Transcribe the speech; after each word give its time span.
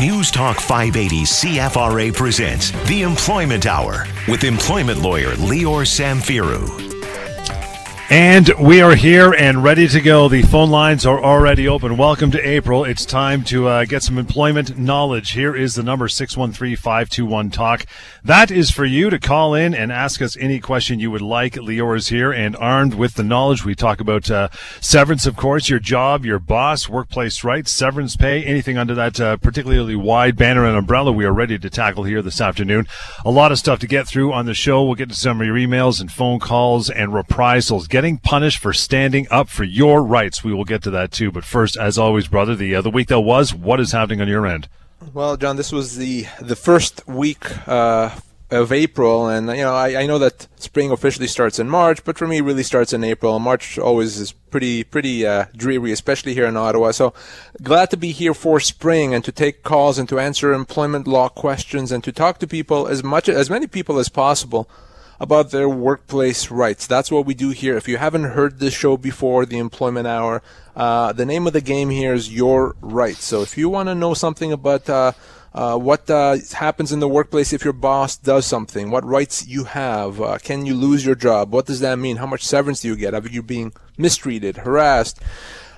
News 0.00 0.30
Talk 0.30 0.58
580 0.58 1.24
CFRA 1.24 2.14
presents 2.14 2.70
The 2.88 3.02
Employment 3.02 3.66
Hour 3.66 4.06
with 4.28 4.44
employment 4.44 5.02
lawyer 5.02 5.32
Lior 5.32 5.84
Samfiru. 5.84 6.89
And 8.12 8.50
we 8.58 8.80
are 8.80 8.96
here 8.96 9.32
and 9.32 9.62
ready 9.62 9.86
to 9.86 10.00
go. 10.00 10.28
The 10.28 10.42
phone 10.42 10.68
lines 10.68 11.06
are 11.06 11.22
already 11.22 11.68
open. 11.68 11.96
Welcome 11.96 12.32
to 12.32 12.40
April. 12.44 12.84
It's 12.84 13.04
time 13.04 13.44
to 13.44 13.68
uh, 13.68 13.84
get 13.84 14.02
some 14.02 14.18
employment 14.18 14.76
knowledge. 14.76 15.30
Here 15.30 15.54
is 15.54 15.76
the 15.76 15.84
number 15.84 16.08
613-521-TALK. 16.08 17.86
That 18.24 18.50
is 18.50 18.68
for 18.68 18.84
you 18.84 19.10
to 19.10 19.20
call 19.20 19.54
in 19.54 19.74
and 19.74 19.92
ask 19.92 20.20
us 20.20 20.36
any 20.38 20.58
question 20.58 20.98
you 20.98 21.12
would 21.12 21.22
like. 21.22 21.52
Lior 21.52 21.96
is 21.96 22.08
here 22.08 22.32
and 22.32 22.56
armed 22.56 22.94
with 22.94 23.14
the 23.14 23.22
knowledge. 23.22 23.64
We 23.64 23.76
talk 23.76 24.00
about 24.00 24.28
uh, 24.28 24.48
severance, 24.80 25.24
of 25.24 25.36
course, 25.36 25.68
your 25.68 25.78
job, 25.78 26.26
your 26.26 26.40
boss, 26.40 26.88
workplace 26.88 27.44
rights, 27.44 27.70
severance 27.70 28.16
pay, 28.16 28.42
anything 28.42 28.76
under 28.76 28.96
that 28.96 29.20
uh, 29.20 29.36
particularly 29.36 29.94
wide 29.94 30.34
banner 30.34 30.66
and 30.66 30.76
umbrella 30.76 31.12
we 31.12 31.24
are 31.24 31.32
ready 31.32 31.60
to 31.60 31.70
tackle 31.70 32.02
here 32.02 32.22
this 32.22 32.40
afternoon. 32.40 32.88
A 33.24 33.30
lot 33.30 33.52
of 33.52 33.58
stuff 33.60 33.78
to 33.78 33.86
get 33.86 34.08
through 34.08 34.32
on 34.32 34.46
the 34.46 34.54
show. 34.54 34.82
We'll 34.82 34.96
get 34.96 35.10
to 35.10 35.14
some 35.14 35.40
of 35.40 35.46
your 35.46 35.54
emails 35.54 36.00
and 36.00 36.10
phone 36.10 36.40
calls 36.40 36.90
and 36.90 37.14
reprisals. 37.14 37.86
Get 37.86 37.99
getting 38.00 38.16
punished 38.16 38.56
for 38.56 38.72
standing 38.72 39.26
up 39.30 39.50
for 39.50 39.62
your 39.62 40.02
rights. 40.02 40.42
We 40.42 40.54
will 40.54 40.64
get 40.64 40.82
to 40.84 40.90
that 40.90 41.12
too. 41.12 41.30
But 41.30 41.44
first, 41.44 41.76
as 41.76 41.98
always, 41.98 42.28
brother, 42.28 42.54
the 42.56 42.74
uh, 42.74 42.80
the 42.80 42.88
week 42.88 43.08
that 43.08 43.20
was, 43.20 43.52
what 43.52 43.78
is 43.78 43.92
happening 43.92 44.22
on 44.22 44.28
your 44.28 44.46
end? 44.46 44.68
Well, 45.12 45.36
John, 45.36 45.56
this 45.56 45.70
was 45.70 45.98
the 45.98 46.24
the 46.40 46.56
first 46.56 47.06
week 47.06 47.44
uh, 47.68 48.08
of 48.50 48.72
April, 48.72 49.28
and 49.28 49.48
you 49.48 49.64
know 49.64 49.74
I, 49.74 50.00
I 50.02 50.06
know 50.06 50.18
that 50.18 50.48
spring 50.56 50.90
officially 50.90 51.26
starts 51.26 51.58
in 51.58 51.68
March, 51.68 52.02
but 52.02 52.16
for 52.16 52.26
me, 52.26 52.38
it 52.38 52.42
really 52.42 52.62
starts 52.62 52.94
in 52.94 53.04
April. 53.04 53.38
March 53.38 53.78
always 53.78 54.18
is 54.18 54.32
pretty 54.32 54.82
pretty 54.82 55.26
uh, 55.26 55.44
dreary, 55.54 55.92
especially 55.92 56.32
here 56.32 56.46
in 56.46 56.56
Ottawa. 56.56 56.92
So 56.92 57.12
glad 57.62 57.90
to 57.90 57.98
be 57.98 58.12
here 58.12 58.32
for 58.32 58.60
spring 58.60 59.12
and 59.12 59.22
to 59.26 59.32
take 59.32 59.62
calls 59.62 59.98
and 59.98 60.08
to 60.08 60.18
answer 60.18 60.54
employment 60.54 61.06
law 61.06 61.28
questions 61.28 61.92
and 61.92 62.02
to 62.04 62.12
talk 62.12 62.38
to 62.38 62.46
people 62.46 62.88
as 62.88 63.04
much 63.04 63.28
as 63.28 63.50
many 63.50 63.66
people 63.66 63.98
as 63.98 64.08
possible 64.08 64.70
about 65.20 65.50
their 65.50 65.68
workplace 65.68 66.50
rights. 66.50 66.86
That's 66.86 67.10
what 67.12 67.26
we 67.26 67.34
do 67.34 67.50
here. 67.50 67.76
If 67.76 67.86
you 67.86 67.98
haven't 67.98 68.24
heard 68.24 68.58
this 68.58 68.72
show 68.72 68.96
before, 68.96 69.44
the 69.44 69.58
Employment 69.58 70.06
Hour, 70.06 70.42
uh, 70.74 71.12
the 71.12 71.26
name 71.26 71.46
of 71.46 71.52
the 71.52 71.60
game 71.60 71.90
here 71.90 72.14
is 72.14 72.34
Your 72.34 72.74
Rights. 72.80 73.24
So 73.24 73.42
if 73.42 73.58
you 73.58 73.68
want 73.68 73.90
to 73.90 73.94
know 73.94 74.14
something 74.14 74.50
about 74.50 74.88
uh, 74.88 75.12
uh, 75.52 75.76
what 75.76 76.08
uh, 76.08 76.38
happens 76.52 76.90
in 76.90 77.00
the 77.00 77.08
workplace 77.08 77.52
if 77.52 77.64
your 77.64 77.74
boss 77.74 78.16
does 78.16 78.46
something, 78.46 78.90
what 78.90 79.04
rights 79.04 79.46
you 79.46 79.64
have, 79.64 80.20
uh, 80.20 80.38
can 80.38 80.64
you 80.64 80.74
lose 80.74 81.04
your 81.04 81.14
job, 81.14 81.52
what 81.52 81.66
does 81.66 81.80
that 81.80 81.98
mean, 81.98 82.16
how 82.16 82.26
much 82.26 82.46
severance 82.46 82.80
do 82.80 82.88
you 82.88 82.96
get, 82.96 83.14
are 83.14 83.28
you 83.28 83.42
being 83.42 83.72
mistreated, 83.98 84.58
harassed, 84.58 85.20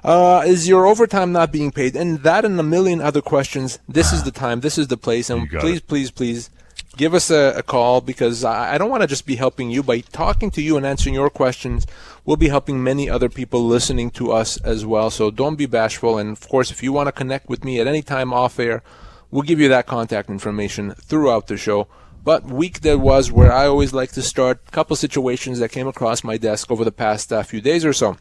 uh, 0.04 0.42
is 0.46 0.68
your 0.68 0.86
overtime 0.86 1.32
not 1.32 1.50
being 1.50 1.70
paid, 1.70 1.96
and 1.96 2.22
that 2.22 2.44
and 2.44 2.58
a 2.60 2.62
million 2.62 3.00
other 3.00 3.22
questions. 3.22 3.78
This 3.88 4.12
is 4.12 4.24
the 4.24 4.30
time, 4.30 4.60
this 4.60 4.76
is 4.76 4.88
the 4.88 4.96
place, 4.96 5.30
and 5.30 5.48
please, 5.48 5.78
it. 5.78 5.86
please, 5.86 6.10
please 6.10 6.50
give 6.96 7.14
us 7.14 7.30
a, 7.30 7.54
a 7.56 7.62
call 7.62 8.00
because 8.00 8.44
I, 8.44 8.74
I 8.74 8.78
don't 8.78 8.90
want 8.90 9.02
to 9.02 9.06
just 9.06 9.26
be 9.26 9.36
helping 9.36 9.70
you 9.70 9.82
by 9.82 10.00
talking 10.00 10.50
to 10.52 10.62
you 10.62 10.76
and 10.76 10.86
answering 10.86 11.14
your 11.14 11.30
questions. 11.30 11.86
We'll 12.24 12.36
be 12.36 12.48
helping 12.48 12.82
many 12.82 13.08
other 13.08 13.28
people 13.28 13.64
listening 13.64 14.10
to 14.12 14.32
us 14.32 14.58
as 14.58 14.84
well. 14.84 15.10
So 15.10 15.30
don't 15.30 15.56
be 15.56 15.66
bashful. 15.66 16.18
And 16.18 16.36
of 16.36 16.48
course, 16.48 16.70
if 16.70 16.82
you 16.82 16.92
want 16.92 17.08
to 17.08 17.12
connect 17.12 17.48
with 17.48 17.64
me 17.64 17.80
at 17.80 17.86
any 17.86 18.02
time 18.02 18.32
off 18.32 18.58
air, 18.58 18.82
we'll 19.30 19.42
give 19.42 19.60
you 19.60 19.68
that 19.68 19.86
contact 19.86 20.30
information 20.30 20.92
throughout 20.92 21.46
the 21.46 21.56
show. 21.56 21.88
But 22.24 22.44
week 22.44 22.80
there 22.80 22.98
was 22.98 23.32
where 23.32 23.52
I 23.52 23.66
always 23.66 23.92
like 23.92 24.12
to 24.12 24.22
start 24.22 24.60
a 24.68 24.70
couple 24.70 24.94
situations 24.94 25.58
that 25.58 25.72
came 25.72 25.88
across 25.88 26.22
my 26.22 26.36
desk 26.36 26.70
over 26.70 26.84
the 26.84 26.92
past 26.92 27.32
uh, 27.32 27.42
few 27.42 27.60
days 27.60 27.84
or 27.84 27.92
so. 27.92 28.16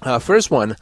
Uh, 0.00 0.18
first 0.18 0.50
one, 0.50 0.76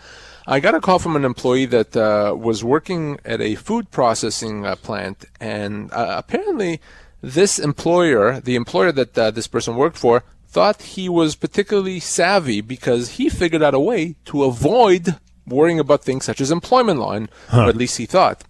I 0.47 0.61
got 0.61 0.75
a 0.75 0.81
call 0.81 0.98
from 0.98 1.17
an 1.17 1.25
employee 1.25 1.67
that 1.67 1.97
uh, 1.97 2.34
was 2.37 2.65
working 2.65 3.19
at 3.25 3.41
a 3.41 3.55
food 3.55 3.91
processing 3.91 4.67
uh, 4.67 4.77
plant, 4.77 5.25
and 5.39 5.92
uh, 5.92 6.17
apparently 6.19 6.81
this 7.23 7.59
employer, 7.59 8.41
the 8.41 8.57
employer 8.57 8.93
that 8.93 9.19
uh, 9.19 9.31
this 9.31 9.47
person 9.47 9.77
worked 9.77 9.99
for, 9.99 10.25
thought 10.49 10.83
he 10.83 11.09
was 11.09 11.37
particularly 11.37 12.00
savvy 12.00 12.61
because 12.61 13.11
he 13.11 13.28
figured 13.28 13.62
out 13.62 13.75
a 13.75 13.81
way 13.81 14.17
to 14.25 14.44
avoid 14.44 15.17
worrying 15.47 15.78
about 15.78 16.03
things 16.03 16.25
such 16.25 16.41
as 16.41 16.50
employment 16.50 16.99
law, 16.99 17.12
and, 17.12 17.28
huh. 17.49 17.65
or 17.65 17.69
at 17.69 17.77
least 17.77 17.99
he 17.99 18.06
thought. 18.06 18.44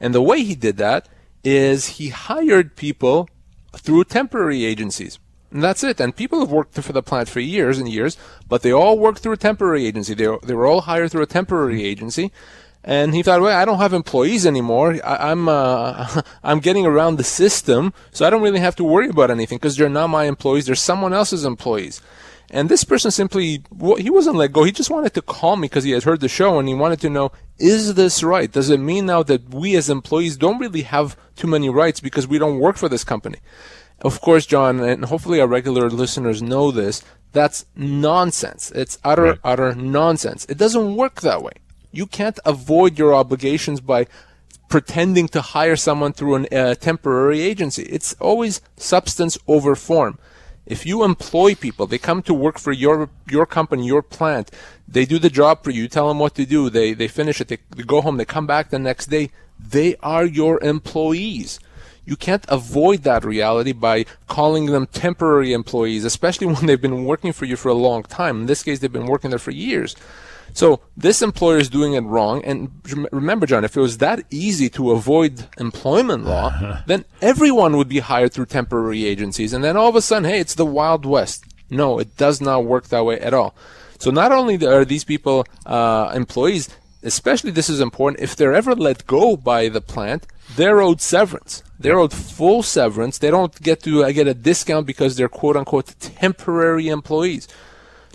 And 0.00 0.14
the 0.14 0.22
way 0.22 0.42
he 0.42 0.54
did 0.54 0.76
that 0.78 1.08
is 1.42 1.98
he 1.98 2.08
hired 2.08 2.76
people 2.76 3.28
through 3.72 4.04
temporary 4.04 4.64
agencies. 4.64 5.18
And 5.50 5.62
that's 5.62 5.84
it. 5.84 6.00
And 6.00 6.16
people 6.16 6.40
have 6.40 6.50
worked 6.50 6.74
for 6.74 6.92
the 6.92 7.02
plant 7.02 7.28
for 7.28 7.40
years 7.40 7.78
and 7.78 7.88
years, 7.88 8.16
but 8.48 8.62
they 8.62 8.72
all 8.72 8.98
worked 8.98 9.20
through 9.20 9.34
a 9.34 9.36
temporary 9.36 9.86
agency. 9.86 10.14
They, 10.14 10.26
they 10.42 10.54
were 10.54 10.66
all 10.66 10.82
hired 10.82 11.12
through 11.12 11.22
a 11.22 11.26
temporary 11.26 11.84
agency. 11.84 12.32
And 12.86 13.14
he 13.14 13.22
thought, 13.22 13.40
well, 13.40 13.58
I 13.58 13.64
don't 13.64 13.78
have 13.78 13.94
employees 13.94 14.44
anymore. 14.44 14.98
I, 15.02 15.30
am 15.32 15.48
I'm, 15.48 15.48
uh, 15.48 16.22
I'm 16.44 16.60
getting 16.60 16.84
around 16.84 17.16
the 17.16 17.24
system, 17.24 17.94
so 18.12 18.26
I 18.26 18.30
don't 18.30 18.42
really 18.42 18.60
have 18.60 18.76
to 18.76 18.84
worry 18.84 19.08
about 19.08 19.30
anything 19.30 19.56
because 19.56 19.76
they're 19.76 19.88
not 19.88 20.08
my 20.08 20.24
employees. 20.24 20.66
They're 20.66 20.74
someone 20.74 21.14
else's 21.14 21.46
employees. 21.46 22.02
And 22.50 22.68
this 22.68 22.84
person 22.84 23.10
simply, 23.10 23.64
he 23.98 24.10
wasn't 24.10 24.36
let 24.36 24.52
go. 24.52 24.64
He 24.64 24.70
just 24.70 24.90
wanted 24.90 25.14
to 25.14 25.22
call 25.22 25.56
me 25.56 25.66
because 25.66 25.84
he 25.84 25.92
had 25.92 26.02
heard 26.02 26.20
the 26.20 26.28
show 26.28 26.58
and 26.58 26.68
he 26.68 26.74
wanted 26.74 27.00
to 27.00 27.10
know, 27.10 27.32
is 27.58 27.94
this 27.94 28.22
right? 28.22 28.52
Does 28.52 28.68
it 28.68 28.78
mean 28.80 29.06
now 29.06 29.22
that 29.22 29.48
we 29.52 29.76
as 29.76 29.88
employees 29.88 30.36
don't 30.36 30.58
really 30.58 30.82
have 30.82 31.16
too 31.36 31.48
many 31.48 31.70
rights 31.70 32.00
because 32.00 32.28
we 32.28 32.38
don't 32.38 32.58
work 32.58 32.76
for 32.76 32.90
this 32.90 33.02
company? 33.02 33.38
Of 34.02 34.20
course, 34.20 34.44
John, 34.44 34.80
and 34.80 35.06
hopefully 35.06 35.40
our 35.40 35.46
regular 35.46 35.88
listeners 35.88 36.42
know 36.42 36.70
this, 36.70 37.02
that's 37.32 37.64
nonsense. 37.74 38.70
It's 38.72 38.98
utter, 39.02 39.22
right. 39.22 39.38
utter 39.42 39.74
nonsense. 39.74 40.44
It 40.48 40.58
doesn't 40.58 40.96
work 40.96 41.22
that 41.22 41.42
way. 41.42 41.54
You 41.94 42.06
can't 42.06 42.38
avoid 42.44 42.98
your 42.98 43.14
obligations 43.14 43.80
by 43.80 44.06
pretending 44.68 45.28
to 45.28 45.40
hire 45.40 45.76
someone 45.76 46.12
through 46.12 46.34
a 46.36 46.48
uh, 46.48 46.74
temporary 46.74 47.40
agency. 47.40 47.84
It's 47.84 48.14
always 48.14 48.60
substance 48.76 49.38
over 49.46 49.76
form. 49.76 50.18
If 50.66 50.86
you 50.86 51.04
employ 51.04 51.54
people, 51.54 51.86
they 51.86 51.98
come 51.98 52.22
to 52.22 52.34
work 52.34 52.58
for 52.58 52.72
your 52.72 53.10
your 53.30 53.46
company, 53.46 53.86
your 53.86 54.02
plant. 54.02 54.50
They 54.88 55.04
do 55.04 55.18
the 55.18 55.30
job 55.30 55.62
for 55.62 55.70
you. 55.70 55.88
Tell 55.88 56.08
them 56.08 56.18
what 56.18 56.34
to 56.36 56.46
do. 56.46 56.70
They 56.70 56.94
they 56.94 57.06
finish 57.06 57.40
it. 57.40 57.48
They, 57.48 57.58
they 57.76 57.82
go 57.82 58.00
home. 58.00 58.16
They 58.16 58.24
come 58.24 58.46
back 58.46 58.70
the 58.70 58.78
next 58.78 59.06
day. 59.06 59.30
They 59.60 59.94
are 59.96 60.24
your 60.24 60.60
employees. 60.64 61.60
You 62.06 62.16
can't 62.16 62.44
avoid 62.48 63.02
that 63.02 63.24
reality 63.24 63.72
by 63.72 64.04
calling 64.26 64.66
them 64.66 64.86
temporary 64.86 65.52
employees, 65.52 66.04
especially 66.04 66.46
when 66.52 66.66
they've 66.66 66.80
been 66.80 67.04
working 67.04 67.32
for 67.32 67.44
you 67.44 67.56
for 67.56 67.68
a 67.68 67.74
long 67.88 68.02
time. 68.02 68.40
In 68.40 68.46
this 68.46 68.62
case, 68.62 68.78
they've 68.78 68.92
been 68.92 69.06
working 69.06 69.30
there 69.30 69.38
for 69.38 69.52
years. 69.52 69.94
So 70.52 70.80
this 70.96 71.22
employer 71.22 71.58
is 71.58 71.68
doing 71.68 71.94
it 71.94 72.02
wrong. 72.02 72.44
And 72.44 72.70
remember, 73.10 73.46
John, 73.46 73.64
if 73.64 73.76
it 73.76 73.80
was 73.80 73.98
that 73.98 74.24
easy 74.30 74.68
to 74.70 74.92
avoid 74.92 75.46
employment 75.58 76.24
law, 76.24 76.82
then 76.86 77.04
everyone 77.20 77.76
would 77.76 77.88
be 77.88 77.98
hired 78.00 78.32
through 78.32 78.46
temporary 78.46 79.04
agencies. 79.04 79.52
And 79.52 79.64
then 79.64 79.76
all 79.76 79.88
of 79.88 79.96
a 79.96 80.02
sudden, 80.02 80.28
hey, 80.28 80.40
it's 80.40 80.54
the 80.54 80.66
Wild 80.66 81.04
West. 81.06 81.44
No, 81.70 81.98
it 81.98 82.16
does 82.16 82.40
not 82.40 82.64
work 82.64 82.88
that 82.88 83.04
way 83.04 83.18
at 83.18 83.34
all. 83.34 83.54
So 83.98 84.10
not 84.10 84.32
only 84.32 84.64
are 84.66 84.84
these 84.84 85.04
people 85.04 85.46
uh, 85.66 86.12
employees, 86.14 86.68
especially 87.02 87.50
this 87.50 87.70
is 87.70 87.80
important, 87.80 88.22
if 88.22 88.36
they're 88.36 88.54
ever 88.54 88.74
let 88.74 89.06
go 89.06 89.36
by 89.36 89.68
the 89.68 89.80
plant, 89.80 90.26
they're 90.56 90.80
owed 90.80 91.00
severance. 91.00 91.62
They're 91.78 91.98
owed 91.98 92.12
full 92.12 92.62
severance. 92.62 93.18
They 93.18 93.30
don't 93.30 93.60
get 93.60 93.82
to 93.82 94.04
uh, 94.04 94.12
get 94.12 94.28
a 94.28 94.34
discount 94.34 94.86
because 94.86 95.16
they're 95.16 95.28
quote 95.28 95.56
unquote 95.56 95.94
temporary 96.00 96.88
employees. 96.88 97.48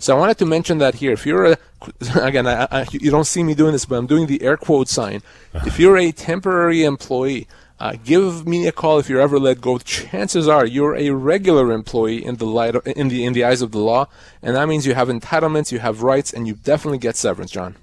So 0.00 0.16
I 0.16 0.18
wanted 0.18 0.38
to 0.38 0.46
mention 0.46 0.78
that 0.78 0.94
here. 0.94 1.12
If 1.12 1.26
you're 1.26 1.52
a, 1.52 1.58
again, 2.22 2.46
I, 2.46 2.66
I, 2.70 2.86
you 2.90 3.10
don't 3.10 3.26
see 3.26 3.42
me 3.42 3.54
doing 3.54 3.72
this, 3.72 3.84
but 3.84 3.96
I'm 3.96 4.06
doing 4.06 4.26
the 4.26 4.42
air 4.42 4.56
quote 4.56 4.88
sign. 4.88 5.22
If 5.66 5.78
you're 5.78 5.98
a 5.98 6.10
temporary 6.10 6.84
employee, 6.84 7.46
uh, 7.78 7.96
give 8.04 8.46
me 8.46 8.66
a 8.66 8.72
call 8.72 8.98
if 8.98 9.08
you're 9.08 9.20
ever 9.20 9.38
let 9.38 9.60
go. 9.60 9.78
Chances 9.78 10.48
are 10.48 10.66
you're 10.66 10.96
a 10.96 11.10
regular 11.10 11.72
employee 11.72 12.24
in 12.24 12.36
the 12.36 12.46
light 12.46 12.76
of, 12.76 12.86
in 12.86 13.08
the 13.08 13.24
in 13.24 13.32
the 13.32 13.44
eyes 13.44 13.62
of 13.62 13.72
the 13.72 13.78
law, 13.78 14.06
and 14.42 14.54
that 14.56 14.68
means 14.68 14.86
you 14.86 14.94
have 14.94 15.08
entitlements, 15.08 15.72
you 15.72 15.78
have 15.78 16.02
rights, 16.02 16.32
and 16.32 16.46
you 16.46 16.54
definitely 16.54 16.98
get 16.98 17.16
severance, 17.16 17.50
John. 17.50 17.76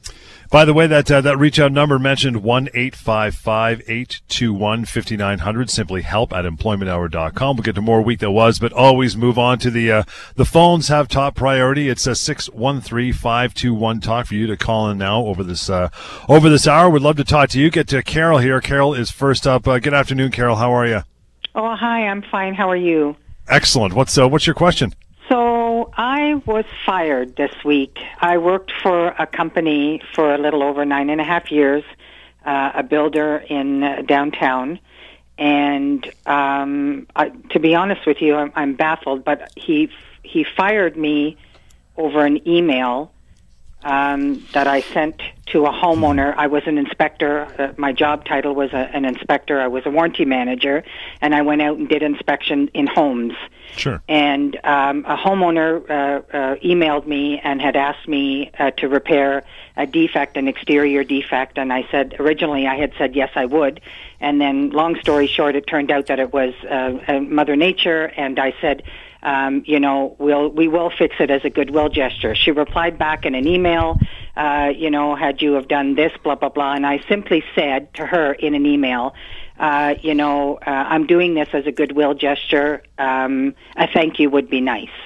By 0.50 0.63
the 0.63 0.74
way, 0.74 0.88
that 0.88 1.12
uh, 1.12 1.19
that 1.22 1.38
reach 1.38 1.59
out 1.59 1.72
number 1.74 2.00
mentioned 2.00 2.41
one 2.41 2.69
eight 2.74 2.96
five 2.96 3.35
five 3.35 3.81
eight 3.88 4.21
two 4.30 4.54
one 4.54 4.86
fifty 4.86 5.18
nine 5.18 5.39
hundred. 5.39 5.69
Simply 5.69 6.04
help 6.04 6.31
at 6.31 6.45
employmenthour.com. 6.45 7.57
We'll 7.57 7.63
get 7.63 7.75
to 7.75 7.81
more 7.81 8.01
week 8.01 8.19
that 8.19 8.31
was, 8.31 8.57
but 8.57 8.71
always 8.71 9.18
move 9.18 9.38
on 9.38 9.60
to 9.60 9.69
the 9.69 9.92
uh, 9.92 10.04
the 10.36 10.45
phones 10.45 10.88
have 10.88 11.10
top 11.10 11.36
priority. 11.36 11.89
It's 11.89 12.07
a 12.07 12.16
six 12.16 12.48
one 12.50 12.80
three 12.80 13.12
five 13.12 13.54
two 13.54 13.74
one 13.74 14.00
talk 14.00 14.27
for 14.27 14.36
you 14.36 14.48
to 14.48 14.56
call 14.56 14.89
in 14.89 14.98
now 14.98 15.21
over 15.25 15.44
this 15.44 15.69
uh, 15.69 15.89
over 16.30 16.50
this 16.50 16.66
hour. 16.66 16.89
We'd 16.89 17.01
love 17.01 17.18
to 17.18 17.25
talk 17.25 17.50
to 17.50 17.60
you. 17.60 17.69
Get 17.69 17.89
to 17.89 18.01
Carol 18.01 18.39
here. 18.39 18.62
Carol 18.62 18.94
is 18.94 19.12
first 19.12 19.45
up. 19.45 19.68
Uh, 19.68 19.80
good 19.80 19.94
afternoon, 19.94 20.31
Carol. 20.31 20.56
How 20.56 20.71
are 20.71 20.88
you? 20.88 21.01
Oh, 21.56 21.75
hi. 21.75 22.07
I'm 22.07 22.21
fine. 22.21 22.54
How 22.54 22.69
are 22.69 22.75
you? 22.77 23.18
Excellent. 23.50 23.94
What's 23.94 24.18
uh, 24.18 24.30
what's 24.30 24.48
your 24.48 24.56
question? 24.56 24.94
So 25.29 25.91
I 25.97 26.35
was 26.45 26.63
fired 26.85 27.35
this 27.35 27.51
week. 27.65 28.00
I 28.19 28.38
worked 28.38 28.71
for 28.81 29.09
a 29.09 29.27
company 29.27 30.01
for 30.13 30.33
a 30.33 30.38
little 30.38 30.63
over 30.63 30.85
nine 30.85 31.09
and 31.09 31.19
a 31.19 31.24
half 31.24 31.51
years, 31.51 31.83
uh, 32.45 32.71
a 32.75 32.83
builder 32.83 33.44
in 33.50 33.83
uh, 33.83 34.03
downtown. 34.03 34.79
And 35.38 36.06
um, 36.25 37.07
I, 37.15 37.29
to 37.51 37.59
be 37.59 37.75
honest 37.75 38.06
with 38.07 38.21
you, 38.21 38.35
I'm, 38.35 38.53
I'm 38.56 38.75
baffled. 38.75 39.25
But 39.25 39.51
he 39.57 39.89
he 40.24 40.45
fired 40.56 40.95
me 40.95 41.38
over 41.97 42.25
an 42.25 42.47
email 42.47 43.12
um, 43.83 44.45
that 44.53 44.68
I 44.68 44.81
sent 44.81 45.21
to 45.47 45.65
a 45.65 45.71
homeowner. 45.71 46.35
I 46.35 46.47
was 46.47 46.63
an 46.65 46.77
inspector. 46.77 47.47
Uh, 47.57 47.74
my 47.77 47.94
job 47.94 48.25
title 48.25 48.53
was 48.53 48.74
a, 48.74 48.89
an 48.94 49.06
inspector. 49.06 49.62
I 49.62 49.68
was 49.68 49.85
a 49.85 49.89
warranty 49.89 50.25
manager, 50.25 50.83
and 51.21 51.33
I 51.33 51.41
went 51.41 51.62
out 51.62 51.77
and 51.77 51.88
did 51.88 52.03
inspection 52.03 52.69
in 52.74 52.88
homes. 52.88 53.33
Sure. 53.75 54.01
And 54.07 54.56
um, 54.63 55.06
a 55.06 55.15
homeowner 55.15 55.89
uh, 55.89 55.94
uh, 55.94 56.56
emailed 56.56 57.06
me 57.07 57.39
and 57.44 57.62
had 57.62 57.75
asked 57.75 58.07
me 58.07 58.51
uh, 58.57 58.71
to 58.71 58.88
repair 58.88 59.44
a 59.75 59.85
defect, 59.85 60.38
an 60.38 60.47
exterior 60.47 61.03
defect, 61.03 61.57
and 61.57 61.71
I 61.71 61.88
said 61.91 62.15
originally 62.19 62.65
I 62.65 62.75
had 62.75 62.94
said 62.97 63.15
yes 63.15 63.30
I 63.35 63.45
would, 63.45 63.80
and 64.19 64.41
then 64.41 64.71
long 64.71 65.00
story 65.00 65.27
short, 65.27 65.56
it 65.56 65.68
turned 65.68 65.91
out 65.91 66.07
that 66.07 66.19
it 66.19 66.33
was 66.33 66.53
uh, 66.69 67.19
Mother 67.19 67.56
Nature, 67.56 68.06
and 68.18 68.39
I 68.39 68.56
said 68.59 68.83
um, 69.27 69.63
you 69.65 69.77
know, 69.77 70.15
we'll 70.19 70.47
we 70.47 70.69
will 70.69 70.89
fix 70.89 71.18
it 71.19 71.29
as 71.29 71.44
a 71.44 71.50
goodwill 71.50 71.89
gesture. 71.89 72.33
She 72.33 72.51
replied 72.51 72.97
back 72.97 73.25
in 73.25 73.35
an 73.35 73.45
email, 73.45 74.00
uh, 74.38 74.71
you 74.74 74.89
know, 74.89 75.15
had 75.15 75.41
you 75.41 75.53
have 75.53 75.68
done 75.68 75.95
this, 75.95 76.13
blah 76.24 76.35
blah 76.35 76.47
blah, 76.47 76.74
and 76.74 76.85
I 76.85 77.03
simply 77.09 77.44
said 77.53 77.94
to 77.95 78.06
her 78.06 78.31
in 78.31 78.56
an 78.56 78.65
email, 78.65 79.15
uh, 79.59 79.95
you 80.01 80.15
know, 80.15 80.59
uh, 80.65 80.69
I'm 80.69 81.07
doing 81.07 81.33
this 81.33 81.50
as 81.51 81.68
a 81.68 81.74
goodwill 81.74 82.13
gesture. 82.13 82.83
Um, 82.97 83.53
a 83.75 83.88
thank 83.94 84.18
you 84.18 84.29
would 84.29 84.50
be 84.50 84.62
nice. 84.62 84.97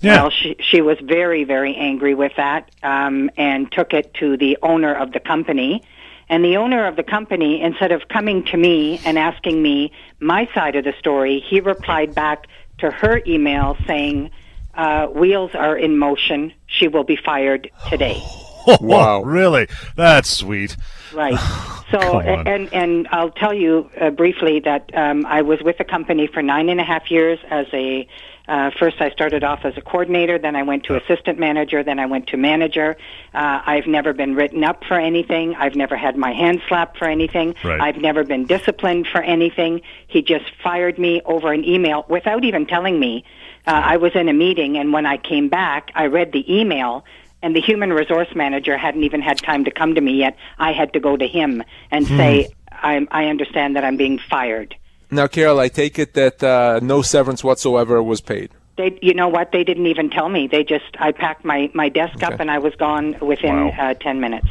Yeah. 0.00 0.20
Well, 0.20 0.30
she 0.30 0.56
she 0.60 0.82
was 0.82 0.98
very 1.00 1.44
very 1.44 1.74
angry 1.76 2.14
with 2.14 2.32
that, 2.36 2.70
um, 2.82 3.30
and 3.38 3.72
took 3.72 3.94
it 3.94 4.12
to 4.20 4.36
the 4.36 4.58
owner 4.62 4.94
of 4.94 5.12
the 5.12 5.20
company. 5.20 5.82
And 6.28 6.44
the 6.44 6.58
owner 6.58 6.86
of 6.86 6.94
the 6.94 7.02
company, 7.02 7.60
instead 7.60 7.90
of 7.90 8.06
coming 8.06 8.44
to 8.52 8.56
me 8.56 9.00
and 9.04 9.18
asking 9.18 9.60
me 9.60 9.90
my 10.20 10.48
side 10.54 10.76
of 10.76 10.84
the 10.84 10.94
story, 10.96 11.40
he 11.40 11.58
replied 11.58 12.14
back 12.14 12.46
to 12.80 12.90
her 12.90 13.22
email 13.26 13.76
saying, 13.86 14.30
uh, 14.74 15.06
"Wheels 15.06 15.52
are 15.54 15.76
in 15.76 15.98
motion. 15.98 16.52
She 16.66 16.88
will 16.88 17.04
be 17.04 17.16
fired 17.16 17.70
today." 17.88 18.22
wow, 18.80 19.22
really? 19.22 19.68
That's 19.96 20.28
sweet. 20.28 20.76
Right. 21.12 21.38
So, 21.90 22.20
and 22.20 22.72
and 22.72 23.08
I'll 23.10 23.32
tell 23.32 23.52
you 23.52 23.90
uh, 24.00 24.10
briefly 24.10 24.60
that 24.60 24.96
um, 24.96 25.26
I 25.26 25.42
was 25.42 25.60
with 25.60 25.76
the 25.76 25.82
company 25.82 26.28
for 26.28 26.40
nine 26.40 26.68
and 26.68 26.78
a 26.78 26.84
half 26.84 27.10
years 27.10 27.40
as 27.50 27.66
a 27.72 28.06
uh, 28.50 28.72
first, 28.76 29.00
I 29.00 29.10
started 29.10 29.44
off 29.44 29.64
as 29.64 29.76
a 29.76 29.80
coordinator, 29.80 30.36
then 30.36 30.56
I 30.56 30.64
went 30.64 30.82
to 30.84 30.96
assistant 30.96 31.38
manager, 31.38 31.84
then 31.84 32.00
I 32.00 32.06
went 32.06 32.26
to 32.28 32.36
manager. 32.36 32.96
Uh, 33.32 33.62
I've 33.64 33.86
never 33.86 34.12
been 34.12 34.34
written 34.34 34.64
up 34.64 34.82
for 34.82 34.98
anything. 34.98 35.54
I've 35.54 35.76
never 35.76 35.96
had 35.96 36.16
my 36.16 36.32
hand 36.32 36.60
slapped 36.66 36.98
for 36.98 37.04
anything. 37.04 37.54
Right. 37.62 37.80
I've 37.80 37.98
never 37.98 38.24
been 38.24 38.46
disciplined 38.46 39.06
for 39.06 39.22
anything. 39.22 39.82
He 40.08 40.20
just 40.22 40.46
fired 40.64 40.98
me 40.98 41.22
over 41.24 41.52
an 41.52 41.64
email 41.64 42.04
without 42.08 42.44
even 42.44 42.66
telling 42.66 42.98
me. 42.98 43.24
Uh, 43.68 43.82
I 43.84 43.98
was 43.98 44.16
in 44.16 44.28
a 44.28 44.32
meeting, 44.32 44.78
and 44.78 44.92
when 44.92 45.06
I 45.06 45.16
came 45.16 45.48
back, 45.48 45.92
I 45.94 46.06
read 46.06 46.32
the 46.32 46.52
email, 46.52 47.04
and 47.42 47.54
the 47.54 47.60
human 47.60 47.92
resource 47.92 48.34
manager 48.34 48.76
hadn't 48.76 49.04
even 49.04 49.22
had 49.22 49.38
time 49.38 49.64
to 49.66 49.70
come 49.70 49.94
to 49.94 50.00
me 50.00 50.14
yet. 50.14 50.36
I 50.58 50.72
had 50.72 50.92
to 50.94 50.98
go 50.98 51.16
to 51.16 51.26
him 51.28 51.62
and 51.92 52.04
hmm. 52.04 52.16
say, 52.16 52.48
I, 52.72 53.06
I 53.12 53.26
understand 53.26 53.76
that 53.76 53.84
I'm 53.84 53.96
being 53.96 54.18
fired. 54.18 54.74
Now, 55.10 55.26
Carol, 55.26 55.58
I 55.58 55.68
take 55.68 55.98
it 55.98 56.14
that 56.14 56.42
uh, 56.42 56.80
no 56.82 57.02
severance 57.02 57.42
whatsoever 57.42 58.02
was 58.02 58.20
paid. 58.20 58.50
They, 58.76 58.98
you 59.02 59.12
know 59.12 59.28
what? 59.28 59.52
They 59.52 59.64
didn't 59.64 59.86
even 59.86 60.08
tell 60.08 60.28
me. 60.28 60.46
They 60.46 60.64
just, 60.64 60.96
I 60.98 61.12
packed 61.12 61.44
my 61.44 61.70
my 61.74 61.88
desk 61.88 62.16
okay. 62.16 62.26
up 62.26 62.40
and 62.40 62.50
I 62.50 62.58
was 62.58 62.74
gone 62.76 63.16
within 63.20 63.66
wow. 63.66 63.90
uh, 63.90 63.94
ten 63.94 64.20
minutes. 64.20 64.48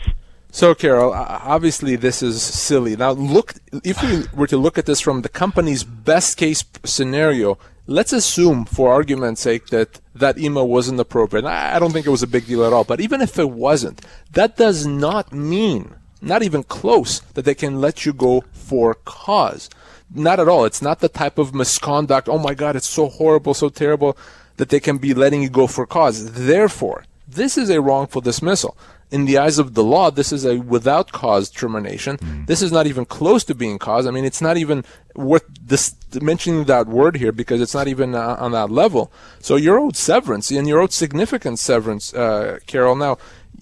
So, 0.51 0.73
Carol, 0.75 1.13
obviously 1.13 1.95
this 1.95 2.23
is 2.23 2.41
silly. 2.41 2.95
Now, 2.95 3.11
look, 3.11 3.53
if 3.83 4.01
we 4.01 4.23
were 4.33 4.47
to 4.47 4.57
look 4.57 4.77
at 4.77 4.85
this 4.87 4.99
from 4.99 5.21
the 5.21 5.29
company's 5.29 5.83
best 5.83 6.37
case 6.37 6.63
scenario, 6.83 7.59
let's 7.85 8.13
assume, 8.13 8.65
for 8.65 8.91
argument's 8.91 9.41
sake, 9.41 9.67
that 9.67 10.01
that 10.15 10.39
email 10.39 10.67
wasn't 10.67 10.99
appropriate. 10.99 11.45
I 11.45 11.77
don't 11.77 11.93
think 11.93 12.07
it 12.07 12.11
was 12.11 12.23
a 12.23 12.27
big 12.27 12.47
deal 12.47 12.65
at 12.65 12.73
all. 12.73 12.83
But 12.83 12.99
even 12.99 13.21
if 13.21 13.37
it 13.37 13.51
wasn't, 13.51 14.01
that 14.33 14.57
does 14.57 14.87
not 14.87 15.31
mean, 15.31 15.93
not 16.21 16.41
even 16.41 16.63
close, 16.63 17.19
that 17.33 17.45
they 17.45 17.55
can 17.55 17.79
let 17.79 18.05
you 18.05 18.13
go 18.13 18.43
for 18.51 18.95
cause. 19.05 19.69
Not 20.13 20.39
at 20.39 20.47
all. 20.47 20.65
It's 20.65 20.81
not 20.81 20.99
the 20.99 21.09
type 21.09 21.37
of 21.37 21.53
misconduct, 21.53 22.27
oh 22.27 22.39
my 22.39 22.53
God, 22.53 22.75
it's 22.75 22.89
so 22.89 23.09
horrible, 23.09 23.53
so 23.53 23.69
terrible, 23.69 24.17
that 24.57 24.69
they 24.69 24.79
can 24.79 24.97
be 24.97 25.13
letting 25.13 25.41
you 25.41 25.49
go 25.49 25.67
for 25.67 25.85
cause. 25.85 26.31
Therefore, 26.31 27.05
this 27.27 27.57
is 27.57 27.69
a 27.69 27.81
wrongful 27.81 28.21
dismissal. 28.21 28.75
In 29.11 29.25
the 29.25 29.39
eyes 29.39 29.57
of 29.57 29.73
the 29.73 29.83
law, 29.83 30.11
this 30.11 30.31
is 30.31 30.45
a 30.45 30.57
without 30.57 31.11
cause 31.11 31.49
termination. 31.49 32.17
Mm. 32.17 32.45
This 32.45 32.61
is 32.61 32.71
not 32.71 32.85
even 32.85 33.05
close 33.05 33.43
to 33.45 33.55
being 33.55 33.79
cause. 33.79 34.05
I 34.05 34.11
mean, 34.11 34.25
it's 34.25 34.41
not 34.41 34.57
even 34.57 34.83
worth 35.15 35.45
this, 35.59 35.95
mentioning 36.21 36.65
that 36.65 36.87
word 36.87 37.15
here 37.17 37.31
because 37.31 37.59
it's 37.59 37.73
not 37.73 37.87
even 37.87 38.13
uh, 38.13 38.35
on 38.39 38.51
that 38.51 38.69
level. 38.69 39.11
So 39.39 39.55
you're 39.55 39.79
owed 39.79 39.95
severance, 39.95 40.51
and 40.51 40.67
you're 40.67 40.79
owed 40.79 40.93
significant 40.93 41.57
severance, 41.57 42.13
uh, 42.13 42.59
Carol. 42.67 42.95
Now, 42.95 43.17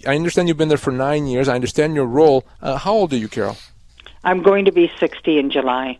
I 0.05 0.15
understand 0.15 0.47
you've 0.47 0.57
been 0.57 0.67
there 0.67 0.77
for 0.77 0.91
nine 0.91 1.27
years. 1.27 1.47
I 1.47 1.55
understand 1.55 1.95
your 1.95 2.07
role. 2.07 2.45
Uh, 2.61 2.77
how 2.77 2.93
old 2.93 3.13
are 3.13 3.17
you, 3.17 3.29
Carol? 3.29 3.57
I'm 4.25 4.41
going 4.41 4.65
to 4.65 4.71
be 4.71 4.91
60 4.99 5.39
in 5.39 5.49
July. 5.49 5.97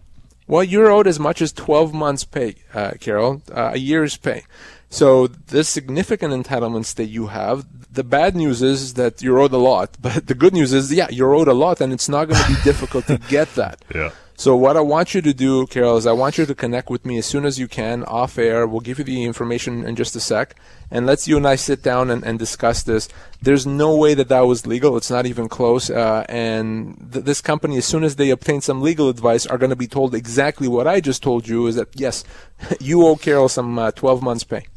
Well, 0.47 0.63
you're 0.63 0.89
owed 0.89 1.07
as 1.07 1.19
much 1.19 1.41
as 1.41 1.51
12 1.51 1.93
months' 1.93 2.23
pay, 2.23 2.55
uh, 2.73 2.91
Carol, 2.99 3.41
uh, 3.51 3.71
a 3.73 3.77
year's 3.77 4.15
pay. 4.17 4.43
So 4.89 5.27
the 5.27 5.63
significant 5.63 6.33
entitlements 6.33 6.95
that 6.95 7.07
you 7.07 7.27
have. 7.27 7.65
The 7.91 8.03
bad 8.03 8.35
news 8.35 8.61
is 8.61 8.93
that 8.93 9.21
you're 9.21 9.39
owed 9.39 9.53
a 9.53 9.57
lot, 9.57 9.97
but 10.01 10.27
the 10.27 10.35
good 10.35 10.53
news 10.53 10.71
is, 10.71 10.93
yeah, 10.93 11.07
you're 11.09 11.33
owed 11.33 11.47
a 11.47 11.53
lot, 11.53 11.81
and 11.81 11.91
it's 11.91 12.07
not 12.07 12.25
going 12.25 12.41
to 12.41 12.47
be 12.47 12.61
difficult 12.63 13.07
to 13.07 13.17
get 13.29 13.53
that. 13.55 13.83
Yeah. 13.93 14.11
So 14.39 14.55
what 14.55 14.77
I 14.77 14.81
want 14.81 15.15
you 15.15 15.21
to 15.23 15.33
do, 15.33 15.65
Carol, 15.65 15.97
is 15.97 16.05
I 16.05 16.11
want 16.11 16.37
you 16.37 16.45
to 16.45 16.53
connect 16.53 16.91
with 16.91 17.07
me 17.07 17.17
as 17.17 17.25
soon 17.25 17.43
as 17.43 17.57
you 17.57 17.67
can 17.67 18.03
off 18.03 18.37
air. 18.37 18.67
We'll 18.67 18.81
give 18.81 18.99
you 18.99 19.03
the 19.03 19.23
information 19.23 19.83
in 19.83 19.95
just 19.95 20.15
a 20.15 20.19
sec, 20.19 20.55
and 20.91 21.07
let's 21.07 21.27
you 21.27 21.37
and 21.37 21.47
I 21.47 21.55
sit 21.55 21.81
down 21.81 22.11
and, 22.11 22.23
and 22.23 22.37
discuss 22.37 22.83
this. 22.83 23.09
There's 23.41 23.65
no 23.65 23.97
way 23.97 24.13
that 24.13 24.29
that 24.29 24.41
was 24.41 24.67
legal. 24.67 24.95
It's 24.95 25.09
not 25.09 25.25
even 25.25 25.49
close. 25.49 25.89
Uh, 25.89 26.23
and 26.29 27.09
th- 27.11 27.25
this 27.25 27.41
company, 27.41 27.77
as 27.77 27.85
soon 27.85 28.03
as 28.03 28.17
they 28.17 28.29
obtain 28.29 28.61
some 28.61 28.79
legal 28.79 29.09
advice, 29.09 29.47
are 29.47 29.57
going 29.57 29.71
to 29.71 29.75
be 29.75 29.87
told 29.87 30.13
exactly 30.13 30.67
what 30.67 30.85
I 30.85 31.01
just 31.01 31.23
told 31.23 31.47
you: 31.47 31.65
is 31.65 31.73
that 31.73 31.99
yes, 31.99 32.23
you 32.79 33.07
owe 33.07 33.15
Carol 33.15 33.49
some 33.49 33.79
uh, 33.79 33.89
12 33.89 34.21
months' 34.21 34.43
pay. 34.43 34.67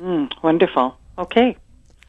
Mm, 0.00 0.30
wonderful. 0.44 0.96
Okay. 1.18 1.56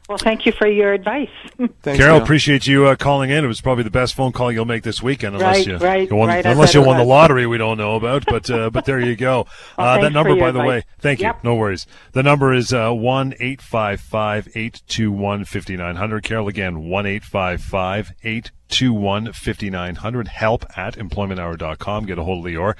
Well, 0.08 0.18
thank 0.18 0.44
you 0.44 0.52
for 0.52 0.66
your 0.66 0.92
advice. 0.92 1.30
Thanks, 1.82 1.98
Carol, 1.98 2.18
appreciate 2.18 2.66
you 2.66 2.86
uh, 2.86 2.96
calling 2.96 3.30
in. 3.30 3.42
It 3.42 3.48
was 3.48 3.62
probably 3.62 3.84
the 3.84 3.90
best 3.90 4.12
phone 4.12 4.32
call 4.32 4.52
you'll 4.52 4.66
make 4.66 4.82
this 4.82 5.02
weekend, 5.02 5.34
unless 5.34 5.56
right, 5.56 5.66
you, 5.66 5.76
right, 5.78 6.10
you 6.10 6.16
won, 6.16 6.28
right, 6.28 6.44
unless 6.44 6.74
you 6.74 6.82
won 6.82 6.98
the 6.98 7.04
lottery 7.04 7.46
we 7.46 7.56
don't 7.56 7.78
know 7.78 7.96
about. 7.96 8.26
But 8.26 8.50
uh, 8.50 8.68
but 8.68 8.84
there 8.84 9.00
you 9.00 9.16
go. 9.16 9.46
well, 9.78 9.98
uh, 9.98 10.02
that 10.02 10.12
number, 10.12 10.36
by 10.36 10.48
advice. 10.48 10.62
the 10.62 10.68
way, 10.68 10.82
thank 10.98 11.20
yep. 11.20 11.36
you. 11.36 11.50
No 11.50 11.54
worries. 11.54 11.86
The 12.12 12.22
number 12.22 12.52
is 12.52 12.70
uh, 12.70 12.92
one 12.92 13.32
eight 13.40 13.62
five 13.62 13.98
five 13.98 14.46
eight 14.54 14.82
two 14.86 15.10
one 15.10 15.46
fifty 15.46 15.74
nine 15.74 15.96
hundred. 15.96 16.22
Carol 16.22 16.48
again 16.48 16.84
one 16.84 17.06
eight 17.06 17.24
five 17.24 17.62
five 17.62 18.12
eight 18.24 18.50
two 18.68 18.92
one 18.92 19.32
fifty 19.32 19.70
nine 19.70 19.94
hundred. 19.94 20.28
Help 20.28 20.66
at 20.76 20.96
employmenthour.com. 20.96 22.04
Get 22.04 22.18
a 22.18 22.24
hold 22.24 22.46
of 22.46 22.52
Lior. 22.52 22.74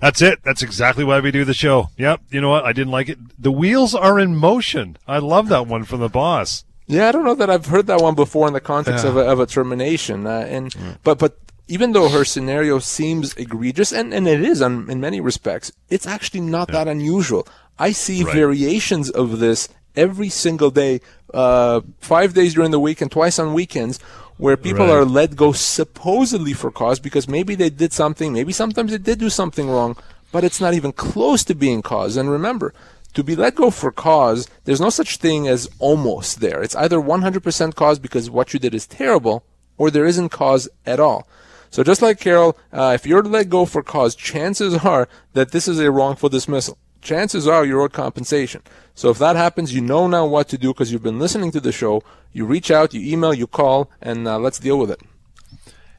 That's 0.00 0.22
it. 0.22 0.40
That's 0.42 0.62
exactly 0.62 1.04
why 1.04 1.20
we 1.20 1.30
do 1.30 1.44
the 1.44 1.54
show. 1.54 1.90
Yep. 1.96 2.22
You 2.30 2.40
know 2.40 2.48
what? 2.48 2.64
I 2.64 2.72
didn't 2.72 2.92
like 2.92 3.08
it. 3.08 3.18
The 3.38 3.52
wheels 3.52 3.94
are 3.94 4.18
in 4.18 4.34
motion. 4.34 4.96
I 5.06 5.18
love 5.18 5.48
that 5.50 5.66
one 5.66 5.84
from 5.84 6.00
the 6.00 6.08
boss. 6.08 6.64
Yeah, 6.86 7.08
I 7.08 7.12
don't 7.12 7.24
know 7.24 7.36
that 7.36 7.50
I've 7.50 7.66
heard 7.66 7.86
that 7.86 8.00
one 8.00 8.14
before 8.14 8.48
in 8.48 8.52
the 8.52 8.60
context 8.60 9.04
yeah. 9.04 9.10
of, 9.10 9.16
a, 9.16 9.20
of 9.20 9.38
a 9.38 9.46
termination. 9.46 10.26
Uh, 10.26 10.46
and 10.48 10.72
mm. 10.72 10.98
but 11.04 11.18
but 11.18 11.38
even 11.68 11.92
though 11.92 12.08
her 12.08 12.24
scenario 12.24 12.80
seems 12.80 13.32
egregious, 13.34 13.92
and, 13.92 14.12
and 14.12 14.26
it 14.26 14.42
is 14.42 14.60
on, 14.60 14.90
in 14.90 15.00
many 15.00 15.20
respects, 15.20 15.70
it's 15.88 16.06
actually 16.06 16.40
not 16.40 16.68
yeah. 16.68 16.84
that 16.84 16.88
unusual. 16.88 17.46
I 17.78 17.92
see 17.92 18.24
right. 18.24 18.34
variations 18.34 19.08
of 19.08 19.38
this 19.38 19.68
every 19.94 20.28
single 20.28 20.70
day, 20.70 21.00
uh, 21.32 21.80
five 22.00 22.34
days 22.34 22.54
during 22.54 22.72
the 22.72 22.80
week 22.80 23.00
and 23.00 23.10
twice 23.10 23.38
on 23.38 23.54
weekends, 23.54 24.00
where 24.40 24.56
people 24.56 24.86
right. 24.86 24.94
are 24.94 25.04
let 25.04 25.36
go 25.36 25.52
supposedly 25.52 26.54
for 26.54 26.70
cause 26.70 26.98
because 26.98 27.28
maybe 27.28 27.54
they 27.54 27.68
did 27.68 27.92
something, 27.92 28.32
maybe 28.32 28.52
sometimes 28.52 28.90
they 28.90 28.98
did 28.98 29.18
do 29.18 29.28
something 29.28 29.68
wrong, 29.68 29.96
but 30.32 30.44
it's 30.44 30.62
not 30.62 30.72
even 30.72 30.92
close 30.92 31.44
to 31.44 31.54
being 31.54 31.82
cause. 31.82 32.16
And 32.16 32.30
remember, 32.30 32.72
to 33.12 33.22
be 33.22 33.36
let 33.36 33.56
go 33.56 33.70
for 33.70 33.92
cause, 33.92 34.48
there's 34.64 34.80
no 34.80 34.88
such 34.88 35.18
thing 35.18 35.46
as 35.46 35.68
almost 35.78 36.40
there. 36.40 36.62
It's 36.62 36.74
either 36.74 36.98
100% 36.98 37.74
cause 37.74 37.98
because 37.98 38.30
what 38.30 38.54
you 38.54 38.58
did 38.58 38.74
is 38.74 38.86
terrible, 38.86 39.44
or 39.76 39.90
there 39.90 40.06
isn't 40.06 40.30
cause 40.30 40.70
at 40.86 41.00
all. 41.00 41.28
So 41.68 41.84
just 41.84 42.00
like 42.00 42.18
Carol, 42.18 42.56
uh, 42.72 42.92
if 42.94 43.06
you're 43.06 43.22
let 43.22 43.50
go 43.50 43.66
for 43.66 43.82
cause, 43.82 44.14
chances 44.14 44.74
are 44.84 45.06
that 45.34 45.52
this 45.52 45.68
is 45.68 45.78
a 45.78 45.90
wrongful 45.90 46.30
dismissal 46.30 46.78
chances 47.00 47.46
are 47.46 47.64
you're 47.64 47.80
owed 47.80 47.92
compensation. 47.92 48.62
So 48.94 49.10
if 49.10 49.18
that 49.18 49.36
happens, 49.36 49.74
you 49.74 49.80
know 49.80 50.06
now 50.06 50.26
what 50.26 50.48
to 50.48 50.58
do 50.58 50.72
because 50.72 50.92
you've 50.92 51.02
been 51.02 51.18
listening 51.18 51.50
to 51.52 51.60
the 51.60 51.72
show. 51.72 52.02
You 52.32 52.44
reach 52.46 52.70
out, 52.70 52.94
you 52.94 53.12
email, 53.12 53.34
you 53.34 53.46
call, 53.46 53.90
and 54.00 54.28
uh, 54.28 54.38
let's 54.38 54.58
deal 54.58 54.78
with 54.78 54.90
it. 54.90 55.00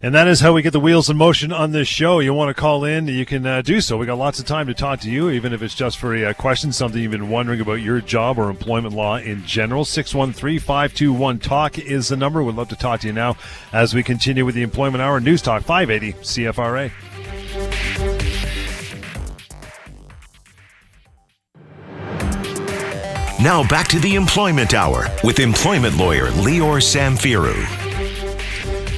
And 0.03 0.15
that 0.15 0.27
is 0.27 0.39
how 0.39 0.53
we 0.53 0.63
get 0.63 0.73
the 0.73 0.79
wheels 0.79 1.11
in 1.11 1.17
motion 1.17 1.51
on 1.51 1.73
this 1.73 1.87
show. 1.87 2.19
You 2.19 2.33
want 2.33 2.49
to 2.49 2.59
call 2.59 2.83
in, 2.83 3.05
you 3.07 3.23
can 3.23 3.45
uh, 3.45 3.61
do 3.61 3.79
so. 3.81 3.97
We 3.97 4.07
got 4.07 4.17
lots 4.17 4.39
of 4.39 4.47
time 4.47 4.65
to 4.65 4.73
talk 4.73 4.99
to 5.01 5.11
you, 5.11 5.29
even 5.29 5.53
if 5.53 5.61
it's 5.61 5.75
just 5.75 5.99
for 5.99 6.15
a 6.15 6.25
uh, 6.25 6.33
question, 6.33 6.71
something 6.71 6.99
you've 6.99 7.11
been 7.11 7.29
wondering 7.29 7.61
about 7.61 7.73
your 7.75 8.01
job 8.01 8.39
or 8.39 8.49
employment 8.49 8.95
law 8.95 9.17
in 9.17 9.45
general. 9.45 9.85
613 9.85 10.57
521 10.57 11.37
Talk 11.37 11.77
is 11.77 12.07
the 12.07 12.17
number. 12.17 12.41
We'd 12.41 12.55
love 12.55 12.69
to 12.69 12.75
talk 12.75 13.01
to 13.01 13.07
you 13.07 13.13
now 13.13 13.37
as 13.73 13.93
we 13.93 14.01
continue 14.01 14.43
with 14.43 14.55
the 14.55 14.63
Employment 14.63 15.03
Hour 15.03 15.19
News 15.19 15.43
Talk 15.43 15.61
580 15.61 16.13
CFRA. 16.13 18.10
Now 23.41 23.67
back 23.67 23.87
to 23.87 23.99
the 23.99 24.13
Employment 24.13 24.75
Hour 24.75 25.07
with 25.23 25.39
employment 25.39 25.97
lawyer 25.97 26.27
Lior 26.27 26.77
Samfiru. 26.79 27.55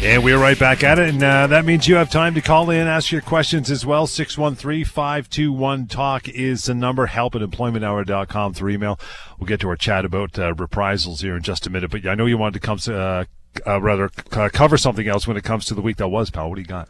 And 0.04 0.22
we're 0.22 0.38
right 0.38 0.60
back 0.60 0.84
at 0.84 1.00
it. 1.00 1.08
And 1.08 1.24
uh, 1.24 1.48
that 1.48 1.64
means 1.64 1.88
you 1.88 1.96
have 1.96 2.10
time 2.10 2.34
to 2.34 2.42
call 2.42 2.70
in, 2.70 2.86
ask 2.86 3.10
your 3.10 3.22
questions 3.22 3.72
as 3.72 3.86
well. 3.86 4.06
613 4.06 4.84
521 4.84 5.88
TALK 5.88 6.28
is 6.28 6.66
the 6.66 6.76
number. 6.76 7.06
Help 7.06 7.36
at 7.36 7.42
employmenthour.com 7.42 8.54
through 8.54 8.74
email. 8.74 9.00
We'll 9.40 9.48
get 9.48 9.62
to 9.62 9.70
our 9.70 9.78
chat 9.78 10.04
about 10.04 10.38
uh, 10.38 10.54
reprisals 10.56 11.22
here 11.22 11.38
in 11.38 11.42
just 11.42 11.66
a 11.66 11.70
minute. 11.70 11.90
But 11.90 12.06
I 12.06 12.16
know 12.16 12.26
you 12.26 12.38
wanted 12.38 12.60
to 12.62 12.66
come 12.66 12.80
uh, 12.86 13.24
uh 13.66 13.82
rather 13.82 14.10
cover 14.10 14.78
something 14.78 15.08
else 15.08 15.26
when 15.26 15.38
it 15.38 15.46
comes 15.46 15.66
to 15.68 15.74
the 15.74 15.82
week 15.82 15.96
that 15.98 16.10
was, 16.10 16.30
pal. 16.30 16.50
What 16.50 16.56
do 16.56 16.62
you 16.62 16.68
got? 16.68 16.90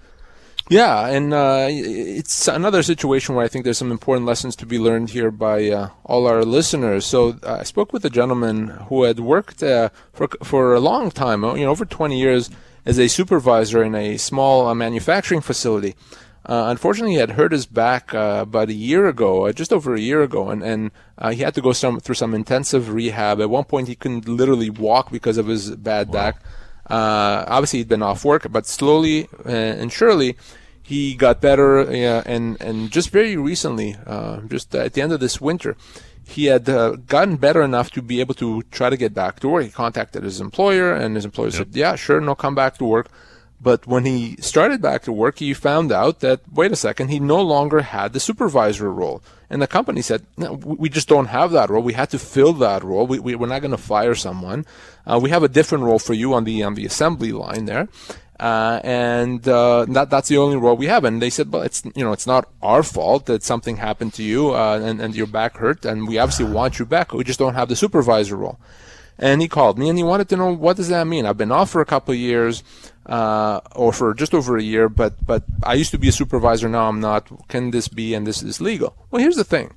Yeah, 0.69 1.07
and 1.07 1.33
uh, 1.33 1.67
it's 1.69 2.47
another 2.47 2.83
situation 2.83 3.35
where 3.35 3.43
I 3.43 3.49
think 3.49 3.65
there's 3.65 3.77
some 3.77 3.91
important 3.91 4.25
lessons 4.25 4.55
to 4.57 4.65
be 4.65 4.79
learned 4.79 5.09
here 5.09 5.29
by 5.29 5.69
uh, 5.69 5.89
all 6.05 6.25
our 6.25 6.45
listeners. 6.45 7.05
So 7.05 7.37
uh, 7.43 7.57
I 7.59 7.63
spoke 7.63 7.91
with 7.91 8.05
a 8.05 8.09
gentleman 8.09 8.69
who 8.87 9.03
had 9.03 9.19
worked 9.19 9.61
uh, 9.61 9.89
for 10.13 10.29
for 10.41 10.73
a 10.73 10.79
long 10.79 11.11
time, 11.11 11.43
you 11.43 11.65
know, 11.65 11.71
over 11.71 11.85
20 11.85 12.17
years 12.17 12.49
as 12.85 12.97
a 12.97 13.09
supervisor 13.09 13.83
in 13.83 13.93
a 13.93 14.17
small 14.17 14.67
uh, 14.67 14.73
manufacturing 14.73 15.41
facility. 15.41 15.95
Uh, 16.45 16.65
unfortunately, 16.67 17.13
he 17.13 17.19
had 17.19 17.31
hurt 17.31 17.53
his 17.53 17.65
back 17.65 18.13
uh, 18.13 18.39
about 18.41 18.67
a 18.67 18.73
year 18.73 19.07
ago, 19.07 19.45
uh, 19.45 19.53
just 19.53 19.71
over 19.71 19.95
a 19.95 19.99
year 19.99 20.21
ago, 20.21 20.49
and, 20.49 20.61
and 20.61 20.91
uh, 21.17 21.31
he 21.31 21.41
had 21.41 21.55
to 21.55 21.61
go 21.61 21.71
some, 21.71 22.01
through 22.01 22.15
some 22.15 22.33
intensive 22.33 22.91
rehab. 22.91 23.39
At 23.39 23.49
one 23.49 23.63
point, 23.63 23.87
he 23.87 23.95
couldn't 23.95 24.27
literally 24.27 24.69
walk 24.69 25.09
because 25.09 25.37
of 25.37 25.47
his 25.47 25.71
bad 25.71 26.09
wow. 26.09 26.13
back. 26.13 26.43
Uh, 26.89 27.45
obviously, 27.47 27.79
he'd 27.79 27.87
been 27.87 28.03
off 28.03 28.25
work, 28.25 28.47
but 28.51 28.65
slowly 28.65 29.27
and 29.45 29.91
surely, 29.91 30.35
he 30.81 31.15
got 31.15 31.41
better. 31.41 31.79
and 31.79 32.61
and 32.61 32.91
just 32.91 33.09
very 33.09 33.37
recently, 33.37 33.95
just 34.47 34.75
at 34.75 34.93
the 34.93 35.01
end 35.01 35.13
of 35.13 35.19
this 35.19 35.39
winter, 35.39 35.75
he 36.27 36.45
had 36.45 36.69
uh, 36.69 36.91
gotten 37.07 37.35
better 37.35 37.61
enough 37.61 37.91
to 37.91 38.01
be 38.01 38.19
able 38.19 38.33
to 38.35 38.61
try 38.71 38.89
to 38.89 38.97
get 38.97 39.13
back 39.13 39.39
to 39.41 39.49
work. 39.49 39.65
He 39.65 39.71
contacted 39.71 40.23
his 40.23 40.39
employer, 40.39 40.93
and 40.93 41.15
his 41.15 41.25
employer 41.25 41.47
yep. 41.47 41.55
said, 41.55 41.75
"Yeah, 41.75 41.95
sure, 41.95 42.21
no, 42.21 42.35
come 42.35 42.55
back 42.55 42.77
to 42.77 42.85
work." 42.85 43.09
But 43.63 43.87
when 43.87 44.03
he 44.05 44.35
started 44.41 44.81
back 44.81 45.03
to 45.03 45.11
work, 45.11 45.39
he 45.39 45.53
found 45.53 45.91
out 45.91 46.19
that 46.19 46.41
wait 46.51 46.73
a 46.73 46.75
second, 46.75 47.07
he 47.07 47.19
no 47.19 47.41
longer 47.41 47.81
had 47.81 48.11
the 48.11 48.19
supervisor 48.19 48.91
role, 48.91 49.23
and 49.49 49.61
the 49.61 49.67
company 49.67 50.01
said, 50.01 50.25
"No, 50.35 50.53
we 50.53 50.89
just 50.89 51.07
don't 51.07 51.27
have 51.27 51.51
that 51.51 51.69
role. 51.69 51.81
We 51.81 51.93
had 51.93 52.09
to 52.09 52.19
fill 52.19 52.53
that 52.53 52.83
role. 52.83 53.07
We, 53.07 53.19
we, 53.19 53.35
are 53.35 53.47
not 53.47 53.61
going 53.61 53.71
to 53.71 53.77
fire 53.77 54.15
someone. 54.15 54.65
Uh, 55.07 55.19
we 55.23 55.29
have 55.29 55.43
a 55.43 55.47
different 55.47 55.85
role 55.85 55.99
for 55.99 56.13
you 56.13 56.33
on 56.33 56.43
the 56.43 56.61
on 56.63 56.75
the 56.75 56.85
assembly 56.85 57.31
line 57.31 57.65
there." 57.65 57.87
Uh, 58.39 58.81
and 58.83 59.47
uh, 59.47 59.85
that 59.87 60.09
that's 60.09 60.27
the 60.27 60.37
only 60.37 60.57
role 60.57 60.75
we 60.75 60.87
have. 60.87 61.05
And 61.05 61.21
they 61.21 61.29
said, 61.29 61.53
well, 61.53 61.61
it's 61.61 61.85
you 61.95 62.03
know 62.03 62.11
it's 62.11 62.27
not 62.27 62.49
our 62.61 62.83
fault 62.83 63.27
that 63.27 63.43
something 63.43 63.77
happened 63.77 64.13
to 64.15 64.23
you 64.23 64.53
uh, 64.53 64.81
and 64.83 64.99
and 64.99 65.15
your 65.15 65.27
back 65.27 65.57
hurt, 65.57 65.85
and 65.85 66.07
we 66.07 66.17
obviously 66.17 66.45
want 66.45 66.79
you 66.79 66.85
back. 66.85 67.13
We 67.13 67.23
just 67.23 67.39
don't 67.39 67.53
have 67.53 67.69
the 67.69 67.77
supervisor 67.77 68.35
role. 68.35 68.59
And 69.17 69.41
he 69.41 69.47
called 69.47 69.77
me 69.77 69.89
and 69.89 69.97
he 69.97 70.03
wanted 70.03 70.27
to 70.29 70.37
know 70.37 70.51
what 70.51 70.77
does 70.77 70.89
that 70.89 71.05
mean. 71.05 71.25
I've 71.25 71.37
been 71.37 71.51
off 71.51 71.69
for 71.69 71.81
a 71.81 71.85
couple 71.85 72.13
of 72.13 72.19
years, 72.19 72.63
uh, 73.05 73.61
or 73.75 73.93
for 73.93 74.13
just 74.13 74.33
over 74.33 74.57
a 74.57 74.63
year, 74.63 74.89
but 74.89 75.25
but 75.25 75.43
I 75.63 75.75
used 75.75 75.91
to 75.91 75.97
be 75.99 76.09
a 76.09 76.11
supervisor. 76.11 76.67
Now 76.67 76.89
I'm 76.89 76.99
not. 76.99 77.47
Can 77.47 77.71
this 77.71 77.87
be? 77.87 78.13
And 78.13 78.25
this 78.25 78.41
is 78.41 78.59
legal. 78.59 78.95
Well, 79.11 79.21
here's 79.21 79.35
the 79.35 79.43
thing 79.43 79.75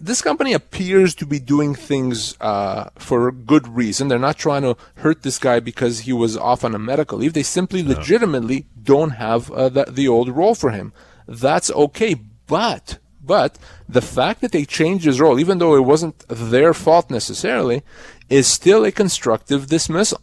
this 0.00 0.22
company 0.22 0.52
appears 0.52 1.14
to 1.14 1.26
be 1.26 1.38
doing 1.38 1.74
things 1.74 2.36
uh, 2.40 2.90
for 2.96 3.32
good 3.32 3.66
reason. 3.68 4.08
They're 4.08 4.18
not 4.18 4.38
trying 4.38 4.62
to 4.62 4.76
hurt 4.96 5.22
this 5.22 5.38
guy 5.38 5.60
because 5.60 6.00
he 6.00 6.12
was 6.12 6.36
off 6.36 6.64
on 6.64 6.74
a 6.74 6.78
medical 6.78 7.18
leave. 7.18 7.32
They 7.32 7.42
simply 7.42 7.82
no. 7.82 7.94
legitimately 7.94 8.66
don't 8.82 9.10
have 9.10 9.50
uh, 9.50 9.68
the, 9.68 9.84
the 9.84 10.08
old 10.08 10.28
role 10.28 10.54
for 10.54 10.70
him. 10.70 10.92
That's 11.26 11.70
okay, 11.70 12.16
but 12.46 12.98
but 13.22 13.58
the 13.88 14.02
fact 14.02 14.40
that 14.40 14.50
they 14.50 14.64
changed 14.64 15.04
his 15.04 15.20
role, 15.20 15.38
even 15.38 15.58
though 15.58 15.76
it 15.76 15.84
wasn't 15.84 16.24
their 16.28 16.74
fault 16.74 17.10
necessarily, 17.10 17.82
is 18.30 18.46
still 18.46 18.84
a 18.84 18.92
constructive 18.92 19.66
dismissal. 19.66 20.20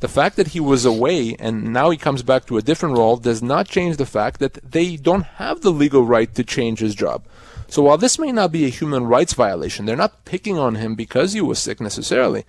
The 0.00 0.08
fact 0.08 0.36
that 0.36 0.48
he 0.48 0.60
was 0.60 0.84
away 0.84 1.36
and 1.38 1.72
now 1.72 1.90
he 1.90 1.98
comes 1.98 2.22
back 2.22 2.46
to 2.46 2.56
a 2.56 2.62
different 2.62 2.96
role 2.96 3.18
does 3.18 3.42
not 3.42 3.68
change 3.68 3.98
the 3.98 4.06
fact 4.06 4.40
that 4.40 4.54
they 4.68 4.96
don't 4.96 5.24
have 5.36 5.60
the 5.60 5.70
legal 5.70 6.04
right 6.04 6.34
to 6.34 6.42
change 6.42 6.80
his 6.80 6.94
job. 6.94 7.24
So 7.68 7.82
while 7.82 7.98
this 7.98 8.18
may 8.18 8.32
not 8.32 8.50
be 8.50 8.64
a 8.64 8.70
human 8.70 9.04
rights 9.06 9.34
violation, 9.34 9.84
they're 9.84 9.94
not 9.94 10.24
picking 10.24 10.58
on 10.58 10.74
him 10.74 10.94
because 10.94 11.34
he 11.34 11.40
was 11.40 11.58
sick 11.60 11.80
necessarily. 11.80 12.44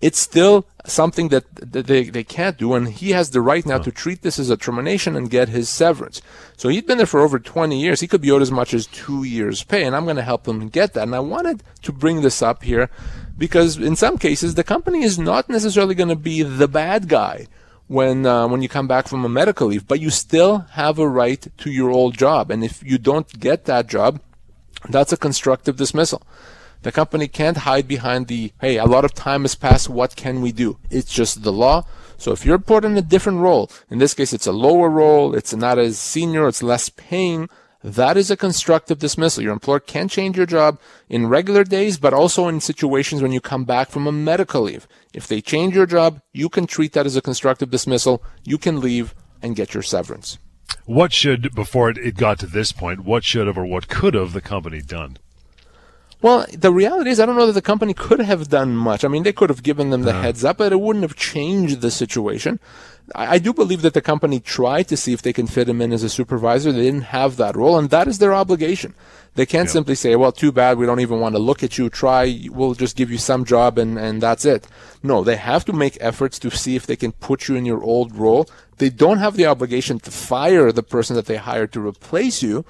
It's 0.00 0.18
still 0.18 0.66
something 0.86 1.28
that, 1.28 1.44
that 1.54 1.86
they, 1.86 2.04
they 2.04 2.22
can't 2.22 2.56
do, 2.56 2.74
and 2.74 2.88
he 2.88 3.10
has 3.10 3.30
the 3.30 3.40
right 3.40 3.66
now 3.66 3.78
to 3.78 3.90
treat 3.90 4.22
this 4.22 4.38
as 4.38 4.50
a 4.50 4.56
termination 4.56 5.16
and 5.16 5.30
get 5.30 5.48
his 5.48 5.68
severance. 5.68 6.22
So 6.56 6.68
he'd 6.68 6.86
been 6.86 6.98
there 6.98 7.06
for 7.06 7.20
over 7.20 7.40
20 7.40 7.80
years. 7.80 8.00
He 8.00 8.06
could 8.06 8.20
be 8.20 8.30
owed 8.30 8.42
as 8.42 8.52
much 8.52 8.74
as 8.74 8.86
two 8.86 9.24
years' 9.24 9.64
pay, 9.64 9.82
and 9.82 9.96
I'm 9.96 10.04
going 10.04 10.16
to 10.16 10.22
help 10.22 10.46
him 10.46 10.68
get 10.68 10.92
that. 10.92 11.02
And 11.02 11.16
I 11.16 11.20
wanted 11.20 11.64
to 11.82 11.92
bring 11.92 12.20
this 12.20 12.42
up 12.42 12.62
here 12.62 12.90
because 13.38 13.78
in 13.78 13.96
some 13.96 14.18
cases, 14.18 14.54
the 14.54 14.64
company 14.64 15.02
is 15.02 15.18
not 15.18 15.48
necessarily 15.48 15.94
going 15.94 16.08
to 16.08 16.16
be 16.16 16.42
the 16.42 16.68
bad 16.68 17.08
guy 17.08 17.46
when 17.86 18.26
uh, 18.26 18.46
when 18.46 18.60
you 18.60 18.68
come 18.68 18.86
back 18.88 19.08
from 19.08 19.24
a 19.24 19.28
medical 19.28 19.68
leave, 19.68 19.86
but 19.86 20.00
you 20.00 20.10
still 20.10 20.58
have 20.72 20.98
a 20.98 21.08
right 21.08 21.46
to 21.58 21.70
your 21.70 21.90
old 21.90 22.18
job. 22.18 22.50
And 22.50 22.62
if 22.62 22.82
you 22.82 22.98
don't 22.98 23.40
get 23.40 23.64
that 23.64 23.86
job, 23.86 24.20
that's 24.88 25.12
a 25.12 25.16
constructive 25.16 25.76
dismissal. 25.76 26.22
The 26.82 26.92
company 26.92 27.26
can't 27.26 27.58
hide 27.58 27.88
behind 27.88 28.28
the, 28.28 28.52
hey, 28.60 28.78
a 28.78 28.84
lot 28.84 29.04
of 29.04 29.12
time 29.12 29.42
has 29.42 29.56
passed, 29.56 29.88
what 29.88 30.14
can 30.14 30.40
we 30.40 30.52
do? 30.52 30.78
It's 30.90 31.12
just 31.12 31.42
the 31.42 31.52
law. 31.52 31.84
So 32.18 32.30
if 32.32 32.44
you're 32.44 32.58
put 32.58 32.84
in 32.84 32.96
a 32.96 33.02
different 33.02 33.38
role, 33.38 33.70
in 33.90 33.98
this 33.98 34.14
case 34.14 34.32
it's 34.32 34.46
a 34.46 34.52
lower 34.52 34.88
role, 34.88 35.34
it's 35.34 35.54
not 35.54 35.78
as 35.78 35.98
senior, 35.98 36.46
it's 36.46 36.62
less 36.62 36.88
paying, 36.88 37.48
that 37.82 38.16
is 38.16 38.30
a 38.30 38.36
constructive 38.36 38.98
dismissal. 38.98 39.42
Your 39.42 39.52
employer 39.52 39.80
can 39.80 40.08
change 40.08 40.36
your 40.36 40.46
job 40.46 40.80
in 41.08 41.28
regular 41.28 41.62
days, 41.62 41.98
but 41.98 42.12
also 42.12 42.48
in 42.48 42.60
situations 42.60 43.22
when 43.22 43.32
you 43.32 43.40
come 43.40 43.64
back 43.64 43.90
from 43.90 44.06
a 44.06 44.12
medical 44.12 44.62
leave. 44.62 44.88
If 45.14 45.28
they 45.28 45.40
change 45.40 45.74
your 45.74 45.86
job, 45.86 46.20
you 46.32 46.48
can 46.48 46.66
treat 46.66 46.92
that 46.94 47.06
as 47.06 47.16
a 47.16 47.22
constructive 47.22 47.70
dismissal. 47.70 48.22
You 48.44 48.58
can 48.58 48.80
leave 48.80 49.14
and 49.40 49.54
get 49.54 49.74
your 49.74 49.82
severance. 49.82 50.38
What 50.86 51.12
should, 51.12 51.54
before 51.54 51.90
it, 51.90 52.16
got 52.16 52.38
to 52.40 52.46
this 52.46 52.72
point, 52.72 53.04
what 53.04 53.24
should 53.24 53.46
have 53.46 53.58
or 53.58 53.66
what 53.66 53.88
could 53.88 54.14
have 54.14 54.32
the 54.32 54.40
company 54.40 54.82
done? 54.82 55.18
Well, 56.20 56.46
the 56.52 56.72
reality 56.72 57.10
is, 57.10 57.20
I 57.20 57.26
don't 57.26 57.36
know 57.36 57.46
that 57.46 57.52
the 57.52 57.62
company 57.62 57.94
could 57.94 58.18
have 58.20 58.48
done 58.48 58.76
much. 58.76 59.04
I 59.04 59.08
mean, 59.08 59.22
they 59.22 59.32
could 59.32 59.50
have 59.50 59.62
given 59.62 59.90
them 59.90 60.02
the 60.02 60.10
uh-huh. 60.10 60.22
heads 60.22 60.44
up, 60.44 60.58
but 60.58 60.72
it 60.72 60.80
wouldn't 60.80 61.04
have 61.04 61.14
changed 61.14 61.80
the 61.80 61.92
situation. 61.92 62.58
I, 63.14 63.34
I, 63.34 63.38
do 63.38 63.54
believe 63.54 63.82
that 63.82 63.94
the 63.94 64.00
company 64.00 64.40
tried 64.40 64.88
to 64.88 64.96
see 64.96 65.12
if 65.12 65.22
they 65.22 65.32
can 65.32 65.46
fit 65.46 65.68
him 65.68 65.80
in 65.80 65.92
as 65.92 66.02
a 66.02 66.08
supervisor. 66.08 66.72
They 66.72 66.82
didn't 66.82 67.02
have 67.02 67.36
that 67.36 67.54
role, 67.54 67.78
and 67.78 67.90
that 67.90 68.08
is 68.08 68.18
their 68.18 68.34
obligation. 68.34 68.94
They 69.38 69.46
can't 69.46 69.70
simply 69.70 69.94
say, 69.94 70.16
well, 70.16 70.32
too 70.32 70.50
bad, 70.50 70.78
we 70.78 70.86
don't 70.86 70.98
even 70.98 71.20
want 71.20 71.36
to 71.36 71.38
look 71.38 71.62
at 71.62 71.78
you, 71.78 71.88
try, 71.88 72.48
we'll 72.50 72.74
just 72.74 72.96
give 72.96 73.08
you 73.08 73.18
some 73.18 73.44
job 73.44 73.78
and, 73.78 73.96
and 73.96 74.20
that's 74.20 74.44
it. 74.44 74.66
No, 75.00 75.22
they 75.22 75.36
have 75.36 75.64
to 75.66 75.72
make 75.72 75.96
efforts 76.00 76.40
to 76.40 76.50
see 76.50 76.74
if 76.74 76.86
they 76.86 76.96
can 76.96 77.12
put 77.12 77.46
you 77.46 77.54
in 77.54 77.64
your 77.64 77.80
old 77.80 78.16
role. 78.16 78.50
They 78.78 78.90
don't 78.90 79.18
have 79.18 79.36
the 79.36 79.46
obligation 79.46 80.00
to 80.00 80.10
fire 80.10 80.72
the 80.72 80.82
person 80.82 81.14
that 81.14 81.26
they 81.26 81.36
hired 81.36 81.72
to 81.74 81.86
replace 81.86 82.42
you, 82.42 82.64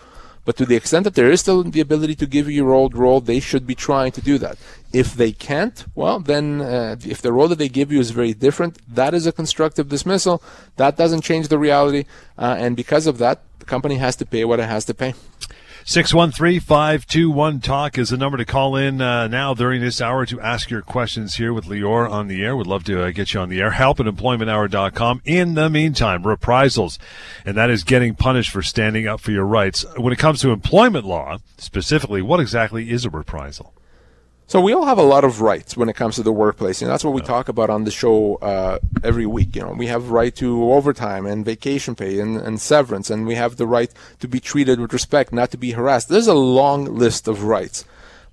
but 0.48 0.56
to 0.56 0.64
the 0.64 0.76
extent 0.76 1.04
that 1.04 1.14
there 1.14 1.30
is 1.30 1.42
still 1.42 1.62
the 1.62 1.82
ability 1.82 2.14
to 2.14 2.24
give 2.26 2.48
you 2.48 2.54
your 2.54 2.72
old 2.72 2.96
role, 2.96 3.20
they 3.20 3.38
should 3.38 3.66
be 3.66 3.74
trying 3.74 4.12
to 4.12 4.22
do 4.22 4.38
that. 4.38 4.56
If 4.94 5.12
they 5.12 5.30
can't, 5.30 5.84
well, 5.94 6.20
then 6.20 6.62
uh, 6.62 6.96
if 7.04 7.20
the 7.20 7.34
role 7.34 7.48
that 7.48 7.58
they 7.58 7.68
give 7.68 7.92
you 7.92 8.00
is 8.00 8.12
very 8.12 8.32
different, 8.32 8.78
that 8.88 9.12
is 9.12 9.26
a 9.26 9.32
constructive 9.40 9.90
dismissal. 9.90 10.42
That 10.76 10.96
doesn't 10.96 11.20
change 11.20 11.48
the 11.48 11.58
reality, 11.58 12.06
uh, 12.38 12.56
and 12.58 12.76
because 12.76 13.06
of 13.06 13.18
that, 13.18 13.42
the 13.58 13.66
company 13.66 13.96
has 13.96 14.16
to 14.16 14.24
pay 14.24 14.46
what 14.46 14.58
it 14.58 14.70
has 14.70 14.86
to 14.86 14.94
pay. 14.94 15.12
613-521-TALK 15.88 17.96
is 17.96 18.10
the 18.10 18.18
number 18.18 18.36
to 18.36 18.44
call 18.44 18.76
in 18.76 19.00
uh, 19.00 19.26
now 19.26 19.54
during 19.54 19.80
this 19.80 20.02
hour 20.02 20.26
to 20.26 20.38
ask 20.38 20.68
your 20.68 20.82
questions 20.82 21.36
here 21.36 21.54
with 21.54 21.64
Lior 21.64 22.10
on 22.10 22.28
the 22.28 22.44
air. 22.44 22.54
Would 22.54 22.66
love 22.66 22.84
to 22.84 23.04
uh, 23.04 23.10
get 23.10 23.32
you 23.32 23.40
on 23.40 23.48
the 23.48 23.62
air. 23.62 23.70
Help 23.70 23.98
at 23.98 24.04
employmenthour.com. 24.04 25.22
In 25.24 25.54
the 25.54 25.70
meantime, 25.70 26.26
reprisals, 26.26 26.98
and 27.46 27.56
that 27.56 27.70
is 27.70 27.84
getting 27.84 28.14
punished 28.14 28.50
for 28.50 28.60
standing 28.60 29.08
up 29.08 29.20
for 29.20 29.30
your 29.30 29.46
rights. 29.46 29.86
When 29.96 30.12
it 30.12 30.18
comes 30.18 30.42
to 30.42 30.50
employment 30.50 31.06
law, 31.06 31.38
specifically, 31.56 32.20
what 32.20 32.38
exactly 32.38 32.90
is 32.90 33.06
a 33.06 33.10
reprisal? 33.10 33.72
So 34.48 34.62
we 34.62 34.72
all 34.72 34.86
have 34.86 34.96
a 34.96 35.02
lot 35.02 35.24
of 35.24 35.42
rights 35.42 35.76
when 35.76 35.90
it 35.90 35.96
comes 35.96 36.14
to 36.14 36.22
the 36.22 36.32
workplace, 36.32 36.80
and 36.80 36.90
that's 36.90 37.04
what 37.04 37.12
we 37.12 37.20
talk 37.20 37.50
about 37.50 37.68
on 37.68 37.84
the 37.84 37.90
show 37.90 38.36
uh, 38.36 38.78
every 39.04 39.26
week. 39.26 39.54
You 39.54 39.60
know, 39.60 39.74
we 39.76 39.88
have 39.88 40.10
right 40.10 40.34
to 40.36 40.72
overtime 40.72 41.26
and 41.26 41.44
vacation 41.44 41.94
pay 41.94 42.18
and, 42.18 42.38
and 42.38 42.58
severance, 42.58 43.10
and 43.10 43.26
we 43.26 43.34
have 43.34 43.56
the 43.56 43.66
right 43.66 43.92
to 44.20 44.26
be 44.26 44.40
treated 44.40 44.80
with 44.80 44.94
respect, 44.94 45.34
not 45.34 45.50
to 45.50 45.58
be 45.58 45.72
harassed. 45.72 46.08
There's 46.08 46.28
a 46.28 46.32
long 46.32 46.86
list 46.86 47.28
of 47.28 47.44
rights, 47.44 47.84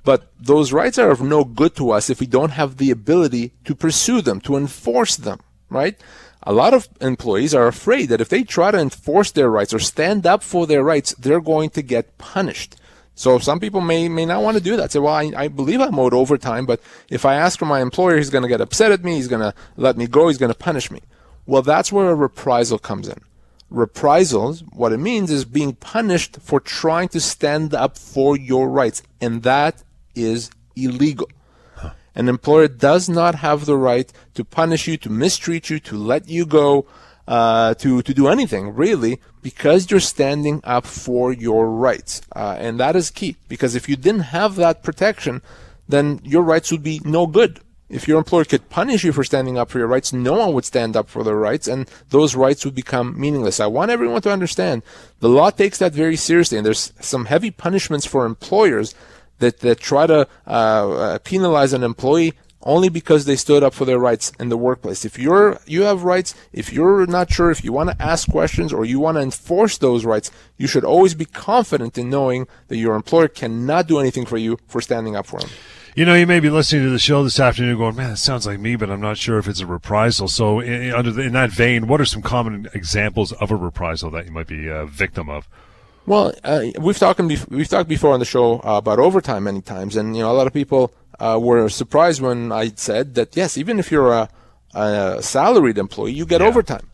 but 0.05 0.31
those 0.39 0.71
rights 0.71 0.97
are 0.97 1.11
of 1.11 1.19
no 1.21 1.43
good 1.43 1.75
to 1.75 1.91
us 1.91 2.09
if 2.09 2.21
we 2.21 2.27
don't 2.27 2.51
have 2.51 2.77
the 2.77 2.91
ability 2.91 3.51
to 3.65 3.75
pursue 3.75 4.21
them, 4.21 4.39
to 4.39 4.55
enforce 4.55 5.17
them. 5.17 5.41
Right? 5.69 5.99
A 6.43 6.53
lot 6.53 6.73
of 6.73 6.87
employees 7.01 7.53
are 7.53 7.67
afraid 7.67 8.05
that 8.05 8.21
if 8.21 8.29
they 8.29 8.43
try 8.43 8.71
to 8.71 8.79
enforce 8.79 9.31
their 9.31 9.49
rights 9.49 9.73
or 9.73 9.79
stand 9.79 10.25
up 10.25 10.43
for 10.43 10.65
their 10.65 10.81
rights, 10.81 11.13
they're 11.15 11.41
going 11.41 11.71
to 11.71 11.81
get 11.81 12.17
punished. 12.17 12.77
So 13.15 13.39
some 13.39 13.59
people 13.61 13.81
may 13.81 14.09
may 14.09 14.25
not 14.25 14.43
want 14.43 14.57
to 14.57 14.63
do 14.63 14.75
that. 14.75 14.91
Say, 14.91 14.99
well, 14.99 15.13
I, 15.13 15.31
I 15.35 15.47
believe 15.47 15.79
I'm 15.79 15.97
owed 15.97 16.13
overtime, 16.13 16.65
but 16.65 16.81
if 17.09 17.25
I 17.25 17.35
ask 17.35 17.57
for 17.57 17.65
my 17.65 17.81
employer, 17.81 18.17
he's 18.17 18.29
going 18.29 18.43
to 18.43 18.49
get 18.49 18.61
upset 18.61 18.91
at 18.91 19.03
me. 19.03 19.15
He's 19.15 19.29
going 19.29 19.41
to 19.41 19.53
let 19.77 19.97
me 19.97 20.05
go. 20.05 20.27
He's 20.27 20.37
going 20.37 20.51
to 20.51 20.57
punish 20.57 20.91
me. 20.91 21.01
Well, 21.45 21.61
that's 21.61 21.91
where 21.91 22.09
a 22.09 22.15
reprisal 22.15 22.77
comes 22.77 23.07
in. 23.07 23.19
Reprisals, 23.69 24.63
what 24.73 24.91
it 24.91 24.97
means 24.97 25.31
is 25.31 25.45
being 25.45 25.73
punished 25.73 26.37
for 26.41 26.59
trying 26.59 27.07
to 27.09 27.19
stand 27.19 27.73
up 27.73 27.97
for 27.97 28.37
your 28.37 28.69
rights, 28.69 29.01
and 29.21 29.43
that 29.43 29.83
is 30.13 30.49
illegal. 30.75 31.29
An 32.15 32.29
employer 32.29 32.67
does 32.67 33.09
not 33.09 33.35
have 33.35 33.65
the 33.65 33.77
right 33.77 34.11
to 34.35 34.45
punish 34.45 34.87
you, 34.87 34.97
to 34.97 35.09
mistreat 35.09 35.69
you, 35.69 35.79
to 35.81 35.97
let 35.97 36.29
you 36.29 36.45
go, 36.45 36.85
uh, 37.27 37.73
to 37.75 38.01
to 38.01 38.13
do 38.13 38.27
anything 38.27 38.73
really, 38.73 39.19
because 39.45 39.91
you're 39.91 39.99
standing 39.99 40.59
up 40.63 40.87
for 40.87 41.31
your 41.31 41.69
rights, 41.69 42.19
uh, 42.35 42.57
and 42.57 42.79
that 42.79 42.95
is 42.95 43.11
key. 43.11 43.35
Because 43.47 43.75
if 43.75 43.87
you 43.87 43.95
didn't 43.95 44.33
have 44.33 44.55
that 44.55 44.81
protection, 44.81 45.43
then 45.87 46.19
your 46.23 46.41
rights 46.41 46.71
would 46.71 46.81
be 46.81 46.99
no 47.05 47.27
good. 47.27 47.59
If 47.87 48.07
your 48.07 48.17
employer 48.17 48.45
could 48.45 48.71
punish 48.71 49.03
you 49.03 49.11
for 49.11 49.23
standing 49.23 49.55
up 49.55 49.69
for 49.69 49.77
your 49.77 49.87
rights, 49.87 50.11
no 50.11 50.33
one 50.33 50.53
would 50.53 50.65
stand 50.65 50.97
up 50.97 51.07
for 51.07 51.23
their 51.23 51.35
rights, 51.35 51.67
and 51.67 51.87
those 52.09 52.33
rights 52.33 52.65
would 52.65 52.73
become 52.73 53.19
meaningless. 53.21 53.59
I 53.59 53.67
want 53.67 53.91
everyone 53.91 54.23
to 54.23 54.31
understand 54.31 54.81
the 55.19 55.29
law 55.29 55.51
takes 55.51 55.77
that 55.77 55.93
very 55.93 56.15
seriously, 56.15 56.57
and 56.57 56.65
there's 56.65 56.91
some 56.99 57.25
heavy 57.25 57.51
punishments 57.51 58.07
for 58.07 58.25
employers 58.25 58.95
that, 59.37 59.59
that 59.59 59.79
try 59.79 60.07
to 60.07 60.27
uh, 60.47 60.49
uh, 60.49 61.19
penalize 61.19 61.71
an 61.71 61.83
employee 61.83 62.33
only 62.65 62.89
because 62.89 63.25
they 63.25 63.35
stood 63.35 63.63
up 63.63 63.73
for 63.73 63.85
their 63.85 63.99
rights 63.99 64.31
in 64.39 64.49
the 64.49 64.57
workplace. 64.57 65.05
If 65.05 65.19
you're 65.19 65.59
you 65.65 65.83
have 65.83 66.03
rights, 66.03 66.35
if 66.51 66.73
you're 66.73 67.05
not 67.05 67.31
sure, 67.31 67.51
if 67.51 67.63
you 67.63 67.71
want 67.71 67.91
to 67.91 68.01
ask 68.01 68.29
questions 68.29 68.73
or 68.73 68.83
you 68.83 68.99
want 68.99 69.17
to 69.17 69.21
enforce 69.21 69.77
those 69.77 70.03
rights, 70.03 70.31
you 70.57 70.67
should 70.67 70.83
always 70.83 71.13
be 71.13 71.25
confident 71.25 71.97
in 71.97 72.09
knowing 72.09 72.47
that 72.67 72.77
your 72.77 72.95
employer 72.95 73.27
cannot 73.27 73.87
do 73.87 73.99
anything 73.99 74.25
for 74.25 74.37
you 74.37 74.57
for 74.67 74.81
standing 74.81 75.15
up 75.15 75.27
for 75.27 75.39
them. 75.39 75.49
You 75.95 76.03
know, 76.03 76.13
you 76.13 76.27
may 76.27 76.41
be 76.41 76.49
listening 76.49 76.83
to 76.83 76.89
the 76.89 76.99
show 76.99 77.23
this 77.23 77.39
afternoon 77.39 77.77
going, 77.77 77.95
man, 77.95 78.09
that 78.09 78.17
sounds 78.17 78.45
like 78.45 78.59
me, 78.59 78.75
but 78.75 78.89
I'm 78.89 78.99
not 78.99 79.17
sure 79.17 79.37
if 79.37 79.47
it's 79.47 79.61
a 79.61 79.65
reprisal. 79.65 80.27
So, 80.27 80.59
in, 80.59 80.91
under 80.93 81.09
the, 81.09 81.21
in 81.21 81.31
that 81.33 81.51
vein, 81.51 81.87
what 81.87 82.01
are 82.01 82.05
some 82.05 82.21
common 82.21 82.67
examples 82.73 83.31
of 83.31 83.49
a 83.49 83.55
reprisal 83.55 84.11
that 84.11 84.25
you 84.25 84.31
might 84.31 84.47
be 84.47 84.67
a 84.67 84.85
victim 84.85 85.29
of? 85.29 85.47
Well, 86.05 86.33
uh, 86.43 86.65
we've 86.79 86.97
talked 86.97 87.19
we've 87.19 87.67
talked 87.67 87.89
before 87.89 88.13
on 88.13 88.19
the 88.19 88.25
show 88.25 88.59
uh, 88.59 88.77
about 88.77 88.99
overtime 88.99 89.45
many 89.45 89.61
times, 89.61 89.95
and 89.95 90.15
you 90.15 90.21
know 90.21 90.31
a 90.31 90.33
lot 90.35 90.47
of 90.47 90.53
people 90.53 90.93
uh, 91.19 91.39
were 91.41 91.69
surprised 91.69 92.21
when 92.21 92.51
I 92.51 92.71
said 92.75 93.15
that 93.15 93.35
yes, 93.35 93.57
even 93.57 93.79
if 93.79 93.91
you're 93.91 94.11
a, 94.11 94.29
a 94.73 95.21
salaried 95.21 95.77
employee, 95.77 96.13
you 96.13 96.25
get 96.25 96.41
yeah. 96.41 96.47
overtime, 96.47 96.89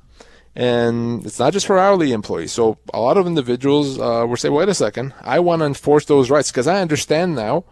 and 0.55 1.25
it's 1.25 1.39
not 1.39 1.53
just 1.53 1.65
for 1.65 1.79
hourly 1.79 2.11
employees. 2.11 2.51
So 2.51 2.77
a 2.93 2.99
lot 2.99 3.17
of 3.17 3.27
individuals 3.27 3.99
uh, 3.99 4.25
were 4.27 4.37
saying, 4.37 4.53
"Wait 4.53 4.69
a 4.69 4.73
second, 4.73 5.13
I 5.21 5.39
want 5.39 5.61
to 5.61 5.65
enforce 5.65 6.05
those 6.05 6.29
rights 6.29 6.51
because 6.51 6.67
I 6.67 6.81
understand 6.81 7.35
now 7.35 7.63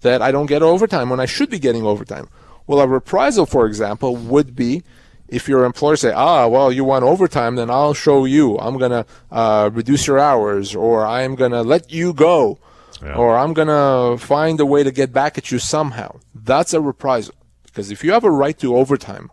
that 0.00 0.22
I 0.22 0.32
don't 0.32 0.46
get 0.46 0.62
overtime 0.62 1.10
when 1.10 1.20
I 1.20 1.26
should 1.26 1.50
be 1.50 1.58
getting 1.58 1.84
overtime." 1.84 2.28
Well, 2.66 2.80
a 2.80 2.88
reprisal, 2.88 3.44
for 3.44 3.66
example, 3.66 4.16
would 4.16 4.56
be 4.56 4.82
if 5.28 5.48
your 5.48 5.64
employer 5.64 5.96
say, 5.96 6.12
ah, 6.12 6.46
well, 6.46 6.70
you 6.70 6.84
want 6.84 7.04
overtime, 7.04 7.56
then 7.56 7.70
I'll 7.70 7.94
show 7.94 8.24
you. 8.24 8.58
I'm 8.58 8.78
gonna 8.78 9.06
uh, 9.30 9.70
reduce 9.72 10.06
your 10.06 10.18
hours, 10.18 10.74
or 10.74 11.06
I'm 11.06 11.34
gonna 11.34 11.62
let 11.62 11.92
you 11.92 12.12
go, 12.12 12.58
yeah. 13.04 13.14
or 13.14 13.36
I'm 13.36 13.52
gonna 13.52 14.18
find 14.18 14.58
a 14.60 14.66
way 14.66 14.82
to 14.82 14.90
get 14.90 15.12
back 15.12 15.36
at 15.38 15.50
you 15.50 15.58
somehow. 15.58 16.20
That's 16.34 16.72
a 16.72 16.80
reprisal. 16.80 17.34
Because 17.64 17.90
if 17.90 18.04
you 18.04 18.12
have 18.12 18.24
a 18.24 18.30
right 18.30 18.58
to 18.60 18.76
overtime, 18.76 19.30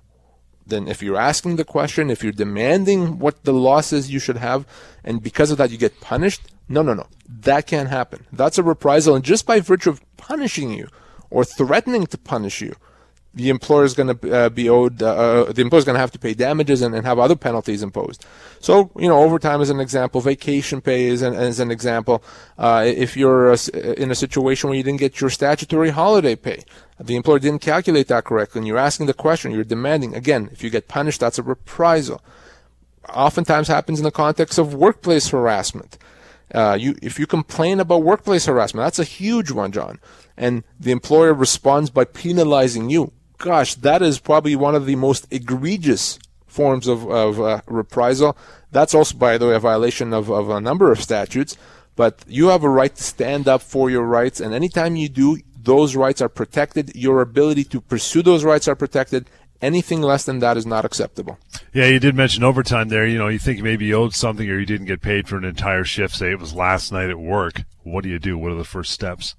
then 0.66 0.88
if 0.88 1.02
you're 1.02 1.18
asking 1.18 1.56
the 1.56 1.66
question, 1.66 2.10
if 2.10 2.24
you're 2.24 2.32
demanding 2.32 3.20
what 3.20 3.44
the 3.44 3.82
says 3.82 4.12
you 4.12 4.20
should 4.20 4.38
have, 4.38 4.66
and 5.04 5.22
because 5.22 5.52
of 5.52 5.58
that 5.58 5.72
you 5.72 5.78
get 5.78 6.02
punished, 6.02 6.42
no, 6.68 6.82
no, 6.82 6.94
no, 6.94 7.08
that 7.28 7.68
can't 7.68 7.90
happen. 7.90 8.26
That's 8.32 8.58
a 8.58 8.64
reprisal, 8.64 9.16
and 9.16 9.24
just 9.24 9.46
by 9.46 9.60
virtue 9.60 9.90
of 9.90 10.02
punishing 10.18 10.72
you 10.72 10.88
or 11.30 11.44
threatening 11.44 12.08
to 12.08 12.18
punish 12.18 12.62
you, 12.62 12.76
the 13.34 13.50
employer 13.50 13.86
is 13.86 13.94
going 13.94 14.18
to 14.18 14.32
uh, 14.32 14.50
be 14.50 14.70
owed, 14.70 15.02
uh, 15.02 15.08
uh 15.08 15.52
the 15.52 15.62
employer 15.62 15.80
is 15.80 15.86
going 15.86 15.96
to 15.96 16.00
have 16.00 16.12
to 16.12 16.20
pay 16.20 16.34
damages 16.34 16.82
and, 16.82 16.94
and, 16.94 17.06
have 17.06 17.18
other 17.18 17.36
penalties 17.36 17.82
imposed. 17.82 18.26
So, 18.60 18.92
you 18.98 19.08
know, 19.08 19.20
overtime 19.20 19.62
is 19.62 19.70
an 19.70 19.80
example, 19.80 20.20
vacation 20.20 20.82
pay 20.82 21.06
is 21.06 21.22
an, 21.22 21.34
is 21.36 21.60
an 21.60 21.72
example. 21.72 22.24
Uh, 22.58 22.84
if 22.86 23.16
you're 23.16 23.54
in 23.74 24.12
a 24.12 24.16
situation 24.16 24.70
where 24.70 24.78
you 24.78 24.84
didn't 24.84 25.00
get 25.00 25.22
your 25.22 25.30
statutory 25.30 25.92
holiday 25.92 26.36
pay, 26.36 26.64
the 27.00 27.16
employer 27.16 27.40
didn't 27.40 27.62
calculate 27.62 28.08
that 28.10 28.26
correctly, 28.26 28.60
and 28.60 28.68
you're 28.68 28.78
asking 28.78 29.06
the 29.06 29.14
question, 29.14 29.52
you're 29.52 29.64
demanding, 29.64 30.14
again, 30.14 30.50
if 30.52 30.62
you 30.62 30.70
get 30.70 30.88
punished, 30.88 31.22
that's 31.22 31.40
a 31.40 31.44
reprisal. 31.44 32.22
Oftentimes 33.10 33.68
happens 33.70 34.00
in 34.00 34.04
the 34.04 34.12
context 34.12 34.58
of 34.58 34.74
workplace 34.74 35.30
harassment. 35.30 35.98
Uh, 36.54 36.78
you, 36.80 36.96
if 37.02 37.18
you 37.18 37.26
complain 37.26 37.80
about 37.80 38.04
workplace 38.04 38.46
harassment, 38.46 38.86
that's 38.86 39.00
a 39.00 39.06
huge 39.06 39.52
one, 39.52 39.72
John. 39.72 40.00
And 40.36 40.64
the 40.80 40.92
employer 40.92 41.34
responds 41.34 41.90
by 41.90 42.04
penalizing 42.04 42.90
you 42.90 43.14
gosh, 43.42 43.76
that 43.76 44.02
is 44.02 44.20
probably 44.20 44.56
one 44.56 44.76
of 44.76 44.86
the 44.86 44.96
most 44.96 45.28
egregious 45.32 46.20
forms 46.46 46.88
of, 46.88 47.10
of 47.10 47.42
uh, 47.42 47.62
reprisal. 47.66 48.38
That's 48.72 48.94
also, 48.94 49.18
by 49.18 49.38
the 49.38 49.48
way, 49.48 49.56
a 49.56 49.60
violation 49.60 50.14
of, 50.14 50.30
of 50.30 50.50
a 50.50 50.62
number 50.62 50.92
of 50.92 51.02
statutes. 51.02 51.58
But 51.96 52.24
you 52.28 52.48
have 52.48 52.64
a 52.64 52.70
right 52.70 52.96
to 52.96 53.04
stand 53.04 53.48
up 53.48 53.62
for 53.62 53.90
your 53.90 54.04
rights, 54.04 54.40
and 54.40 54.54
anytime 54.54 54.96
you 54.96 55.10
do, 55.10 55.40
those 55.62 55.96
rights 55.96 56.22
are 56.22 56.30
protected. 56.30 56.96
Your 56.96 57.22
ability 57.22 57.66
to 57.66 57.82
pursue 57.82 58.22
those 58.22 58.44
rights 58.44 58.68
are 58.68 58.76
protected. 58.76 59.30
Anything 59.62 60.02
less 60.02 60.24
than 60.24 60.40
that 60.40 60.58
is 60.58 60.66
not 60.66 60.86
acceptable. 60.86 61.38
Yeah, 61.74 61.86
you 61.86 62.00
did 62.00 62.16
mention 62.16 62.44
overtime 62.44 62.90
there. 62.90 63.06
You 63.06 63.20
know, 63.20 63.28
you 63.28 63.38
think 63.38 63.62
maybe 63.62 63.86
you 63.86 63.96
owed 63.96 64.16
something 64.16 64.50
or 64.50 64.58
you 64.58 64.66
didn't 64.66 64.88
get 64.88 65.02
paid 65.02 65.28
for 65.28 65.38
an 65.38 65.44
entire 65.44 65.84
shift. 65.84 66.16
Say 66.16 66.32
it 66.32 66.40
was 66.40 66.56
last 66.56 66.92
night 66.92 67.12
at 67.12 67.20
work. 67.20 67.62
What 67.84 68.04
do 68.04 68.10
you 68.10 68.18
do? 68.18 68.38
What 68.38 68.52
are 68.52 68.56
the 68.56 68.64
first 68.64 68.92
steps? 68.92 69.36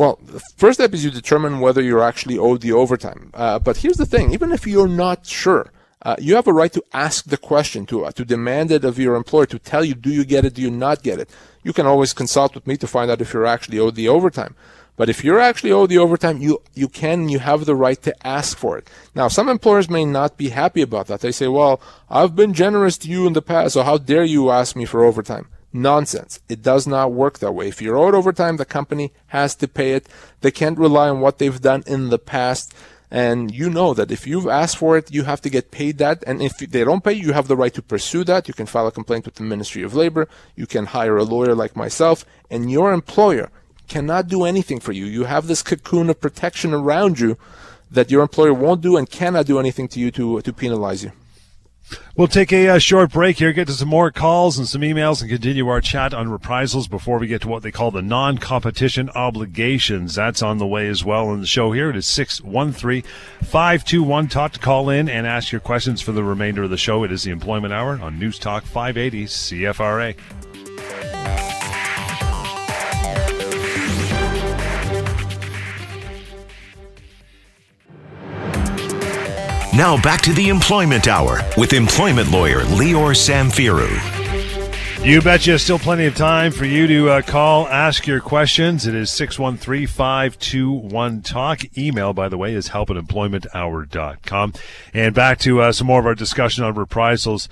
Well, 0.00 0.18
the 0.24 0.40
first 0.56 0.78
step 0.78 0.94
is 0.94 1.04
you 1.04 1.10
determine 1.10 1.60
whether 1.60 1.82
you're 1.82 2.02
actually 2.02 2.38
owed 2.38 2.62
the 2.62 2.72
overtime. 2.72 3.30
Uh, 3.34 3.58
but 3.58 3.76
here's 3.76 3.98
the 3.98 4.06
thing: 4.06 4.32
even 4.32 4.50
if 4.50 4.66
you're 4.66 4.88
not 4.88 5.26
sure, 5.26 5.70
uh, 6.00 6.16
you 6.18 6.36
have 6.36 6.46
a 6.46 6.54
right 6.54 6.72
to 6.72 6.82
ask 6.94 7.26
the 7.26 7.36
question, 7.36 7.84
to 7.84 8.06
uh, 8.06 8.12
to 8.12 8.24
demand 8.24 8.70
it 8.70 8.82
of 8.82 8.98
your 8.98 9.14
employer, 9.14 9.44
to 9.44 9.58
tell 9.58 9.84
you, 9.84 9.94
do 9.94 10.08
you 10.08 10.24
get 10.24 10.46
it, 10.46 10.54
do 10.54 10.62
you 10.62 10.70
not 10.70 11.02
get 11.02 11.20
it? 11.20 11.28
You 11.62 11.74
can 11.74 11.84
always 11.84 12.14
consult 12.14 12.54
with 12.54 12.66
me 12.66 12.78
to 12.78 12.86
find 12.86 13.10
out 13.10 13.20
if 13.20 13.34
you're 13.34 13.44
actually 13.44 13.78
owed 13.78 13.94
the 13.94 14.08
overtime. 14.08 14.54
But 14.96 15.10
if 15.10 15.22
you're 15.22 15.38
actually 15.38 15.72
owed 15.72 15.90
the 15.90 15.98
overtime, 15.98 16.40
you 16.40 16.62
you 16.72 16.88
can 16.88 17.28
you 17.28 17.38
have 17.38 17.66
the 17.66 17.76
right 17.76 18.00
to 18.00 18.26
ask 18.26 18.56
for 18.56 18.78
it. 18.78 18.88
Now, 19.14 19.28
some 19.28 19.50
employers 19.50 19.90
may 19.90 20.06
not 20.06 20.38
be 20.38 20.48
happy 20.48 20.80
about 20.80 21.08
that. 21.08 21.20
They 21.20 21.32
say, 21.40 21.48
"Well, 21.48 21.78
I've 22.08 22.34
been 22.34 22.54
generous 22.54 22.96
to 23.02 23.08
you 23.10 23.26
in 23.26 23.34
the 23.34 23.42
past, 23.42 23.74
so 23.74 23.82
how 23.82 23.98
dare 23.98 24.24
you 24.24 24.48
ask 24.48 24.74
me 24.76 24.86
for 24.86 25.04
overtime?" 25.04 25.48
Nonsense. 25.72 26.40
It 26.48 26.62
does 26.62 26.86
not 26.86 27.12
work 27.12 27.38
that 27.38 27.52
way. 27.52 27.68
If 27.68 27.80
you're 27.80 27.96
owed 27.96 28.14
overtime, 28.14 28.56
the 28.56 28.64
company 28.64 29.12
has 29.28 29.54
to 29.56 29.68
pay 29.68 29.92
it. 29.92 30.08
They 30.40 30.50
can't 30.50 30.78
rely 30.78 31.08
on 31.08 31.20
what 31.20 31.38
they've 31.38 31.60
done 31.60 31.84
in 31.86 32.10
the 32.10 32.18
past. 32.18 32.74
And 33.10 33.52
you 33.52 33.68
know 33.70 33.92
that 33.94 34.12
if 34.12 34.26
you've 34.26 34.46
asked 34.46 34.78
for 34.78 34.96
it, 34.96 35.12
you 35.12 35.24
have 35.24 35.40
to 35.42 35.50
get 35.50 35.72
paid 35.72 35.98
that. 35.98 36.22
And 36.26 36.40
if 36.40 36.58
they 36.58 36.84
don't 36.84 37.02
pay, 37.02 37.12
you 37.12 37.32
have 37.32 37.48
the 37.48 37.56
right 37.56 37.74
to 37.74 37.82
pursue 37.82 38.22
that. 38.24 38.46
You 38.46 38.54
can 38.54 38.66
file 38.66 38.86
a 38.86 38.92
complaint 38.92 39.24
with 39.24 39.34
the 39.34 39.42
Ministry 39.42 39.82
of 39.82 39.94
Labor. 39.94 40.28
You 40.54 40.66
can 40.66 40.86
hire 40.86 41.16
a 41.16 41.24
lawyer 41.24 41.54
like 41.54 41.74
myself. 41.74 42.24
And 42.50 42.70
your 42.70 42.92
employer 42.92 43.50
cannot 43.88 44.28
do 44.28 44.44
anything 44.44 44.78
for 44.78 44.92
you. 44.92 45.06
You 45.06 45.24
have 45.24 45.48
this 45.48 45.62
cocoon 45.62 46.08
of 46.08 46.20
protection 46.20 46.72
around 46.72 47.18
you 47.18 47.36
that 47.90 48.10
your 48.10 48.22
employer 48.22 48.54
won't 48.54 48.80
do 48.80 48.96
and 48.96 49.10
cannot 49.10 49.46
do 49.46 49.58
anything 49.58 49.88
to 49.88 49.98
you 49.98 50.12
to, 50.12 50.40
to 50.42 50.52
penalize 50.52 51.02
you. 51.02 51.10
We'll 52.16 52.28
take 52.28 52.52
a, 52.52 52.66
a, 52.66 52.74
uh, 52.74 52.78
short 52.78 53.10
break 53.12 53.38
here, 53.38 53.52
get 53.52 53.66
to 53.68 53.72
some 53.72 53.88
more 53.88 54.10
calls 54.10 54.58
and 54.58 54.68
some 54.68 54.82
emails, 54.82 55.20
and 55.20 55.30
continue 55.30 55.68
our 55.68 55.80
chat 55.80 56.12
on 56.12 56.28
reprisals 56.28 56.88
before 56.88 57.18
we 57.18 57.26
get 57.26 57.42
to 57.42 57.48
what 57.48 57.62
they 57.62 57.70
call 57.70 57.90
the 57.90 58.02
non 58.02 58.38
competition 58.38 59.08
obligations. 59.10 60.14
That's 60.14 60.42
on 60.42 60.58
the 60.58 60.66
way 60.66 60.88
as 60.88 61.04
well 61.04 61.32
in 61.32 61.40
the 61.40 61.46
show 61.46 61.72
here. 61.72 61.90
It 61.90 61.96
is 61.96 62.06
613 62.06 63.02
521. 63.42 64.28
Talk 64.28 64.52
to 64.52 64.60
call 64.60 64.90
in 64.90 65.08
and 65.08 65.26
ask 65.26 65.52
your 65.52 65.60
questions 65.60 66.00
for 66.02 66.12
the 66.12 66.22
remainder 66.24 66.62
of 66.62 66.70
the 66.70 66.76
show. 66.76 67.04
It 67.04 67.12
is 67.12 67.22
the 67.22 67.30
Employment 67.30 67.72
Hour 67.72 68.00
on 68.00 68.18
News 68.18 68.38
Talk 68.38 68.64
580 68.64 69.24
CFRA. 69.24 70.16
Now 79.74 80.00
back 80.02 80.20
to 80.22 80.32
the 80.32 80.48
Employment 80.48 81.06
Hour 81.06 81.40
with 81.56 81.72
employment 81.72 82.30
lawyer 82.32 82.60
Lior 82.60 83.14
Samfiru. 83.14 83.88
You 85.04 85.22
betcha. 85.22 85.58
Still 85.58 85.78
plenty 85.78 86.04
of 86.04 86.14
time 86.14 86.52
for 86.52 86.66
you 86.66 86.86
to 86.86 87.08
uh, 87.08 87.22
call, 87.22 87.66
ask 87.68 88.06
your 88.06 88.20
questions. 88.20 88.86
It 88.86 88.94
is 88.94 89.08
613 89.10 89.86
521 89.86 91.22
Talk. 91.22 91.78
Email, 91.78 92.12
by 92.12 92.28
the 92.28 92.36
way, 92.36 92.52
is 92.52 92.68
help 92.68 92.90
at 92.90 92.96
employmenthour.com. 92.96 94.52
And 94.92 95.14
back 95.14 95.38
to 95.38 95.62
uh, 95.62 95.72
some 95.72 95.86
more 95.86 96.00
of 96.00 96.06
our 96.06 96.14
discussion 96.14 96.64
on 96.64 96.74
reprisals. 96.74 97.48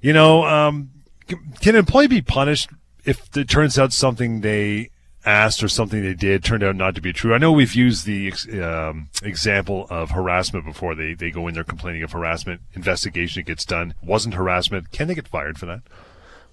You 0.00 0.12
know, 0.12 0.44
um, 0.44 0.90
can 1.26 1.70
an 1.70 1.76
employee 1.76 2.06
be 2.06 2.22
punished 2.22 2.70
if 3.04 3.36
it 3.36 3.48
turns 3.48 3.78
out 3.80 3.92
something 3.92 4.42
they 4.42 4.90
asked 5.24 5.62
or 5.62 5.68
something 5.68 6.02
they 6.02 6.14
did 6.14 6.44
turned 6.44 6.62
out 6.62 6.76
not 6.76 6.94
to 6.94 7.00
be 7.00 7.12
true. 7.12 7.34
I 7.34 7.38
know 7.38 7.52
we've 7.52 7.74
used 7.74 8.06
the 8.06 8.32
um, 8.62 9.08
example 9.22 9.86
of 9.90 10.10
harassment 10.10 10.64
before. 10.64 10.94
They 10.94 11.14
they 11.14 11.30
go 11.30 11.48
in 11.48 11.54
there 11.54 11.64
complaining 11.64 12.02
of 12.02 12.12
harassment. 12.12 12.60
Investigation 12.74 13.44
gets 13.44 13.64
done. 13.64 13.94
Wasn't 14.02 14.34
harassment. 14.34 14.90
Can 14.92 15.08
they 15.08 15.14
get 15.14 15.28
fired 15.28 15.58
for 15.58 15.66
that? 15.66 15.82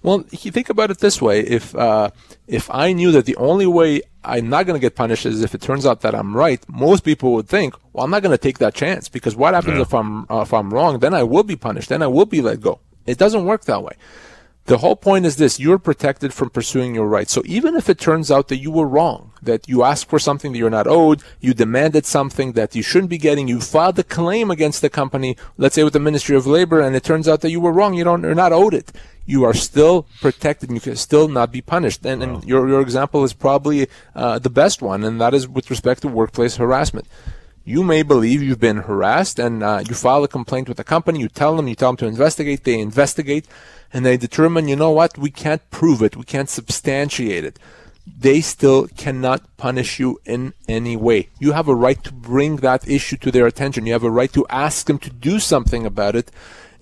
Well, 0.02 0.24
you 0.30 0.50
think 0.50 0.70
about 0.70 0.90
it 0.90 0.98
this 0.98 1.20
way: 1.20 1.40
if 1.40 1.74
uh, 1.74 2.10
if 2.46 2.70
I 2.70 2.92
knew 2.92 3.12
that 3.12 3.26
the 3.26 3.36
only 3.36 3.66
way 3.66 4.02
I'm 4.24 4.48
not 4.48 4.66
going 4.66 4.78
to 4.78 4.80
get 4.80 4.94
punished 4.94 5.26
is 5.26 5.42
if 5.42 5.54
it 5.54 5.60
turns 5.60 5.84
out 5.84 6.00
that 6.00 6.14
I'm 6.14 6.34
right, 6.34 6.62
most 6.68 7.04
people 7.04 7.32
would 7.34 7.48
think, 7.48 7.74
"Well, 7.92 8.04
I'm 8.04 8.10
not 8.10 8.22
going 8.22 8.32
to 8.32 8.38
take 8.38 8.58
that 8.58 8.74
chance 8.74 9.08
because 9.08 9.36
what 9.36 9.54
happens 9.54 9.76
yeah. 9.76 9.82
if 9.82 9.92
I'm 9.92 10.30
uh, 10.30 10.40
if 10.40 10.54
I'm 10.54 10.72
wrong? 10.72 11.00
Then 11.00 11.12
I 11.12 11.22
will 11.22 11.42
be 11.42 11.56
punished. 11.56 11.90
Then 11.90 12.02
I 12.02 12.06
will 12.06 12.26
be 12.26 12.40
let 12.40 12.60
go." 12.60 12.80
It 13.06 13.18
doesn't 13.18 13.44
work 13.44 13.64
that 13.64 13.82
way. 13.82 13.92
The 14.70 14.78
whole 14.78 14.94
point 14.94 15.26
is 15.26 15.34
this 15.34 15.58
you're 15.58 15.80
protected 15.80 16.32
from 16.32 16.50
pursuing 16.50 16.94
your 16.94 17.08
rights. 17.08 17.32
So 17.32 17.42
even 17.44 17.74
if 17.74 17.88
it 17.88 17.98
turns 17.98 18.30
out 18.30 18.46
that 18.46 18.58
you 18.58 18.70
were 18.70 18.86
wrong 18.86 19.32
that 19.42 19.68
you 19.68 19.82
asked 19.82 20.08
for 20.08 20.20
something 20.20 20.52
that 20.52 20.58
you're 20.58 20.70
not 20.70 20.86
owed, 20.86 21.24
you 21.40 21.52
demanded 21.54 22.06
something 22.06 22.52
that 22.52 22.76
you 22.76 22.80
shouldn't 22.80 23.10
be 23.10 23.18
getting, 23.18 23.48
you 23.48 23.60
filed 23.60 23.98
a 23.98 24.04
claim 24.04 24.48
against 24.48 24.80
the 24.80 24.88
company, 24.88 25.36
let's 25.58 25.74
say 25.74 25.82
with 25.82 25.94
the 25.94 25.98
Ministry 25.98 26.36
of 26.36 26.46
Labor, 26.46 26.80
and 26.80 26.94
it 26.94 27.02
turns 27.02 27.26
out 27.26 27.40
that 27.40 27.50
you 27.50 27.58
were 27.58 27.72
wrong, 27.72 27.94
you 27.94 28.04
don't, 28.04 28.22
you're 28.22 28.32
not 28.32 28.52
owed 28.52 28.72
it. 28.72 28.92
You 29.26 29.42
are 29.42 29.54
still 29.54 30.06
protected 30.20 30.68
and 30.68 30.76
you 30.76 30.80
can 30.80 30.94
still 30.94 31.26
not 31.26 31.50
be 31.50 31.62
punished. 31.62 32.06
And, 32.06 32.22
and 32.22 32.44
your, 32.44 32.68
your 32.68 32.80
example 32.80 33.24
is 33.24 33.32
probably 33.32 33.88
uh, 34.14 34.38
the 34.38 34.50
best 34.50 34.82
one, 34.82 35.02
and 35.02 35.20
that 35.20 35.34
is 35.34 35.48
with 35.48 35.68
respect 35.68 36.02
to 36.02 36.08
workplace 36.08 36.54
harassment 36.54 37.08
you 37.70 37.84
may 37.84 38.02
believe 38.02 38.42
you've 38.42 38.66
been 38.68 38.78
harassed 38.78 39.38
and 39.38 39.62
uh, 39.62 39.82
you 39.88 39.94
file 39.94 40.24
a 40.24 40.28
complaint 40.28 40.68
with 40.68 40.76
the 40.76 40.84
company, 40.84 41.20
you 41.20 41.28
tell 41.28 41.54
them, 41.56 41.68
you 41.68 41.76
tell 41.76 41.90
them 41.90 41.96
to 41.98 42.06
investigate, 42.06 42.64
they 42.64 42.78
investigate, 42.78 43.46
and 43.92 44.04
they 44.04 44.16
determine, 44.16 44.66
you 44.66 44.74
know 44.74 44.90
what, 44.90 45.16
we 45.16 45.30
can't 45.30 45.62
prove 45.70 46.02
it, 46.02 46.16
we 46.16 46.24
can't 46.24 46.50
substantiate 46.50 47.44
it. 47.44 47.58
They 48.26 48.40
still 48.40 48.88
cannot 48.88 49.40
punish 49.56 50.00
you 50.00 50.20
in 50.24 50.52
any 50.68 50.96
way. 50.96 51.28
You 51.38 51.52
have 51.52 51.68
a 51.68 51.74
right 51.86 52.02
to 52.02 52.12
bring 52.12 52.56
that 52.56 52.88
issue 52.88 53.16
to 53.18 53.30
their 53.30 53.46
attention. 53.46 53.86
You 53.86 53.92
have 53.92 54.02
a 54.02 54.10
right 54.10 54.32
to 54.32 54.46
ask 54.48 54.86
them 54.86 54.98
to 54.98 55.10
do 55.10 55.38
something 55.38 55.86
about 55.86 56.16
it. 56.16 56.32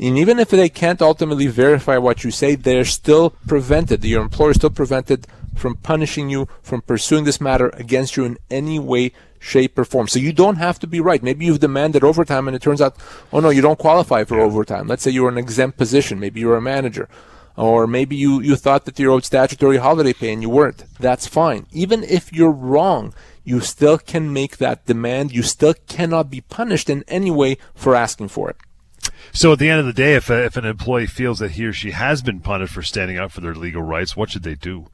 And 0.01 0.16
even 0.16 0.38
if 0.38 0.48
they 0.51 0.70
can't 0.70 1.03
ultimately 1.03 1.48
verify 1.48 1.98
what 1.98 2.24
you 2.24 2.31
say, 2.31 2.55
they're 2.55 2.87
still 2.87 3.31
prevented. 3.46 4.05
Your 4.05 4.22
employer 4.22 4.53
is 4.53 4.57
still 4.57 4.70
prevented 4.70 5.27
from 5.55 5.74
punishing 5.77 6.31
you, 6.31 6.48
from 6.62 6.81
pursuing 6.81 7.24
this 7.24 7.40
matter 7.40 7.68
against 7.70 8.16
you 8.16 8.24
in 8.24 8.38
any 8.48 8.79
way, 8.79 9.12
shape, 9.38 9.79
or 9.79 9.85
form. 9.85 10.09
So 10.09 10.18
you 10.18 10.33
don't 10.33 10.57
have 10.57 10.79
to 10.81 10.87
be 10.87 11.01
right. 11.01 11.22
Maybe 11.22 11.46
you've 11.46 11.61
demanded 11.61 12.05
overtime 12.05 12.48
and 12.48 12.55
it 12.55 12.62
turns 12.62 12.81
out, 12.81 12.96
oh 13.33 13.40
no, 13.40 13.51
you 13.51 13.62
don't 13.62 13.79
qualify 13.79 14.24
for 14.24 14.40
overtime. 14.40 14.87
Let's 14.87 15.03
say 15.03 15.11
you're 15.11 15.29
an 15.29 15.38
exempt 15.38 15.79
position. 15.79 16.20
Maybe 16.20 16.40
you're 16.40 16.57
a 16.57 16.62
manager. 16.62 17.09
Or 17.57 17.88
maybe 17.88 18.14
you, 18.14 18.40
you 18.40 18.55
thought 18.55 18.85
that 18.85 18.98
you 18.98 19.12
owed 19.12 19.24
statutory 19.24 19.79
holiday 19.79 20.12
pay 20.12 20.33
and 20.33 20.42
you 20.42 20.48
weren't. 20.48 20.85
That's 21.01 21.27
fine. 21.27 21.66
Even 21.72 22.05
if 22.05 22.33
you're 22.33 22.53
wrong, 22.53 23.12
you 23.42 23.61
still 23.61 23.98
can 23.98 24.33
make 24.33 24.59
that 24.59 24.87
demand. 24.87 25.33
You 25.33 25.42
still 25.42 25.74
cannot 25.88 26.31
be 26.31 26.40
punished 26.40 26.88
in 26.88 27.03
any 27.09 27.33
way 27.33 27.59
for 27.74 27.96
asking 27.96 28.29
for 28.29 28.51
it. 28.51 28.57
So 29.33 29.53
at 29.53 29.59
the 29.59 29.68
end 29.68 29.81
of 29.81 29.87
the 29.87 29.92
day, 29.92 30.14
if, 30.14 30.31
a, 30.31 30.44
if 30.44 30.57
an 30.57 30.64
employee 30.64 31.07
feels 31.07 31.40
that 31.40 31.53
he 31.53 31.64
or 31.64 31.72
she 31.72 31.90
has 31.90 32.22
been 32.22 32.40
punished 32.40 32.74
for 32.74 32.83
standing 32.83 33.18
up 33.18 33.33
for 33.33 33.40
their 33.40 33.55
legal 33.55 33.83
rights, 33.83 34.16
what 34.16 34.31
should 34.31 34.42
they 34.42 34.55
do? 34.55 34.87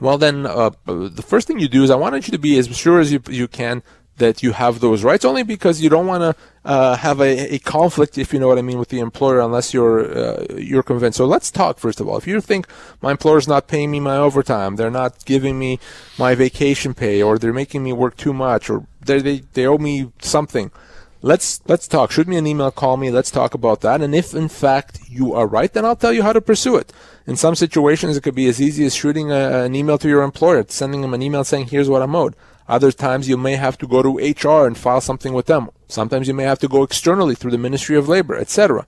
Well, 0.00 0.18
then 0.18 0.46
uh, 0.46 0.70
the 0.86 1.24
first 1.26 1.46
thing 1.46 1.58
you 1.58 1.68
do 1.68 1.82
is 1.82 1.90
I 1.90 1.96
wanted 1.96 2.26
you 2.26 2.32
to 2.32 2.38
be 2.38 2.58
as 2.58 2.74
sure 2.76 3.00
as 3.00 3.12
you, 3.12 3.22
you 3.28 3.48
can 3.48 3.82
that 4.18 4.42
you 4.42 4.52
have 4.52 4.80
those 4.80 5.04
rights, 5.04 5.24
only 5.24 5.42
because 5.42 5.80
you 5.80 5.88
don't 5.90 6.06
want 6.06 6.22
to 6.22 6.42
uh, 6.64 6.96
have 6.96 7.20
a, 7.20 7.54
a, 7.54 7.58
conflict, 7.58 8.16
if 8.16 8.32
you 8.32 8.40
know 8.40 8.48
what 8.48 8.58
I 8.58 8.62
mean, 8.62 8.78
with 8.78 8.88
the 8.88 9.00
employer 9.00 9.40
unless 9.40 9.74
you're 9.74 10.16
uh, 10.16 10.46
you're 10.56 10.82
convinced. 10.82 11.18
So 11.18 11.26
let's 11.26 11.50
talk 11.50 11.78
first 11.78 12.00
of 12.00 12.08
all. 12.08 12.16
If 12.16 12.26
you 12.26 12.40
think 12.40 12.66
my 13.02 13.10
employer's 13.10 13.46
not 13.46 13.68
paying 13.68 13.90
me 13.90 14.00
my 14.00 14.16
overtime, 14.16 14.76
they're 14.76 14.90
not 14.90 15.24
giving 15.24 15.58
me 15.58 15.78
my 16.18 16.34
vacation 16.34 16.94
pay, 16.94 17.22
or 17.22 17.38
they're 17.38 17.52
making 17.52 17.84
me 17.84 17.92
work 17.92 18.16
too 18.16 18.32
much, 18.32 18.70
or 18.70 18.86
they 19.04 19.20
they, 19.20 19.38
they 19.52 19.66
owe 19.66 19.78
me 19.78 20.10
something, 20.20 20.70
let's 21.22 21.60
let's 21.66 21.88
talk. 21.88 22.10
Shoot 22.10 22.28
me 22.28 22.36
an 22.36 22.46
email, 22.46 22.70
call 22.70 22.96
me. 22.96 23.10
Let's 23.10 23.30
talk 23.30 23.54
about 23.54 23.80
that. 23.82 24.00
And 24.00 24.14
if 24.14 24.34
in 24.34 24.48
fact 24.48 25.00
you 25.08 25.34
are 25.34 25.46
right, 25.46 25.72
then 25.72 25.84
I'll 25.84 25.96
tell 25.96 26.12
you 26.12 26.22
how 26.22 26.32
to 26.32 26.40
pursue 26.40 26.76
it. 26.76 26.92
In 27.26 27.36
some 27.36 27.54
situations, 27.54 28.16
it 28.16 28.22
could 28.22 28.34
be 28.34 28.48
as 28.48 28.60
easy 28.60 28.84
as 28.86 28.94
shooting 28.94 29.32
a, 29.32 29.64
an 29.64 29.74
email 29.74 29.98
to 29.98 30.08
your 30.08 30.22
employer, 30.22 30.64
sending 30.68 31.00
them 31.00 31.14
an 31.14 31.22
email 31.22 31.44
saying, 31.44 31.66
"Here's 31.66 31.88
what 31.88 32.02
I'm 32.02 32.14
owed." 32.14 32.36
Other 32.68 32.90
times, 32.90 33.28
you 33.28 33.36
may 33.36 33.56
have 33.56 33.78
to 33.78 33.86
go 33.86 34.02
to 34.02 34.18
HR 34.18 34.66
and 34.66 34.76
file 34.76 35.00
something 35.00 35.32
with 35.32 35.46
them. 35.46 35.70
Sometimes 35.88 36.26
you 36.26 36.34
may 36.34 36.42
have 36.44 36.58
to 36.60 36.68
go 36.68 36.82
externally 36.82 37.36
through 37.36 37.52
the 37.52 37.58
Ministry 37.58 37.96
of 37.96 38.08
Labor, 38.08 38.36
etc. 38.36 38.86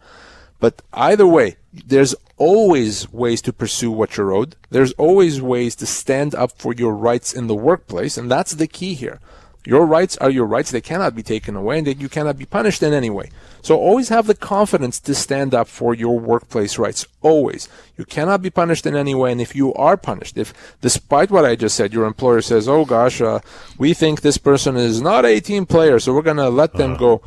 But 0.61 0.83
either 0.93 1.27
way, 1.27 1.57
there's 1.73 2.15
always 2.37 3.13
ways 3.13 3.41
to 3.43 3.53
pursue 3.53 3.91
what 3.91 4.17
you're 4.17 4.33
owed. 4.33 4.57
There's 4.71 4.93
always 4.93 5.41
ways 5.41 5.77
to 5.77 5.87
stand 5.87 6.35
up 6.35 6.53
for 6.59 6.73
your 6.75 6.95
rights 6.95 7.33
in 7.33 7.47
the 7.47 7.55
workplace, 7.55 8.19
and 8.19 8.31
that's 8.31 8.53
the 8.53 8.67
key 8.67 8.95
here. 8.95 9.21
Your 9.65 9.85
rights 9.87 10.17
are 10.19 10.31
your 10.31 10.47
rights. 10.47 10.71
They 10.71 10.81
cannot 10.81 11.15
be 11.15 11.23
taken 11.23 11.57
away 11.57 11.79
and 11.79 11.87
that 11.87 12.01
you 12.01 12.09
cannot 12.09 12.39
be 12.39 12.47
punished 12.47 12.83
in 12.83 12.93
any 12.93 13.11
way. 13.11 13.31
So 13.61 13.77
always 13.77 14.09
have 14.09 14.27
the 14.27 14.35
confidence 14.35 14.99
to 15.01 15.15
stand 15.15 15.55
up 15.55 15.69
for 15.69 15.95
your 15.95 16.19
workplace 16.19 16.79
rights. 16.79 17.07
Always. 17.23 17.69
You 17.97 18.05
cannot 18.05 18.41
be 18.41 18.51
punished 18.51 18.87
in 18.87 18.97
any 18.97 19.15
way. 19.15 19.33
And 19.33 19.41
if 19.41 19.55
you 19.55 19.75
are 19.75 19.97
punished, 19.97 20.39
if 20.39 20.55
despite 20.81 21.31
what 21.31 21.45
I 21.45 21.57
just 21.57 21.77
said, 21.77 21.93
your 21.93 22.07
employer 22.07 22.41
says, 22.41 22.69
oh 22.69 22.85
gosh, 22.85 23.21
uh, 23.21 23.41
we 23.77 23.95
think 23.95 24.21
this 24.21 24.39
person 24.39 24.77
is 24.77 25.03
not 25.03 25.27
a 25.27 25.41
team 25.41 25.67
player, 25.67 25.99
so 25.99 26.15
we're 26.15 26.23
going 26.23 26.37
to 26.37 26.49
let 26.49 26.75
them 26.75 26.93
uh-huh. 26.93 27.01
go 27.01 27.23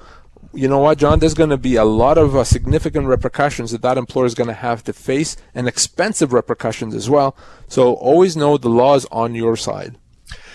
you 0.54 0.68
know 0.68 0.80
what, 0.80 0.98
John? 0.98 1.20
There's 1.20 1.34
going 1.34 1.50
to 1.50 1.58
be 1.58 1.76
a 1.76 1.86
lot 1.86 2.18
of 2.18 2.36
uh, 2.36 2.44
significant 2.44 3.08
repercussions 3.08 3.72
that 3.72 3.82
that 3.84 3.98
employer 3.98 4.26
is 4.26 4.36
going 4.36 4.48
to 4.50 4.54
have 4.54 4.84
to 4.84 4.94
face, 4.94 5.38
and 5.56 5.68
expensive 5.68 6.34
repercussions 6.34 6.94
as 6.94 7.10
well. 7.10 7.36
So 7.68 7.94
always 7.94 8.36
know 8.36 8.58
the 8.58 8.70
law 8.70 8.96
is 8.96 9.06
on 9.12 9.34
your 9.34 9.56
side. 9.56 9.98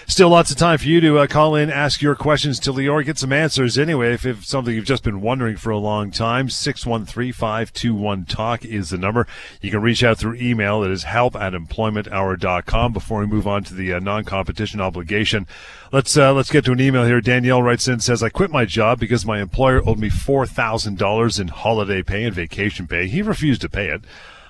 Still 0.08 0.28
lots 0.28 0.52
of 0.52 0.56
time 0.56 0.78
for 0.78 0.86
you 0.86 1.00
to 1.00 1.18
uh, 1.18 1.26
call 1.26 1.56
in, 1.56 1.68
ask 1.68 2.00
your 2.00 2.14
questions 2.14 2.60
to 2.60 2.72
Lior, 2.72 3.04
get 3.04 3.18
some 3.18 3.32
answers 3.32 3.76
anyway. 3.76 4.14
If, 4.14 4.44
something 4.44 4.72
you've 4.72 4.84
just 4.84 5.02
been 5.02 5.20
wondering 5.20 5.56
for 5.56 5.70
a 5.70 5.78
long 5.78 6.12
time, 6.12 6.46
613-521-TALK 6.46 8.64
is 8.64 8.90
the 8.90 8.98
number. 8.98 9.26
You 9.60 9.72
can 9.72 9.82
reach 9.82 10.04
out 10.04 10.18
through 10.18 10.36
email. 10.36 10.84
It 10.84 10.92
is 10.92 11.02
help 11.02 11.34
at 11.34 11.54
employmenthour.com. 11.54 12.92
Before 12.92 13.18
we 13.18 13.26
move 13.26 13.48
on 13.48 13.64
to 13.64 13.74
the 13.74 13.94
uh, 13.94 13.98
non-competition 13.98 14.80
obligation, 14.80 15.48
let's 15.90 16.16
uh, 16.16 16.32
let's 16.32 16.52
get 16.52 16.64
to 16.66 16.72
an 16.72 16.80
email 16.80 17.04
here. 17.04 17.20
Danielle 17.20 17.64
writes 17.64 17.88
in, 17.88 17.98
says, 17.98 18.22
I 18.22 18.28
quit 18.28 18.52
my 18.52 18.64
job 18.64 19.00
because 19.00 19.26
my 19.26 19.40
employer 19.40 19.82
owed 19.84 19.98
me 19.98 20.08
$4,000 20.08 21.40
in 21.40 21.48
holiday 21.48 22.04
pay 22.04 22.22
and 22.22 22.32
vacation 22.32 22.86
pay. 22.86 23.08
He 23.08 23.22
refused 23.22 23.62
to 23.62 23.68
pay 23.68 23.88
it. 23.88 24.02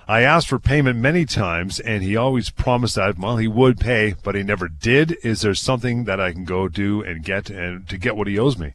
I 0.09 0.21
asked 0.21 0.49
for 0.49 0.61
payment 0.61 1.01
many 1.01 1.25
times, 1.25 1.81
and 1.81 2.03
he 2.03 2.16
always 2.16 2.51
promised 2.51 2.95
that 2.95 3.19
well 3.19 3.38
he 3.38 3.49
would 3.49 3.81
pay, 3.81 4.14
but 4.23 4.37
he 4.37 4.45
never 4.45 4.69
did. 4.69 5.16
Is 5.25 5.40
there 5.40 5.55
something 5.55 6.05
that 6.05 6.21
I 6.21 6.33
can 6.33 6.45
go 6.45 6.69
do 6.69 7.03
and 7.03 7.25
get 7.25 7.51
and 7.51 7.88
to 7.88 7.99
get 7.99 8.16
what 8.16 8.29
he 8.29 8.38
owes 8.38 8.57
me? 8.57 8.75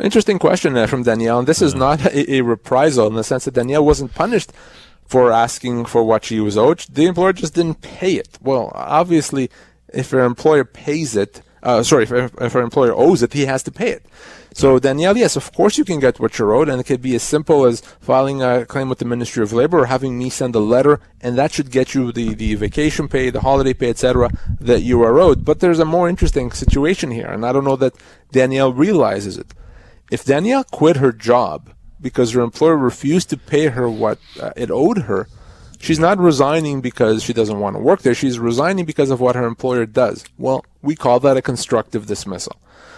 Interesting 0.00 0.40
question 0.40 0.86
from 0.88 1.04
Danielle. 1.04 1.40
And 1.40 1.46
this 1.46 1.62
is 1.62 1.74
not 1.74 2.04
a, 2.06 2.34
a, 2.36 2.40
reprisal 2.40 3.06
in 3.06 3.14
the 3.14 3.22
sense 3.22 3.44
that 3.44 3.54
Danielle 3.54 3.84
wasn't 3.84 4.14
punished 4.14 4.50
for 5.04 5.30
asking 5.30 5.84
for 5.84 6.02
what 6.02 6.24
she 6.24 6.40
was 6.40 6.56
owed. 6.56 6.80
The 6.90 7.06
employer 7.06 7.34
just 7.34 7.54
didn't 7.54 7.82
pay 7.82 8.14
it. 8.14 8.38
Well, 8.40 8.72
obviously, 8.74 9.50
if 9.92 10.10
her 10.10 10.24
employer 10.24 10.64
pays 10.64 11.14
it, 11.14 11.42
uh, 11.62 11.82
sorry, 11.82 12.04
if, 12.04 12.12
if 12.12 12.52
her 12.52 12.62
employer 12.62 12.94
owes 12.94 13.22
it, 13.22 13.34
he 13.34 13.44
has 13.44 13.62
to 13.64 13.70
pay 13.70 13.90
it. 13.90 14.06
So 14.54 14.78
Danielle, 14.78 15.16
yes, 15.16 15.36
of 15.36 15.52
course 15.52 15.78
you 15.78 15.84
can 15.84 15.98
get 16.00 16.20
what 16.20 16.38
you're 16.38 16.54
owed, 16.54 16.68
and 16.68 16.80
it 16.80 16.84
could 16.84 17.02
be 17.02 17.14
as 17.14 17.22
simple 17.22 17.64
as 17.64 17.80
filing 18.00 18.42
a 18.42 18.66
claim 18.66 18.88
with 18.88 18.98
the 18.98 19.04
Ministry 19.04 19.42
of 19.42 19.52
Labor 19.52 19.80
or 19.80 19.86
having 19.86 20.18
me 20.18 20.28
send 20.28 20.54
a 20.54 20.60
letter, 20.60 21.00
and 21.20 21.38
that 21.38 21.52
should 21.52 21.70
get 21.70 21.94
you 21.94 22.12
the, 22.12 22.34
the 22.34 22.54
vacation 22.54 23.08
pay, 23.08 23.30
the 23.30 23.40
holiday 23.40 23.72
pay, 23.72 23.90
etc., 23.90 24.30
that 24.60 24.82
you 24.82 25.02
are 25.02 25.18
owed. 25.18 25.44
But 25.44 25.60
there's 25.60 25.78
a 25.78 25.84
more 25.84 26.08
interesting 26.08 26.50
situation 26.50 27.10
here, 27.10 27.26
and 27.26 27.46
I 27.46 27.52
don't 27.52 27.64
know 27.64 27.76
that 27.76 27.94
Danielle 28.30 28.72
realizes 28.72 29.38
it. 29.38 29.54
If 30.10 30.24
Danielle 30.24 30.64
quit 30.64 30.96
her 30.96 31.12
job 31.12 31.70
because 32.00 32.32
her 32.32 32.42
employer 32.42 32.76
refused 32.76 33.30
to 33.30 33.36
pay 33.36 33.68
her 33.68 33.88
what 33.88 34.18
uh, 34.38 34.52
it 34.56 34.70
owed 34.70 34.98
her, 34.98 35.28
she's 35.78 35.98
not 35.98 36.18
resigning 36.18 36.80
because 36.80 37.22
she 37.22 37.32
doesn't 37.32 37.60
want 37.60 37.76
to 37.76 37.82
work 37.82 38.02
there. 38.02 38.14
She's 38.14 38.38
resigning 38.38 38.84
because 38.84 39.10
of 39.10 39.20
what 39.20 39.36
her 39.36 39.46
employer 39.46 39.86
does. 39.86 40.24
Well, 40.36 40.66
we 40.82 40.96
call 40.96 41.20
that 41.20 41.36
a 41.36 41.42
constructive 41.42 42.06
dismissal. 42.06 42.56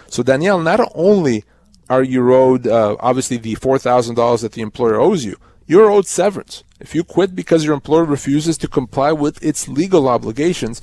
So 0.09 0.23
Danielle, 0.23 0.61
not 0.61 0.81
only 0.95 1.45
are 1.90 2.03
you 2.03 2.35
owed 2.35 2.67
uh, 2.67 2.97
obviously 3.01 3.37
the 3.37 3.55
four 3.57 3.79
thousand 3.79 4.14
dollars 4.14 4.43
that 4.43 4.53
the 4.53 4.62
employer 4.62 4.99
owes 4.99 5.25
you, 5.25 5.37
you're 5.67 5.90
owed 5.90 6.07
severance. 6.07 6.64
If 6.81 6.95
you 6.95 7.05
quit 7.05 7.35
because 7.35 7.64
your 7.64 7.75
employer 7.75 8.05
refuses 8.05 8.59
to 8.59 8.69
comply 8.69 9.12
with 9.12 9.43
its 9.43 9.69
legal 9.69 10.09
obligations, 10.09 10.83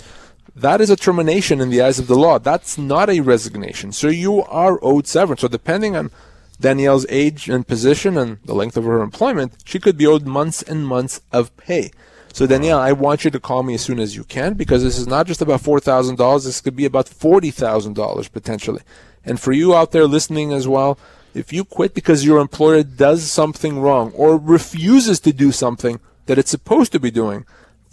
that 0.55 0.81
is 0.81 0.89
a 0.89 0.95
termination 0.95 1.61
in 1.61 1.69
the 1.69 1.81
eyes 1.81 1.99
of 1.99 2.07
the 2.07 2.15
law. 2.15 2.39
That's 2.39 2.77
not 2.77 3.09
a 3.09 3.21
resignation. 3.21 3.91
So 3.91 4.07
you 4.07 4.43
are 4.43 4.79
owed 4.81 5.07
severance. 5.07 5.41
So 5.41 5.47
depending 5.47 5.95
on 5.95 6.11
Danielle's 6.59 7.05
age 7.09 7.49
and 7.49 7.67
position 7.67 8.17
and 8.17 8.37
the 8.45 8.53
length 8.53 8.77
of 8.77 8.83
her 8.83 9.01
employment, 9.01 9.55
she 9.65 9.79
could 9.79 9.97
be 9.97 10.07
owed 10.07 10.25
months 10.25 10.61
and 10.61 10.85
months 10.85 11.21
of 11.31 11.55
pay. 11.57 11.91
So 12.33 12.47
Danielle, 12.47 12.79
I 12.79 12.91
want 12.93 13.25
you 13.25 13.31
to 13.31 13.39
call 13.39 13.63
me 13.63 13.73
as 13.73 13.81
soon 13.81 13.99
as 13.99 14.15
you 14.15 14.23
can 14.23 14.53
because 14.53 14.83
this 14.83 14.97
is 14.97 15.07
not 15.07 15.27
just 15.27 15.41
about 15.41 15.61
four 15.61 15.79
thousand 15.79 16.17
dollars. 16.17 16.45
This 16.45 16.61
could 16.61 16.75
be 16.75 16.85
about 16.85 17.09
forty 17.09 17.51
thousand 17.51 17.95
dollars 17.95 18.27
potentially. 18.27 18.81
And 19.25 19.39
for 19.39 19.51
you 19.51 19.75
out 19.75 19.91
there 19.91 20.07
listening 20.07 20.51
as 20.51 20.67
well, 20.67 20.97
if 21.33 21.53
you 21.53 21.63
quit 21.63 21.93
because 21.93 22.25
your 22.25 22.39
employer 22.39 22.83
does 22.83 23.29
something 23.29 23.79
wrong 23.79 24.11
or 24.13 24.37
refuses 24.37 25.19
to 25.21 25.31
do 25.31 25.51
something 25.51 25.99
that 26.25 26.37
it's 26.37 26.51
supposed 26.51 26.91
to 26.91 26.99
be 26.99 27.11
doing, 27.11 27.45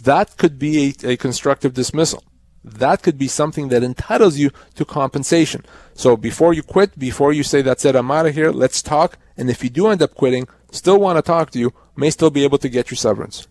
that 0.03 0.37
could 0.37 0.59
be 0.59 0.95
a, 1.05 1.11
a 1.11 1.17
constructive 1.17 1.75
dismissal. 1.75 2.25
That 2.65 3.03
could 3.03 3.19
be 3.19 3.29
something 3.29 3.69
that 3.69 3.83
entitles 3.83 4.37
you 4.39 4.51
to 4.75 4.85
compensation. 4.85 5.65
So 5.95 6.17
before 6.17 6.53
you 6.53 6.63
quit, 6.63 6.99
before 6.99 7.33
you 7.33 7.43
say, 7.43 7.63
that's 7.63 7.85
it, 7.85 7.95
I'm 7.95 8.11
out 8.11 8.27
of 8.27 8.35
here, 8.35 8.51
let's 8.51 8.83
talk. 8.83 9.19
And 9.37 9.49
if 9.49 9.63
you 9.63 9.71
do 9.71 9.89
end 9.89 10.03
up 10.03 10.15
quitting, 10.15 10.49
still 10.71 10.99
want 10.99 11.17
to 11.17 11.23
talk 11.23 11.51
to 11.53 11.59
you, 11.59 11.73
may 11.97 12.11
still 12.11 12.31
be 12.31 12.45
able 12.45 12.59
to 12.59 12.69
get 12.69 12.91
your 12.91 12.97
severance. 12.97 13.47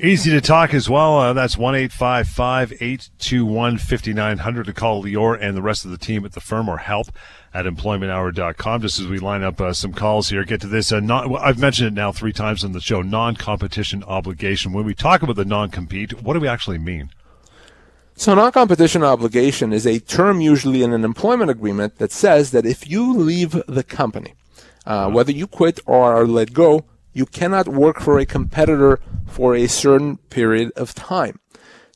Easy 0.00 0.30
to 0.30 0.40
talk 0.40 0.74
as 0.74 0.88
well. 0.88 1.18
Uh, 1.18 1.32
that's 1.32 1.58
1 1.58 1.74
821 1.74 3.78
5900 3.78 4.66
to 4.66 4.72
call 4.72 5.02
Lior 5.02 5.36
and 5.40 5.56
the 5.56 5.62
rest 5.62 5.84
of 5.84 5.90
the 5.90 5.98
team 5.98 6.24
at 6.24 6.34
the 6.34 6.40
firm 6.40 6.68
or 6.68 6.78
help 6.78 7.08
at 7.52 7.64
employmenthour.com. 7.64 8.80
Just 8.80 9.00
as 9.00 9.08
we 9.08 9.18
line 9.18 9.42
up 9.42 9.60
uh, 9.60 9.72
some 9.72 9.92
calls 9.92 10.28
here, 10.28 10.44
get 10.44 10.60
to 10.60 10.68
this. 10.68 10.92
Uh, 10.92 11.00
non, 11.00 11.36
I've 11.38 11.58
mentioned 11.58 11.88
it 11.88 11.94
now 11.94 12.12
three 12.12 12.32
times 12.32 12.62
on 12.62 12.70
the 12.70 12.80
show 12.80 13.02
non 13.02 13.34
competition 13.34 14.04
obligation. 14.04 14.72
When 14.72 14.84
we 14.84 14.94
talk 14.94 15.22
about 15.22 15.34
the 15.34 15.44
non 15.44 15.68
compete, 15.68 16.22
what 16.22 16.34
do 16.34 16.40
we 16.40 16.46
actually 16.46 16.78
mean? 16.78 17.10
So, 18.14 18.36
non 18.36 18.52
competition 18.52 19.02
obligation 19.02 19.72
is 19.72 19.84
a 19.84 19.98
term 19.98 20.40
usually 20.40 20.84
in 20.84 20.92
an 20.92 21.04
employment 21.04 21.50
agreement 21.50 21.98
that 21.98 22.12
says 22.12 22.52
that 22.52 22.64
if 22.64 22.88
you 22.88 23.16
leave 23.16 23.60
the 23.66 23.82
company, 23.82 24.34
uh, 24.86 25.10
whether 25.10 25.32
you 25.32 25.48
quit 25.48 25.80
or 25.86 26.14
are 26.14 26.24
let 26.24 26.52
go, 26.52 26.84
you 27.18 27.26
cannot 27.26 27.66
work 27.66 27.98
for 28.00 28.18
a 28.18 28.24
competitor 28.24 29.00
for 29.26 29.56
a 29.56 29.66
certain 29.66 30.18
period 30.30 30.70
of 30.76 30.94
time. 30.94 31.40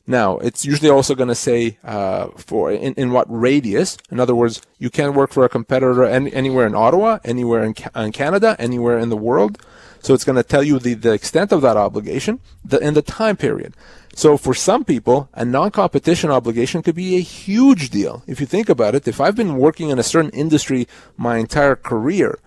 Now, 0.05 0.37
it's 0.39 0.65
usually 0.65 0.89
also 0.89 1.15
going 1.15 1.29
to 1.29 1.35
say 1.49 1.77
uh, 1.81 2.27
for 2.35 2.69
in, 2.69 2.93
in 2.95 3.13
what 3.13 3.25
radius. 3.29 3.97
In 4.11 4.19
other 4.19 4.35
words, 4.35 4.61
you 4.77 4.89
can't 4.89 5.15
work 5.15 5.31
for 5.31 5.45
a 5.45 5.49
competitor 5.49 6.03
any, 6.03 6.33
anywhere 6.33 6.67
in 6.67 6.75
Ottawa, 6.75 7.19
anywhere 7.23 7.63
in, 7.63 7.73
in 7.95 8.11
Canada, 8.11 8.57
anywhere 8.59 8.99
in 8.99 9.07
the 9.07 9.15
world. 9.15 9.53
So 10.01 10.13
it's 10.13 10.25
going 10.25 10.35
to 10.35 10.43
tell 10.43 10.61
you 10.61 10.77
the, 10.77 10.95
the 10.95 11.13
extent 11.13 11.53
of 11.53 11.61
that 11.61 11.77
obligation 11.77 12.41
the, 12.65 12.81
and 12.81 12.97
the 12.97 13.01
time 13.01 13.37
period. 13.37 13.75
So 14.13 14.35
for 14.35 14.53
some 14.53 14.83
people, 14.83 15.29
a 15.33 15.45
non-competition 15.45 16.29
obligation 16.29 16.83
could 16.83 16.95
be 16.95 17.15
a 17.15 17.21
huge 17.21 17.89
deal. 17.89 18.23
If 18.27 18.41
you 18.41 18.45
think 18.45 18.67
about 18.67 18.95
it, 18.95 19.07
if 19.07 19.21
I've 19.21 19.37
been 19.37 19.55
working 19.55 19.89
in 19.89 19.99
a 19.99 20.03
certain 20.03 20.31
industry 20.31 20.85
my 21.15 21.37
entire 21.37 21.77
career, 21.77 22.39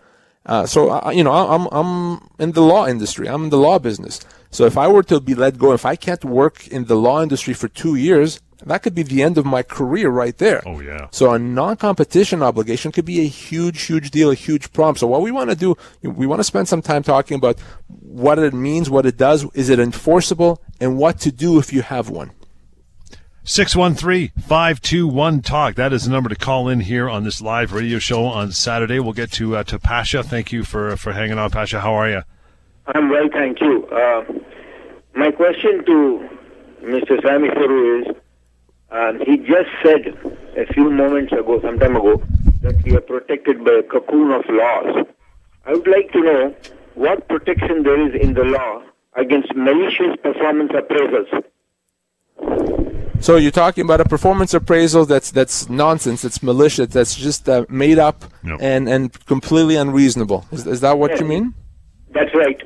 uh, 0.47 0.65
so 0.67 0.91
uh, 0.91 1.11
you 1.11 1.25
know 1.25 1.33
I'm 1.33 1.67
I'm 1.73 2.29
in 2.39 2.53
the 2.53 2.63
law 2.63 2.87
industry, 2.87 3.29
I'm 3.29 3.45
in 3.45 3.51
the 3.51 3.59
law 3.59 3.79
business. 3.79 4.21
So 4.51 4.65
if 4.65 4.79
I 4.79 4.89
were 4.89 5.03
to 5.05 5.21
be 5.21 5.35
let 5.35 5.59
go, 5.59 5.73
if 5.73 5.85
I 5.85 5.97
can't 5.97 6.25
work 6.25 6.67
in 6.69 6.87
the 6.87 6.95
law 6.95 7.23
industry 7.23 7.53
for 7.53 7.69
two 7.69 7.97
years, 7.97 8.41
that 8.65 8.83
could 8.83 8.95
be 8.95 9.03
the 9.03 9.23
end 9.23 9.37
of 9.39 9.45
my 9.45 9.63
career 9.63 10.09
right 10.09 10.37
there. 10.39 10.63
Oh 10.65 10.81
yeah. 10.81 11.09
So 11.11 11.33
a 11.33 11.39
non-competition 11.39 12.43
obligation 12.43 12.93
could 12.93 13.05
be 13.05 13.21
a 13.21 13.29
huge, 13.29 13.83
huge 13.83 14.11
deal, 14.11 14.31
a 14.31 14.35
huge 14.35 14.73
problem. 14.73 14.97
So 14.97 15.07
what 15.07 15.21
we 15.21 15.31
want 15.31 15.51
to 15.51 15.57
do, 15.57 15.77
we 16.03 16.27
want 16.27 16.41
to 16.41 16.45
spend 16.45 16.69
some 16.69 16.81
time 16.81 17.03
talking 17.03 17.37
about 17.37 17.61
what 17.89 18.39
it 18.39 18.55
means, 18.55 18.89
what 18.89 19.05
it 19.05 19.17
does, 19.17 19.45
is 19.55 19.69
it 19.69 19.79
enforceable, 19.79 20.63
and 20.81 20.97
what 20.97 21.21
to 21.21 21.33
do 21.33 21.59
if 21.59 21.73
you 21.73 21.83
have 21.83 22.09
one. 22.09 22.31
613-521-TALK. 23.47 25.77
That 25.77 25.93
is 25.93 26.05
the 26.05 26.11
number 26.11 26.29
to 26.29 26.35
call 26.35 26.69
in 26.69 26.81
here 26.81 27.09
on 27.09 27.23
this 27.23 27.41
live 27.41 27.73
radio 27.73 28.01
show 28.01 28.25
on 28.25 28.51
Saturday. 28.51 28.99
We'll 28.99 29.13
get 29.13 29.31
to 29.33 29.57
uh, 29.57 29.63
to 29.65 29.79
Pasha. 29.79 30.25
Thank 30.25 30.51
you 30.51 30.65
for 30.65 30.97
for 30.97 31.13
hanging 31.13 31.39
on, 31.39 31.51
Pasha. 31.51 31.81
How 31.81 31.95
are 31.95 32.11
you? 32.11 32.23
I'm 32.89 33.09
well, 33.09 33.29
thank 33.33 33.61
you. 33.61 33.87
Uh, 33.87 34.25
my 35.15 35.31
question 35.31 35.85
to 35.87 36.29
Mr. 36.83 37.23
Sami 37.23 37.49
Saru 37.51 38.01
is, 38.01 38.09
um, 38.91 39.21
he 39.25 39.37
just 39.37 39.71
said 39.81 40.09
a 40.57 40.67
few 40.73 40.91
moments 40.91 41.33
ago, 41.33 41.61
some 41.63 41.79
time 41.79 41.95
ago, 41.95 42.21
that 42.63 42.83
we 42.85 42.97
are 42.97 43.01
protected 43.01 43.65
by 43.65 43.75
a 43.75 43.83
cocoon 43.85 44.33
of 44.33 44.45
laws. 44.49 45.07
I 45.65 45.73
would 45.73 45.87
like 45.87 46.11
to 46.13 46.21
know 46.21 46.53
what 46.95 47.29
protection 47.29 47.85
there 47.85 48.01
is 48.09 48.15
in 48.21 48.35
the 48.35 48.43
law 48.43 48.83
against 49.15 49.55
malicious 49.55 50.17
performance 50.21 50.73
appraisals. 50.73 51.31
So 53.21 53.37
you're 53.37 53.51
talking 53.51 53.83
about 53.85 54.01
a 54.01 54.05
performance 54.05 54.55
appraisal 54.55 55.05
that's 55.07 55.31
that's 55.31 55.69
nonsense, 55.69 56.23
that's 56.23 56.43
malicious, 56.43 56.89
that's 56.89 57.15
just 57.15 57.49
uh, 57.49 57.65
made 57.69 57.99
up 57.99 58.25
Yep. 58.45 58.59
and 58.61 58.89
and 58.89 59.27
completely 59.27 59.77
unreasonable. 59.77 60.45
Is, 60.53 60.67
is 60.67 60.81
that 60.81 60.99
what 60.99 61.11
Yes. 61.13 61.21
you 61.21 61.27
mean? 61.27 61.55
That's 62.13 62.33
right. 62.35 62.61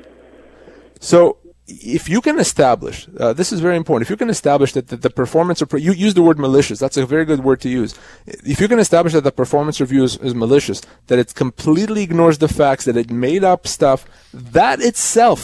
So 0.99 1.37
if 1.67 2.09
you 2.09 2.21
can 2.21 2.37
establish, 2.37 3.07
uh, 3.17 3.33
this 3.33 3.51
is 3.51 3.59
very 3.61 3.77
important. 3.77 4.05
If 4.05 4.09
you 4.09 4.17
can 4.17 4.29
establish 4.29 4.73
that 4.73 4.89
the, 4.89 4.97
the 4.97 5.09
performance 5.09 5.61
appra- 5.61 5.81
you 5.81 5.93
use 5.93 6.13
the 6.13 6.21
word 6.21 6.37
malicious. 6.37 6.79
That's 6.79 6.97
a 6.97 7.05
very 7.05 7.25
good 7.25 7.43
word 7.43 7.61
to 7.61 7.69
use. 7.69 7.95
If 8.27 8.59
you 8.59 8.67
can 8.67 8.77
establish 8.79 9.13
that 9.13 9.23
the 9.23 9.31
performance 9.31 9.79
review 9.79 10.03
is, 10.03 10.17
is 10.17 10.35
malicious, 10.35 10.81
that 11.07 11.17
it 11.17 11.33
completely 11.33 12.03
ignores 12.03 12.37
the 12.39 12.49
facts, 12.49 12.85
that 12.85 12.97
it 12.97 13.09
made 13.09 13.43
up 13.43 13.67
stuff, 13.67 14.05
that 14.33 14.81
itself 14.81 15.41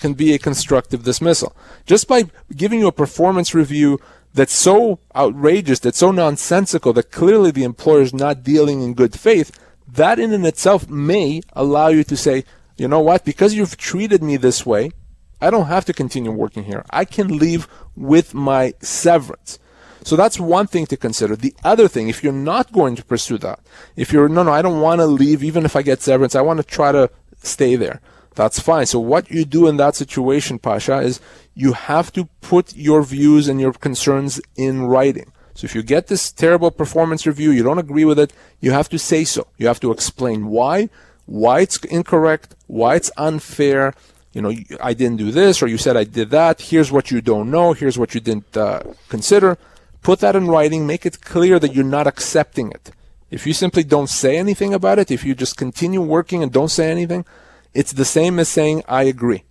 can 0.00 0.14
be 0.14 0.34
a 0.34 0.38
constructive 0.38 1.04
dismissal. 1.04 1.54
Just 1.86 2.08
by 2.08 2.24
giving 2.56 2.80
you 2.80 2.88
a 2.88 2.92
performance 2.92 3.54
review 3.54 3.98
that's 4.32 4.54
so 4.54 5.00
outrageous, 5.14 5.80
that's 5.80 5.98
so 5.98 6.10
nonsensical, 6.10 6.92
that 6.92 7.10
clearly 7.10 7.50
the 7.50 7.64
employer 7.64 8.02
is 8.02 8.14
not 8.14 8.42
dealing 8.42 8.82
in 8.82 8.94
good 8.94 9.18
faith, 9.18 9.50
that 9.88 10.18
in 10.18 10.32
and 10.32 10.46
itself 10.46 10.88
may 10.88 11.40
allow 11.54 11.88
you 11.88 12.04
to 12.04 12.16
say, 12.16 12.44
you 12.76 12.88
know 12.88 13.00
what, 13.00 13.24
because 13.24 13.54
you've 13.54 13.76
treated 13.76 14.22
me 14.22 14.36
this 14.36 14.64
way, 14.64 14.92
I 15.40 15.50
don't 15.50 15.66
have 15.66 15.84
to 15.86 15.92
continue 15.92 16.30
working 16.30 16.64
here. 16.64 16.84
I 16.90 17.04
can 17.04 17.38
leave 17.38 17.66
with 17.96 18.34
my 18.34 18.74
severance. 18.80 19.58
So 20.02 20.16
that's 20.16 20.40
one 20.40 20.66
thing 20.66 20.86
to 20.86 20.96
consider. 20.96 21.36
The 21.36 21.54
other 21.64 21.88
thing, 21.88 22.08
if 22.08 22.22
you're 22.22 22.32
not 22.32 22.72
going 22.72 22.96
to 22.96 23.04
pursue 23.04 23.38
that, 23.38 23.60
if 23.96 24.12
you're, 24.12 24.28
no, 24.28 24.42
no, 24.42 24.52
I 24.52 24.62
don't 24.62 24.80
want 24.80 25.00
to 25.00 25.06
leave 25.06 25.42
even 25.42 25.64
if 25.64 25.76
I 25.76 25.82
get 25.82 26.02
severance, 26.02 26.34
I 26.34 26.40
want 26.40 26.58
to 26.58 26.64
try 26.64 26.92
to 26.92 27.10
stay 27.42 27.76
there. 27.76 28.00
That's 28.34 28.60
fine. 28.60 28.86
So 28.86 29.00
what 29.00 29.30
you 29.30 29.44
do 29.44 29.66
in 29.66 29.76
that 29.78 29.96
situation, 29.96 30.58
Pasha, 30.58 30.98
is 31.00 31.20
you 31.60 31.74
have 31.74 32.10
to 32.12 32.24
put 32.40 32.74
your 32.74 33.02
views 33.02 33.46
and 33.46 33.60
your 33.60 33.74
concerns 33.74 34.40
in 34.56 34.82
writing. 34.82 35.30
So 35.54 35.66
if 35.66 35.74
you 35.74 35.82
get 35.82 36.06
this 36.06 36.32
terrible 36.32 36.70
performance 36.70 37.26
review, 37.26 37.50
you 37.50 37.62
don't 37.62 37.84
agree 37.86 38.06
with 38.06 38.18
it, 38.18 38.32
you 38.60 38.70
have 38.70 38.88
to 38.88 38.98
say 38.98 39.24
so. 39.24 39.46
You 39.58 39.66
have 39.66 39.80
to 39.80 39.92
explain 39.92 40.46
why, 40.46 40.88
why 41.26 41.60
it's 41.60 41.76
incorrect, 41.84 42.54
why 42.66 42.94
it's 42.94 43.10
unfair. 43.18 43.92
You 44.32 44.40
know, 44.42 44.52
I 44.80 44.94
didn't 44.94 45.18
do 45.18 45.30
this, 45.30 45.62
or 45.62 45.66
you 45.66 45.76
said 45.76 45.96
I 45.98 46.04
did 46.04 46.30
that. 46.30 46.62
Here's 46.62 46.90
what 46.90 47.10
you 47.10 47.20
don't 47.20 47.50
know. 47.50 47.74
Here's 47.74 47.98
what 47.98 48.14
you 48.14 48.20
didn't 48.20 48.56
uh, 48.56 48.82
consider. 49.08 49.58
Put 50.02 50.20
that 50.20 50.36
in 50.36 50.46
writing. 50.46 50.86
Make 50.86 51.04
it 51.04 51.20
clear 51.20 51.58
that 51.58 51.74
you're 51.74 51.84
not 51.98 52.06
accepting 52.06 52.70
it. 52.70 52.92
If 53.30 53.46
you 53.46 53.52
simply 53.52 53.84
don't 53.84 54.08
say 54.08 54.38
anything 54.38 54.72
about 54.72 54.98
it, 54.98 55.10
if 55.10 55.24
you 55.24 55.34
just 55.34 55.58
continue 55.58 56.00
working 56.00 56.42
and 56.42 56.50
don't 56.50 56.70
say 56.78 56.90
anything, 56.90 57.26
it's 57.74 57.92
the 57.92 58.06
same 58.06 58.38
as 58.38 58.48
saying 58.48 58.82
I 58.88 59.02
agree. 59.02 59.44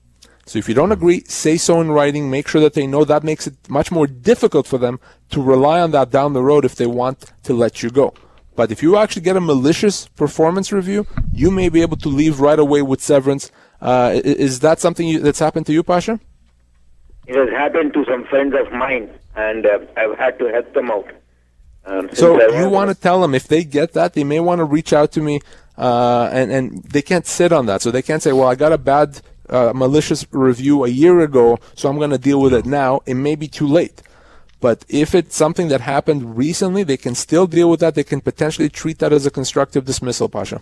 So 0.50 0.58
if 0.58 0.68
you 0.68 0.74
don't 0.74 0.92
agree, 0.92 1.24
say 1.26 1.58
so 1.58 1.80
in 1.80 1.92
writing. 1.92 2.32
Make 2.32 2.48
sure 2.48 2.60
that 2.60 2.74
they 2.74 2.88
know 2.88 3.06
that 3.06 3.24
makes 3.24 3.46
it 3.46 3.54
much 3.70 3.92
more 3.92 4.08
difficult 4.08 4.66
for 4.66 4.80
them 4.80 5.00
to 5.30 5.44
rely 5.44 5.80
on 5.80 5.92
that 5.92 6.10
down 6.10 6.34
the 6.34 6.42
road 6.42 6.66
if 6.66 6.74
they 6.74 6.88
want 6.88 7.32
to 7.44 7.54
let 7.54 7.84
you 7.84 7.92
go. 7.92 8.16
But 8.56 8.72
if 8.72 8.82
you 8.82 8.98
actually 8.98 9.22
get 9.22 9.38
a 9.38 9.42
malicious 9.42 10.08
performance 10.08 10.72
review, 10.72 11.06
you 11.32 11.52
may 11.52 11.70
be 11.70 11.84
able 11.84 11.98
to 11.98 12.10
leave 12.10 12.40
right 12.40 12.58
away 12.58 12.82
with 12.82 13.00
severance. 13.00 13.52
Uh, 13.80 14.22
is 14.24 14.62
that 14.62 14.80
something 14.80 15.08
you, 15.08 15.20
that's 15.20 15.38
happened 15.38 15.68
to 15.68 15.72
you, 15.72 15.84
Pasha? 15.84 16.20
It 17.28 17.36
has 17.36 17.50
happened 17.50 17.94
to 17.94 18.04
some 18.06 18.26
friends 18.26 18.56
of 18.60 18.74
mine, 18.74 19.08
and 19.36 19.68
uh, 19.68 19.78
I've 19.98 20.18
had 20.18 20.40
to 20.40 20.46
help 20.48 20.74
them 20.74 20.90
out. 20.90 21.12
Um, 21.86 22.10
So 22.12 22.42
you 22.60 22.70
want 22.70 22.90
to 22.90 23.00
tell 23.00 23.22
them 23.22 23.36
if 23.36 23.48
they 23.48 23.64
get 23.64 23.94
that, 23.94 24.16
they 24.16 24.24
may 24.24 24.40
want 24.40 24.58
to 24.58 24.66
reach 24.66 24.94
out 24.94 25.12
to 25.12 25.22
me, 25.22 25.42
uh, 25.78 26.28
and 26.34 26.52
and 26.52 26.84
they 26.86 27.04
can't 27.04 27.28
sit 27.28 27.52
on 27.54 27.68
that. 27.68 27.84
So 27.84 27.92
they 27.92 28.02
can't 28.02 28.24
say, 28.24 28.32
"Well, 28.34 28.48
I 28.48 28.56
got 28.56 28.72
a 28.74 28.80
bad 28.80 29.22
uh, 29.50 29.72
malicious 29.74 30.26
review 30.32 30.86
a 30.86 30.90
year 30.90 31.20
ago, 31.20 31.60
so 31.76 31.90
I'm 31.90 31.98
going 31.98 32.12
to 32.12 32.18
deal 32.18 32.42
with 32.42 32.54
it 32.54 32.66
now." 32.66 33.02
It 33.06 33.16
may 33.16 33.36
be 33.36 33.48
too 33.48 33.68
late. 33.68 34.02
But 34.62 34.84
if 34.90 35.16
it's 35.16 35.36
something 35.36 35.70
that 35.70 35.82
happened 35.82 36.38
recently, 36.38 36.84
they 36.84 36.98
can 36.98 37.16
still 37.16 37.48
deal 37.48 37.70
with 37.70 37.80
that. 37.80 37.96
They 37.96 38.04
can 38.04 38.20
potentially 38.20 38.70
treat 38.70 39.00
that 39.00 39.14
as 39.14 39.26
a 39.26 39.32
constructive 39.32 39.86
dismissal, 39.86 40.28
Pasha. 40.28 40.62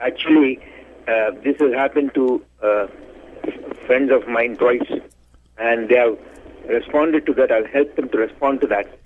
Actually, 0.00 0.58
uh, 1.06 1.30
this 1.44 1.56
has 1.60 1.72
happened 1.74 2.12
to 2.14 2.44
uh, 2.62 2.86
friends 3.86 4.10
of 4.10 4.26
mine 4.26 4.56
twice, 4.56 4.90
and 5.58 5.88
they 5.88 5.96
have 5.96 6.18
responded 6.68 7.24
to 7.26 7.34
that. 7.34 7.52
I've 7.52 7.66
helped 7.66 7.96
them 7.96 8.08
to 8.08 8.18
respond 8.18 8.60
to 8.62 8.66
that 8.68 8.98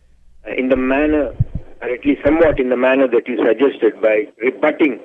uh, 0.46 0.52
in 0.52 0.70
the 0.70 0.76
manner, 0.76 1.34
or 1.82 1.88
at 1.88 2.04
least 2.06 2.24
somewhat 2.24 2.58
in 2.58 2.70
the 2.70 2.76
manner 2.76 3.08
that 3.08 3.28
you 3.28 3.36
suggested, 3.44 4.00
by 4.00 4.28
rebutting 4.38 5.00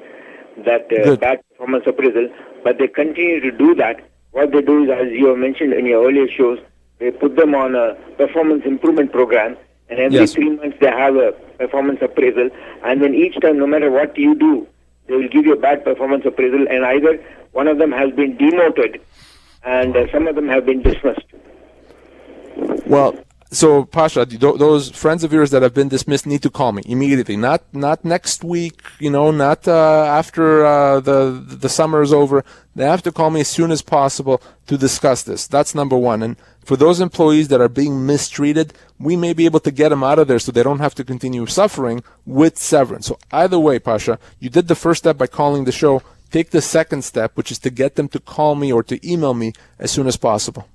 that 0.66 0.88
uh, 0.92 1.16
bad 1.16 1.42
performance 1.50 1.86
appraisal. 1.88 2.30
But 2.64 2.78
they 2.78 2.88
continue 2.88 3.40
to 3.42 3.52
do 3.52 3.76
that. 3.76 4.02
What 4.32 4.52
they 4.52 4.62
do 4.62 4.84
is, 4.84 4.90
as 4.90 5.12
you 5.12 5.28
have 5.28 5.38
mentioned 5.38 5.74
in 5.74 5.86
your 5.86 6.08
earlier 6.08 6.28
shows, 6.28 6.60
they 7.00 7.12
put 7.12 7.36
them 7.36 7.54
on 7.54 7.76
a 7.76 7.96
performance 8.18 8.64
improvement 8.66 9.12
program, 9.12 9.58
and 9.90 10.00
every 10.00 10.20
Yes. 10.20 10.34
three 10.34 10.50
months 10.50 10.78
they 10.80 10.88
have 10.88 11.16
a 11.16 11.34
performance 11.58 12.00
appraisal. 12.02 12.50
And 12.84 13.02
then 13.02 13.14
each 13.14 13.40
time, 13.42 13.60
no 13.60 13.68
matter 13.68 13.92
what 13.92 14.18
you 14.18 14.36
do, 14.36 14.68
they 15.08 15.16
will 15.16 15.28
give 15.28 15.46
you 15.46 15.54
a 15.54 15.58
bad 15.60 15.84
performance 15.84 16.26
appraisal, 16.26 16.66
and 16.70 16.86
either 16.86 17.20
one 17.52 17.68
of 17.68 17.78
them 17.78 17.92
has 17.92 18.12
been 18.14 18.38
demoted, 18.38 19.02
and 19.64 19.96
uh, 19.96 20.12
some 20.12 20.28
of 20.28 20.36
them 20.36 20.48
have 20.48 20.66
been 20.66 20.82
dismissed. 20.82 21.26
Well, 22.86 23.16
so 23.54 23.86
Pasha, 23.86 24.26
those 24.26 24.90
friends 24.90 25.24
of 25.24 25.32
yours 25.32 25.52
that 25.52 25.62
have 25.62 25.74
been 25.74 25.88
dismissed 25.88 26.26
need 26.26 26.42
to 26.42 26.50
call 26.50 26.72
me 26.72 26.82
immediately. 26.86 27.38
Not 27.38 27.62
not 27.72 28.04
next 28.04 28.44
week, 28.44 28.82
you 29.00 29.10
know, 29.10 29.32
not 29.32 29.68
uh, 29.68 30.06
after 30.06 30.66
uh, 30.66 31.00
the 31.00 31.44
the 31.46 31.70
summer 31.70 32.02
is 32.02 32.12
over. 32.12 32.44
They 32.76 32.86
have 32.86 33.04
to 33.04 33.12
call 33.12 33.30
me 33.30 33.42
as 33.42 33.48
soon 33.48 33.72
as 33.72 33.82
possible 33.82 34.42
to 34.68 34.78
discuss 34.78 35.22
this. 35.24 35.46
That's 35.48 35.76
number 35.76 35.96
one. 35.96 36.24
And 36.24 36.36
for 36.66 36.76
those 36.76 37.00
employees 37.00 37.50
that 37.50 37.62
are 37.62 37.70
being 37.70 38.06
mistreated, 38.06 38.74
we 38.98 39.16
may 39.16 39.34
be 39.34 39.46
able 39.46 39.60
to 39.60 39.72
get 39.72 39.90
them 39.90 40.04
out 40.04 40.18
of 40.18 40.28
there 40.28 40.40
so 40.40 40.52
they 40.52 40.64
don't 40.64 40.80
have 40.80 40.96
to 40.96 41.04
continue 41.04 41.46
suffering 41.46 42.04
with 42.26 42.58
severance. 42.58 43.06
So 43.08 43.20
either 43.32 43.60
way, 43.60 43.78
Pasha, 43.80 44.18
you 44.40 44.50
did 44.50 44.68
the 44.68 44.76
first 44.76 45.04
step 45.04 45.18
by 45.18 45.28
calling 45.28 45.66
the 45.66 45.72
show. 45.72 46.02
Take 46.32 46.50
the 46.50 46.62
second 46.62 47.04
step, 47.04 47.38
which 47.38 47.52
is 47.52 47.60
to 47.60 47.70
get 47.70 47.94
them 47.94 48.08
to 48.10 48.20
call 48.20 48.56
me 48.56 48.74
or 48.74 48.82
to 48.82 48.98
email 49.08 49.36
me 49.36 49.54
as 49.78 49.92
soon 49.92 50.08
as 50.08 50.18
possible. 50.18 50.68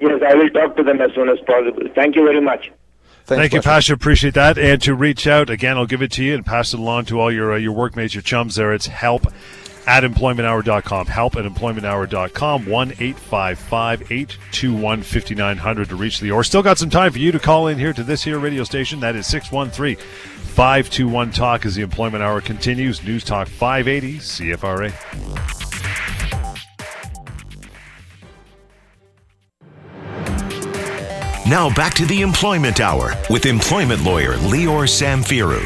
Yes, 0.00 0.22
I 0.26 0.34
will 0.34 0.50
talk 0.50 0.76
to 0.76 0.82
them 0.82 1.00
as 1.00 1.12
soon 1.14 1.28
as 1.28 1.38
possible. 1.46 1.82
Thank 1.94 2.16
you 2.16 2.24
very 2.24 2.40
much. 2.40 2.70
Thanks, 3.26 3.40
Thank 3.42 3.52
you, 3.52 3.58
Pasha. 3.58 3.68
Pasha. 3.68 3.94
Appreciate 3.94 4.34
that. 4.34 4.58
And 4.58 4.80
to 4.82 4.94
reach 4.94 5.26
out 5.26 5.50
again, 5.50 5.76
I'll 5.76 5.86
give 5.86 6.02
it 6.02 6.10
to 6.12 6.24
you 6.24 6.34
and 6.34 6.44
pass 6.44 6.72
it 6.72 6.80
along 6.80 7.04
to 7.06 7.20
all 7.20 7.30
your 7.30 7.52
uh, 7.52 7.56
your 7.56 7.72
workmates, 7.72 8.14
your 8.14 8.22
chums. 8.22 8.56
There, 8.56 8.72
it's 8.72 8.86
help 8.86 9.26
at 9.86 10.02
employmenthour.com. 10.02 11.06
Help 11.06 11.36
at 11.36 11.44
employmenthour.com. 11.44 12.66
1 12.66 12.90
855 12.92 14.02
821 14.10 15.02
5900 15.02 15.88
to 15.88 15.96
reach 15.96 16.20
Lior. 16.20 16.44
Still 16.44 16.62
got 16.62 16.78
some 16.78 16.90
time 16.90 17.12
for 17.12 17.18
you 17.18 17.30
to 17.32 17.38
call 17.38 17.66
in 17.66 17.78
here 17.78 17.92
to 17.92 18.02
this 18.02 18.24
here 18.24 18.38
radio 18.38 18.64
station. 18.64 19.00
That 19.00 19.16
is 19.16 19.26
613 19.26 19.96
521 19.96 21.30
Talk 21.32 21.66
as 21.66 21.74
the 21.74 21.82
Employment 21.82 22.22
Hour 22.22 22.40
continues. 22.40 23.02
News 23.04 23.24
Talk 23.24 23.48
580 23.48 24.18
CFRA. 24.18 25.59
Now 31.50 31.68
back 31.74 31.94
to 31.94 32.06
the 32.06 32.22
Employment 32.22 32.80
Hour 32.80 33.12
with 33.28 33.44
employment 33.44 34.04
lawyer 34.04 34.34
Lior 34.34 34.86
Samfiru. 34.86 35.58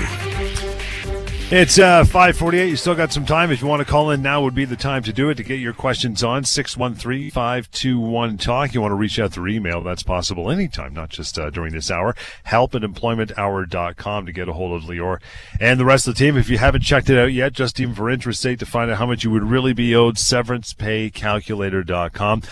It's 1.53 1.79
uh, 1.79 2.05
548. 2.05 2.71
You 2.71 2.77
still 2.77 2.95
got 2.95 3.13
some 3.13 3.27
time. 3.27 3.53
If 3.53 3.61
you 3.61 3.69
want 3.69 3.81
to 3.81 3.85
call 3.85 4.11
in 4.11 4.23
now 4.23 4.43
would 4.43 4.55
be 4.55 4.65
the 4.65 4.77
time 4.77 5.03
to 5.03 5.13
do 5.13 5.29
it 5.29 5.35
to 5.35 5.43
get 5.43 5.61
your 5.61 5.75
questions 5.75 6.25
on 6.25 6.45
613-521-TALK. 6.45 8.73
You 8.73 8.81
want 8.81 8.93
to 8.93 8.97
reach 8.97 9.19
out 9.19 9.33
through 9.33 9.51
email. 9.51 9.83
That's 9.83 10.03
possible 10.03 10.51
anytime, 10.51 10.95
not 10.95 11.11
just 11.11 11.39
uh, 11.39 11.51
during 11.51 11.75
this 11.75 11.91
hour. 11.91 12.17
Help 12.45 12.75
at 12.75 12.81
employmenthour.com 12.81 14.25
to 14.25 14.33
get 14.33 14.49
a 14.49 14.55
hold 14.55 14.83
of 14.83 14.89
Lior 14.89 15.21
and 15.61 15.79
the 15.79 15.85
rest 15.85 16.09
of 16.09 16.15
the 16.15 16.19
team. 16.19 16.39
If 16.39 16.49
you 16.49 16.57
haven't 16.57 16.81
checked 16.81 17.11
it 17.11 17.19
out 17.19 17.35
yet, 17.35 17.53
just 17.53 17.79
even 17.79 17.95
for 17.95 18.09
interest 18.09 18.41
sake 18.41 18.59
to 18.61 18.67
find 18.67 18.91
out 18.91 18.97
how 18.97 19.05
much 19.05 19.23
you 19.23 19.31
would 19.31 19.45
really 19.45 19.75
be 19.75 19.95
owed, 19.95 20.17
severancepaycalculator.com. 20.17 22.43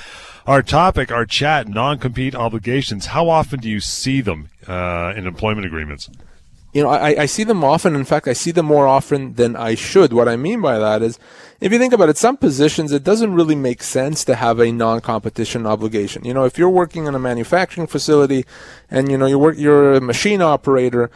Our 0.47 0.63
topic, 0.63 1.13
our 1.13 1.25
chat, 1.25 1.69
non-compete 1.69 2.35
obligations. 2.35 3.07
How 3.07 3.29
often 3.29 3.61
do 3.61 3.69
you 3.69 3.81
see 3.81 4.21
them 4.21 4.49
uh, 4.67 5.13
in 5.17 5.27
employment 5.27 5.67
agreements? 5.67 6.11
you 6.73 6.83
know, 6.83 6.89
I, 6.89 7.23
I 7.23 7.27
see 7.27 7.45
them 7.45 7.63
often. 7.63 7.95
In 7.95 8.05
fact, 8.05 8.27
I 8.27 8.33
see 8.33 8.51
them 8.51 8.67
more 8.67 8.87
often 8.87 9.35
than 9.35 9.57
I 9.57 9.75
should. 9.75 10.13
What 10.13 10.29
I 10.29 10.37
mean 10.37 10.63
by 10.63 10.79
that 10.79 11.03
is, 11.03 11.19
if 11.61 11.71
you 11.71 11.79
think 11.79 11.93
about 11.93 12.09
it, 12.09 12.17
some 12.17 12.39
positions, 12.39 12.93
it 12.93 13.05
doesn't 13.05 13.35
really 13.35 13.55
make 13.55 13.83
sense 13.83 14.25
to 14.25 14.37
have 14.37 14.59
a 14.59 14.73
non-competition 14.73 15.67
obligation. 15.67 16.25
You 16.25 16.33
know, 16.33 16.45
if 16.45 16.57
you're 16.57 16.71
working 16.71 17.07
in 17.07 17.15
a 17.15 17.19
manufacturing 17.19 17.87
facility 17.87 18.47
and, 18.91 19.11
you 19.11 19.19
know, 19.19 19.27
you 19.27 19.39
work, 19.39 19.59
you're 19.59 19.95
a 19.95 20.01
machine 20.01 20.41
operator, 20.41 21.11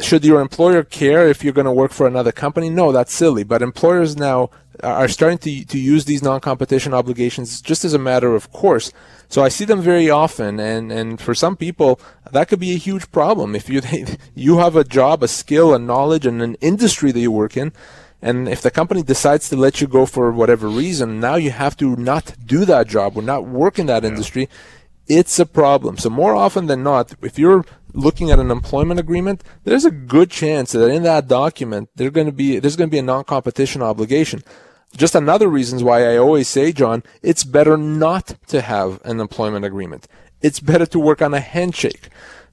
should 0.00 0.24
your 0.24 0.40
employer 0.40 0.84
care 0.84 1.28
if 1.28 1.42
you're 1.42 1.52
going 1.52 1.64
to 1.64 1.72
work 1.72 1.92
for 1.92 2.06
another 2.06 2.32
company? 2.32 2.70
No, 2.70 2.92
that's 2.92 3.12
silly. 3.12 3.42
But 3.44 3.62
employers 3.62 4.16
now 4.16 4.50
are 4.82 5.08
starting 5.08 5.38
to, 5.38 5.64
to 5.64 5.78
use 5.78 6.04
these 6.04 6.22
non-competition 6.22 6.94
obligations 6.94 7.60
just 7.60 7.84
as 7.84 7.94
a 7.94 7.98
matter 7.98 8.34
of 8.34 8.52
course. 8.52 8.92
So 9.28 9.42
I 9.42 9.48
see 9.48 9.64
them 9.64 9.82
very 9.82 10.08
often, 10.08 10.58
and, 10.58 10.90
and 10.90 11.20
for 11.20 11.34
some 11.34 11.56
people, 11.56 12.00
that 12.30 12.48
could 12.48 12.60
be 12.60 12.72
a 12.72 12.78
huge 12.78 13.10
problem. 13.10 13.54
If 13.54 13.68
you 13.68 13.82
you 14.34 14.58
have 14.58 14.76
a 14.76 14.84
job, 14.84 15.22
a 15.22 15.28
skill, 15.28 15.74
a 15.74 15.78
knowledge, 15.78 16.24
and 16.24 16.40
an 16.40 16.54
industry 16.60 17.12
that 17.12 17.20
you 17.20 17.32
work 17.32 17.56
in, 17.56 17.72
and 18.20 18.48
if 18.48 18.62
the 18.62 18.70
company 18.70 19.02
decides 19.02 19.48
to 19.48 19.56
let 19.56 19.80
you 19.80 19.86
go 19.86 20.06
for 20.06 20.32
whatever 20.32 20.68
reason, 20.68 21.20
now 21.20 21.36
you 21.36 21.50
have 21.50 21.76
to 21.76 21.94
not 21.96 22.34
do 22.44 22.64
that 22.64 22.88
job 22.88 23.16
or 23.16 23.22
not 23.22 23.46
work 23.46 23.78
in 23.78 23.86
that 23.86 24.02
yeah. 24.02 24.08
industry. 24.08 24.48
It's 25.08 25.38
a 25.38 25.46
problem. 25.46 25.96
So 25.96 26.10
more 26.10 26.34
often 26.34 26.66
than 26.66 26.82
not, 26.82 27.14
if 27.22 27.38
you're 27.38 27.64
looking 27.94 28.30
at 28.30 28.38
an 28.38 28.50
employment 28.50 29.00
agreement, 29.00 29.42
there's 29.64 29.84
a 29.84 29.90
good 29.90 30.30
chance 30.30 30.72
that 30.72 30.88
in 30.88 31.02
that 31.04 31.28
document 31.28 31.88
there's 31.96 32.10
going 32.10 32.26
to 32.26 32.32
be 32.32 32.58
there's 32.58 32.76
going 32.76 32.90
to 32.90 32.94
be 32.94 32.98
a 32.98 33.02
non-competition 33.02 33.82
obligation. 33.82 34.42
Just 34.96 35.14
another 35.14 35.48
reasons 35.48 35.82
why 35.82 36.04
I 36.12 36.16
always 36.16 36.48
say, 36.48 36.72
John, 36.72 37.02
it's 37.22 37.44
better 37.44 37.76
not 37.76 38.36
to 38.48 38.60
have 38.60 39.00
an 39.04 39.20
employment 39.20 39.64
agreement. 39.64 40.08
It's 40.40 40.60
better 40.60 40.86
to 40.86 40.98
work 40.98 41.20
on 41.20 41.34
a 41.34 41.40
handshake. 41.40 42.08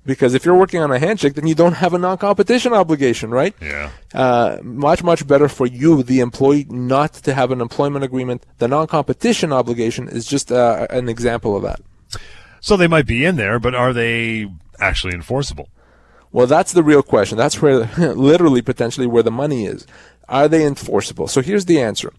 Because 0.06 0.36
if 0.36 0.46
you're 0.46 0.58
working 0.58 0.82
on 0.82 0.92
a 0.92 1.00
handshake, 1.00 1.34
then 1.34 1.48
you 1.48 1.56
don't 1.56 1.74
have 1.74 1.94
a 1.96 1.98
non-competition 1.98 2.74
obligation, 2.74 3.32
right? 3.32 3.56
Yeah. 3.60 3.90
Uh, 4.14 4.60
much, 4.62 5.02
much 5.02 5.26
better 5.26 5.50
for 5.50 5.66
you, 5.66 6.04
the 6.04 6.20
employee, 6.20 6.68
not 6.70 7.14
to 7.14 7.34
have 7.34 7.50
an 7.50 7.60
employment 7.60 8.06
agreement. 8.06 8.46
The 8.60 8.68
non-competition 8.68 9.52
obligation 9.52 10.08
is 10.08 10.28
just 10.28 10.52
uh, 10.52 10.86
an 10.92 11.10
example 11.10 11.58
of 11.58 11.64
that. 11.64 11.82
So 12.66 12.76
they 12.76 12.88
might 12.88 13.06
be 13.06 13.24
in 13.24 13.36
there, 13.36 13.60
but 13.60 13.76
are 13.76 13.94
they 13.94 14.52
actually 14.80 15.14
enforceable? 15.14 15.70
Well, 16.32 16.48
that's 16.48 16.74
the 16.74 16.82
real 16.82 17.04
question. 17.04 17.38
That's 17.38 17.62
where, 17.62 17.86
literally, 18.16 18.64
potentially, 18.64 19.06
where 19.06 19.22
the 19.22 19.30
money 19.30 19.68
is. 19.68 19.86
Are 20.28 20.48
they 20.48 20.66
enforceable? 20.66 21.28
So 21.28 21.44
here's 21.44 21.66
the 21.66 21.80
answer. 21.80 22.12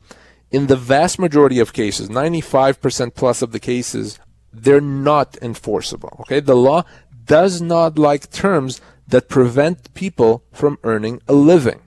In 0.53 0.69
the 0.69 0.77
vast 0.77 1.19
majority 1.19 1.59
of 1.59 1.73
cases, 1.73 2.09
95% 2.09 3.17
plus 3.17 3.43
of 3.43 3.51
the 3.51 3.59
cases, 3.59 4.21
they're 4.53 4.81
not 4.81 5.37
enforceable. 5.43 6.17
Okay? 6.21 6.39
The 6.39 6.55
law 6.55 6.85
does 7.25 7.61
not 7.61 7.99
like 7.99 8.31
terms 8.31 8.81
that 9.09 9.29
prevent 9.29 9.93
people 9.95 10.45
from 10.53 10.79
earning 10.85 11.21
a 11.27 11.33
living. 11.33 11.81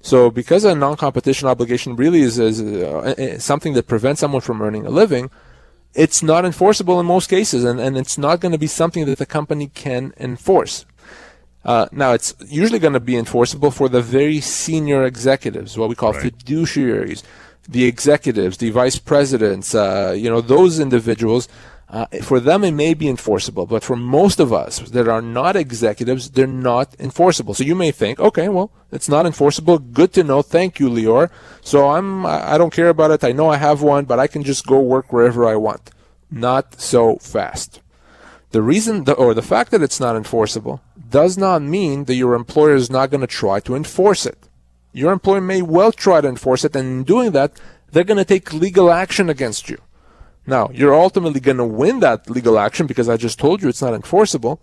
So 0.00 0.28
because 0.28 0.64
a 0.64 0.74
non-competition 0.74 1.46
obligation 1.46 1.94
really 1.94 2.22
is, 2.22 2.40
is 2.40 2.60
uh, 2.60 3.38
something 3.38 3.74
that 3.74 3.86
prevents 3.86 4.20
someone 4.20 4.40
from 4.40 4.60
earning 4.60 4.86
a 4.86 4.90
living, 4.90 5.30
it's 5.94 6.22
not 6.22 6.44
enforceable 6.44 6.98
in 7.00 7.06
most 7.06 7.28
cases, 7.28 7.64
and, 7.64 7.78
and 7.80 7.96
it's 7.96 8.16
not 8.16 8.40
going 8.40 8.52
to 8.52 8.58
be 8.58 8.66
something 8.66 9.04
that 9.06 9.18
the 9.18 9.26
company 9.26 9.68
can 9.68 10.14
enforce. 10.18 10.86
Uh, 11.64 11.86
now, 11.92 12.12
it's 12.12 12.34
usually 12.46 12.78
going 12.78 12.92
to 12.94 13.00
be 13.00 13.16
enforceable 13.16 13.70
for 13.70 13.88
the 13.88 14.02
very 14.02 14.40
senior 14.40 15.04
executives, 15.04 15.78
what 15.78 15.88
we 15.88 15.94
call 15.94 16.12
right. 16.12 16.36
fiduciaries, 16.36 17.22
the 17.68 17.84
executives, 17.84 18.56
the 18.56 18.70
vice 18.70 18.98
presidents, 18.98 19.74
uh, 19.74 20.14
you 20.16 20.28
know, 20.28 20.40
those 20.40 20.80
individuals. 20.80 21.48
Uh, 21.92 22.06
for 22.22 22.40
them, 22.40 22.64
it 22.64 22.72
may 22.72 22.94
be 22.94 23.06
enforceable, 23.06 23.66
but 23.66 23.84
for 23.84 23.96
most 23.96 24.40
of 24.40 24.50
us 24.50 24.78
that 24.78 25.06
are 25.06 25.20
not 25.20 25.56
executives, 25.56 26.30
they're 26.30 26.46
not 26.46 26.96
enforceable. 26.98 27.52
So 27.52 27.64
you 27.64 27.74
may 27.74 27.90
think, 27.90 28.18
okay, 28.18 28.48
well, 28.48 28.70
it's 28.90 29.10
not 29.10 29.26
enforceable. 29.26 29.78
Good 29.78 30.14
to 30.14 30.24
know. 30.24 30.40
Thank 30.40 30.80
you, 30.80 30.88
Lior. 30.88 31.30
So 31.60 31.90
I'm, 31.90 32.24
I 32.24 32.56
don't 32.56 32.72
care 32.72 32.88
about 32.88 33.10
it. 33.10 33.22
I 33.22 33.32
know 33.32 33.50
I 33.50 33.58
have 33.58 33.82
one, 33.82 34.06
but 34.06 34.18
I 34.18 34.26
can 34.26 34.42
just 34.42 34.66
go 34.66 34.80
work 34.80 35.12
wherever 35.12 35.44
I 35.46 35.56
want. 35.56 35.90
Not 36.30 36.80
so 36.80 37.16
fast. 37.16 37.82
The 38.52 38.62
reason, 38.62 39.04
or 39.10 39.34
the 39.34 39.42
fact 39.42 39.70
that 39.70 39.82
it's 39.82 40.00
not 40.00 40.16
enforceable 40.16 40.80
does 41.10 41.36
not 41.36 41.60
mean 41.60 42.04
that 42.04 42.14
your 42.14 42.32
employer 42.34 42.74
is 42.74 42.90
not 42.90 43.10
going 43.10 43.20
to 43.20 43.26
try 43.26 43.60
to 43.60 43.74
enforce 43.74 44.24
it. 44.24 44.48
Your 44.94 45.12
employer 45.12 45.42
may 45.42 45.60
well 45.60 45.92
try 45.92 46.22
to 46.22 46.28
enforce 46.28 46.64
it, 46.64 46.74
and 46.74 46.88
in 46.88 47.04
doing 47.04 47.32
that, 47.32 47.60
they're 47.90 48.04
going 48.04 48.16
to 48.16 48.24
take 48.24 48.54
legal 48.54 48.90
action 48.90 49.28
against 49.28 49.68
you. 49.68 49.78
Now, 50.46 50.70
you're 50.72 50.94
ultimately 50.94 51.40
going 51.40 51.58
to 51.58 51.64
win 51.64 52.00
that 52.00 52.28
legal 52.28 52.58
action 52.58 52.86
because 52.86 53.08
I 53.08 53.16
just 53.16 53.38
told 53.38 53.62
you 53.62 53.68
it's 53.68 53.82
not 53.82 53.94
enforceable. 53.94 54.60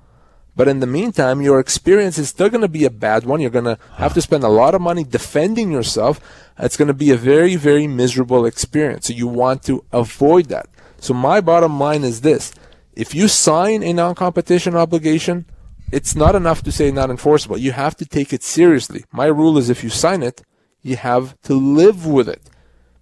But 0.55 0.67
in 0.67 0.81
the 0.81 0.87
meantime, 0.87 1.41
your 1.41 1.59
experience 1.59 2.17
is 2.17 2.29
still 2.29 2.49
going 2.49 2.61
to 2.61 2.67
be 2.67 2.83
a 2.83 2.89
bad 2.89 3.23
one. 3.23 3.39
You're 3.39 3.49
going 3.49 3.65
to 3.75 3.79
have 3.95 4.13
to 4.13 4.21
spend 4.21 4.43
a 4.43 4.49
lot 4.49 4.75
of 4.75 4.81
money 4.81 5.03
defending 5.03 5.71
yourself. 5.71 6.19
It's 6.57 6.75
going 6.75 6.89
to 6.89 6.93
be 6.93 7.11
a 7.11 7.15
very, 7.15 7.55
very 7.55 7.87
miserable 7.87 8.45
experience. 8.45 9.07
So 9.07 9.13
you 9.13 9.27
want 9.27 9.63
to 9.63 9.85
avoid 9.91 10.47
that. 10.47 10.67
So 10.97 11.13
my 11.13 11.39
bottom 11.39 11.79
line 11.79 12.03
is 12.03 12.21
this. 12.21 12.53
If 12.93 13.15
you 13.15 13.29
sign 13.29 13.83
a 13.83 13.93
non-competition 13.93 14.75
obligation, 14.75 15.45
it's 15.93 16.15
not 16.15 16.35
enough 16.35 16.61
to 16.63 16.71
say 16.71 16.91
not 16.91 17.09
enforceable. 17.09 17.57
You 17.57 17.71
have 17.71 17.95
to 17.95 18.05
take 18.05 18.33
it 18.33 18.43
seriously. 18.43 19.05
My 19.11 19.27
rule 19.27 19.57
is 19.57 19.69
if 19.69 19.83
you 19.83 19.89
sign 19.89 20.21
it, 20.21 20.43
you 20.81 20.97
have 20.97 21.39
to 21.43 21.53
live 21.53 22.05
with 22.05 22.27
it. 22.27 22.41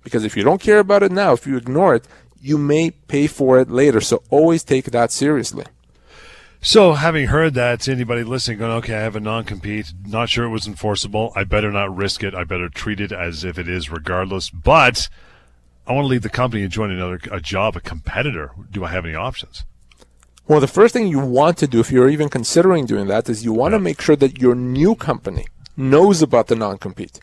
Because 0.04 0.24
if 0.24 0.38
you 0.38 0.44
don't 0.44 0.62
care 0.62 0.80
about 0.80 1.04
it 1.04 1.12
now, 1.12 1.34
if 1.34 1.48
you 1.48 1.58
ignore 1.58 1.96
it, 1.96 2.08
you 2.42 2.58
may 2.58 2.92
pay 2.92 3.28
for 3.28 3.60
it 3.60 3.70
later. 3.70 4.02
So 4.02 4.24
always 4.30 4.64
take 4.64 4.86
that 4.86 5.12
seriously. 5.12 5.66
So, 6.60 6.94
having 6.94 7.28
heard 7.28 7.54
that, 7.54 7.82
to 7.82 7.92
anybody 7.92 8.24
listening, 8.24 8.58
going, 8.58 8.72
okay, 8.72 8.96
I 8.96 9.02
have 9.02 9.16
a 9.16 9.20
non 9.20 9.44
compete, 9.44 9.94
not 10.06 10.28
sure 10.28 10.46
it 10.46 10.50
was 10.50 10.68
enforceable. 10.68 11.32
I 11.36 11.44
better 11.44 11.72
not 11.72 11.96
risk 11.96 12.24
it. 12.24 12.34
I 12.34 12.44
better 12.46 12.68
treat 12.68 13.00
it 13.00 13.12
as 13.12 13.44
if 13.44 13.60
it 13.60 13.70
is, 13.70 13.92
regardless. 13.92 14.50
But 14.50 15.08
I 15.86 15.94
want 15.94 16.06
to 16.06 16.10
leave 16.10 16.24
the 16.24 16.30
company 16.30 16.64
and 16.64 16.72
join 16.72 16.92
another 16.92 17.20
a 17.32 17.40
job, 17.40 17.78
a 17.78 17.80
competitor. 17.80 18.52
Do 18.72 18.84
I 18.84 18.90
have 18.90 19.06
any 19.06 19.14
options? 19.14 19.66
Well, 20.48 20.60
the 20.60 20.68
first 20.68 20.94
thing 20.94 21.08
you 21.08 21.20
want 21.20 21.58
to 21.60 21.68
do, 21.68 21.80
if 21.80 21.92
you're 21.92 22.10
even 22.10 22.28
considering 22.28 22.86
doing 22.86 23.08
that, 23.08 23.30
is 23.30 23.46
you 23.46 23.54
want 23.54 23.74
to 23.74 23.80
make 23.80 24.02
sure 24.02 24.16
that 24.16 24.42
your 24.42 24.56
new 24.56 24.96
company 24.96 25.48
knows 25.76 26.22
about 26.22 26.48
the 26.48 26.56
non 26.56 26.80
compete. 26.80 27.20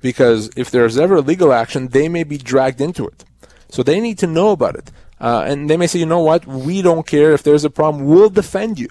Because 0.00 0.50
if 0.56 0.70
there's 0.70 0.98
ever 0.98 1.16
a 1.16 1.20
legal 1.20 1.52
action, 1.52 1.88
they 1.88 2.08
may 2.08 2.24
be 2.24 2.38
dragged 2.38 2.80
into 2.80 3.06
it. 3.06 3.24
So 3.68 3.82
they 3.82 4.00
need 4.00 4.18
to 4.18 4.26
know 4.26 4.50
about 4.50 4.76
it. 4.76 4.90
Uh, 5.20 5.44
and 5.46 5.68
they 5.68 5.76
may 5.76 5.86
say, 5.86 5.98
you 5.98 6.06
know 6.06 6.20
what, 6.20 6.46
we 6.46 6.80
don't 6.80 7.06
care 7.06 7.32
if 7.32 7.42
there's 7.42 7.64
a 7.64 7.70
problem, 7.70 8.04
we'll 8.04 8.30
defend 8.30 8.78
you. 8.78 8.88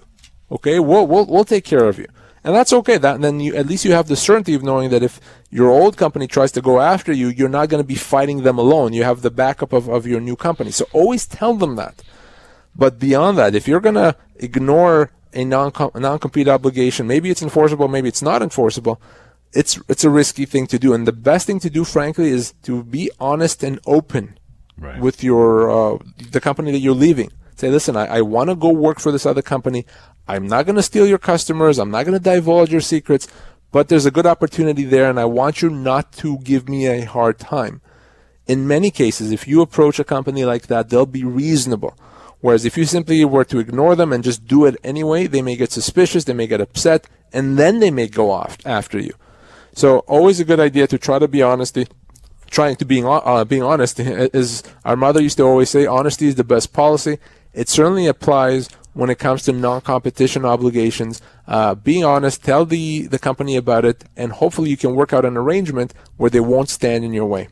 Okay, 0.52 0.80
we'll, 0.80 1.08
we'll, 1.08 1.26
we'll 1.26 1.46
take 1.46 1.64
care 1.64 1.86
of 1.86 1.98
you. 1.98 2.08
And 2.44 2.56
that's 2.56 2.72
okay. 2.72 2.98
That 2.98 3.20
then 3.20 3.42
you 3.42 3.56
at 3.56 3.66
least 3.66 3.84
you 3.84 3.92
have 3.92 4.08
the 4.08 4.16
certainty 4.16 4.54
of 4.54 4.64
knowing 4.64 4.90
that 4.92 5.04
if 5.04 5.20
your 5.50 5.70
old 5.70 5.98
company 5.98 6.28
tries 6.28 6.54
to 6.54 6.62
go 6.62 6.80
after 6.80 7.12
you, 7.12 7.28
you're 7.28 7.50
not 7.50 7.68
going 7.68 7.84
to 7.84 7.88
be 7.88 7.96
fighting 7.96 8.44
them 8.44 8.58
alone. 8.58 8.94
You 8.94 9.04
have 9.04 9.22
the 9.22 9.32
backup 9.32 9.74
of, 9.74 9.90
of 9.90 10.08
your 10.08 10.22
new 10.22 10.38
company. 10.38 10.72
So 10.72 10.86
always 10.94 11.28
tell 11.28 11.56
them 11.56 11.76
that. 11.76 12.04
But 12.74 13.00
beyond 13.00 13.38
that, 13.38 13.54
if 13.54 13.68
you're 13.68 13.82
going 13.82 13.96
to 13.96 14.16
ignore 14.38 15.12
a 15.34 15.44
non 15.44 15.74
non-compete 15.94 16.48
obligation, 16.48 17.06
maybe 17.06 17.30
it's 17.30 17.42
enforceable, 17.42 17.90
maybe 17.90 18.08
it's 18.08 18.22
not 18.22 18.42
enforceable. 18.42 19.02
It's 19.52 19.80
it's 19.90 20.06
a 20.06 20.10
risky 20.10 20.46
thing 20.46 20.68
to 20.68 20.80
do, 20.80 20.94
and 20.94 21.06
the 21.06 21.12
best 21.12 21.48
thing 21.48 21.60
to 21.62 21.70
do, 21.70 21.84
frankly, 21.84 22.30
is 22.30 22.54
to 22.64 22.84
be 22.84 23.10
honest 23.20 23.62
and 23.62 23.80
open 23.86 24.37
right. 24.80 25.00
with 25.00 25.24
your 25.24 25.70
uh, 25.70 25.98
the 26.32 26.42
company 26.42 26.72
that 26.72 26.80
you're 26.80 26.94
leaving. 26.94 27.32
Say, 27.56 27.70
listen, 27.70 27.96
I, 27.96 28.18
I 28.18 28.22
want 28.22 28.50
to 28.50 28.56
go 28.56 28.70
work 28.70 29.00
for 29.00 29.12
this 29.12 29.26
other 29.26 29.42
company. 29.42 29.86
I'm 30.28 30.48
not 30.48 30.66
going 30.66 30.76
to 30.76 30.84
steal 30.84 31.08
your 31.08 31.18
customers. 31.18 31.80
I'm 31.80 31.90
not 31.90 32.06
going 32.06 32.18
to 32.18 32.24
divulge 32.24 32.72
your 32.72 32.82
secrets, 32.82 33.28
but 33.72 33.88
there's 33.88 34.06
a 34.06 34.12
good 34.12 34.26
opportunity 34.26 34.84
there, 34.84 35.10
and 35.10 35.20
I 35.20 35.26
want 35.26 35.62
you 35.62 35.70
not 35.70 36.12
to 36.14 36.38
give 36.40 36.70
me 36.70 36.86
a 36.86 37.06
hard 37.06 37.40
time. 37.40 37.82
in 38.48 38.68
many 38.68 38.90
cases, 38.90 39.32
if 39.32 39.48
you 39.48 39.62
approach 39.62 40.00
a 40.00 40.04
company 40.04 40.46
like 40.46 40.68
that, 40.68 40.90
they'll 40.90 41.06
be 41.06 41.24
reasonable. 41.24 41.98
Whereas 42.40 42.66
if 42.66 42.78
you 42.78 42.86
simply 42.86 43.26
were 43.26 43.44
to 43.46 43.60
ignore 43.60 43.96
them 43.96 44.14
and 44.14 44.24
just 44.24 44.48
do 44.48 44.66
it 44.66 44.78
anyway, 44.84 45.28
they 45.28 45.42
may 45.42 45.56
get 45.56 45.72
suspicious, 45.72 46.24
they 46.24 46.34
may 46.34 46.48
get 46.48 46.62
upset, 46.62 47.08
and 47.34 47.58
then 47.58 47.80
they 47.80 47.92
may 47.92 48.08
go 48.08 48.32
off 48.32 48.58
after 48.66 49.00
you. 49.00 49.14
So 49.74 50.00
always 50.00 50.40
a 50.40 50.46
good 50.46 50.60
idea 50.60 50.88
to 50.88 50.98
try 50.98 51.20
to 51.20 51.28
be 51.28 51.42
honesty. 51.42 51.88
Trying 52.50 52.78
to 52.78 52.86
being 52.86 53.06
uh, 53.06 53.46
being 53.46 53.64
honest 53.64 54.00
is 54.00 54.64
our 54.86 54.96
mother 54.96 55.22
used 55.22 55.38
to 55.38 55.44
always 55.44 55.70
say, 55.70 55.86
honesty 55.86 56.28
is 56.28 56.36
the 56.36 56.44
best 56.44 56.74
policy. 56.74 57.20
It 57.54 57.70
certainly 57.70 58.08
applies 58.08 58.70
when 58.94 59.10
it 59.10 59.20
comes 59.20 59.44
to 59.44 59.52
non-competition 59.52 60.46
obligations. 60.46 61.22
Uh, 61.48 61.76
being 61.76 62.04
honest, 62.04 62.44
tell 62.44 62.66
the 62.66 63.08
the 63.08 63.20
company 63.20 63.56
about 63.56 63.86
it, 63.86 64.06
and 64.16 64.32
hopefully 64.32 64.70
you 64.70 64.78
can 64.78 64.96
work 64.96 65.14
out 65.14 65.26
an 65.26 65.38
arrangement 65.38 65.94
where 66.18 66.30
they 66.30 66.40
won't 66.40 66.70
stand 66.70 67.04
in 67.04 67.14
your 67.14 67.26
way. 67.26 67.48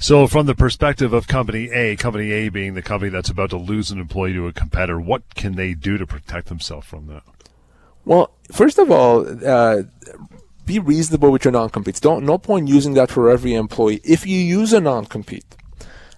So, 0.00 0.28
from 0.28 0.46
the 0.46 0.54
perspective 0.54 1.12
of 1.12 1.26
Company 1.26 1.70
A, 1.70 1.96
Company 1.96 2.30
A 2.30 2.48
being 2.50 2.74
the 2.74 2.82
company 2.82 3.10
that's 3.10 3.28
about 3.28 3.50
to 3.50 3.56
lose 3.56 3.90
an 3.90 3.98
employee 3.98 4.34
to 4.34 4.46
a 4.46 4.52
competitor, 4.52 5.00
what 5.00 5.34
can 5.34 5.56
they 5.56 5.74
do 5.74 5.98
to 5.98 6.06
protect 6.06 6.46
themselves 6.46 6.86
from 6.86 7.08
that? 7.08 7.24
Well, 8.04 8.30
first 8.52 8.78
of 8.78 8.92
all, 8.92 9.26
uh, 9.44 9.82
be 10.68 10.78
reasonable 10.78 11.30
with 11.32 11.44
your 11.44 11.52
non-competes. 11.52 11.98
Don't 11.98 12.24
no 12.24 12.36
point 12.38 12.68
using 12.68 12.92
that 12.94 13.10
for 13.10 13.28
every 13.30 13.54
employee. 13.54 14.00
If 14.04 14.26
you 14.26 14.38
use 14.38 14.72
a 14.74 14.80
non-compete, 14.80 15.56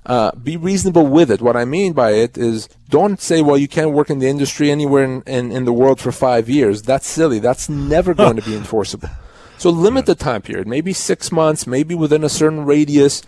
uh, 0.06 0.32
be 0.32 0.56
reasonable 0.56 1.06
with 1.06 1.30
it. 1.30 1.40
What 1.40 1.56
I 1.56 1.64
mean 1.64 1.92
by 1.92 2.10
it 2.24 2.36
is 2.36 2.68
don't 2.88 3.20
say, 3.20 3.42
well, 3.42 3.56
you 3.56 3.68
can't 3.68 3.92
work 3.92 4.10
in 4.10 4.18
the 4.18 4.28
industry 4.28 4.70
anywhere 4.70 5.04
in, 5.04 5.22
in, 5.22 5.52
in 5.52 5.64
the 5.66 5.72
world 5.72 6.00
for 6.00 6.10
five 6.10 6.48
years. 6.48 6.82
That's 6.82 7.06
silly. 7.06 7.38
That's 7.38 7.68
never 7.68 8.12
going 8.12 8.36
to 8.36 8.42
be 8.42 8.56
enforceable. 8.62 9.08
So 9.56 9.70
limit 9.70 10.06
the 10.06 10.14
time 10.14 10.42
period, 10.42 10.66
maybe 10.66 10.92
six 10.92 11.30
months, 11.30 11.66
maybe 11.66 11.94
within 11.94 12.24
a 12.24 12.28
certain 12.28 12.64
radius. 12.64 13.22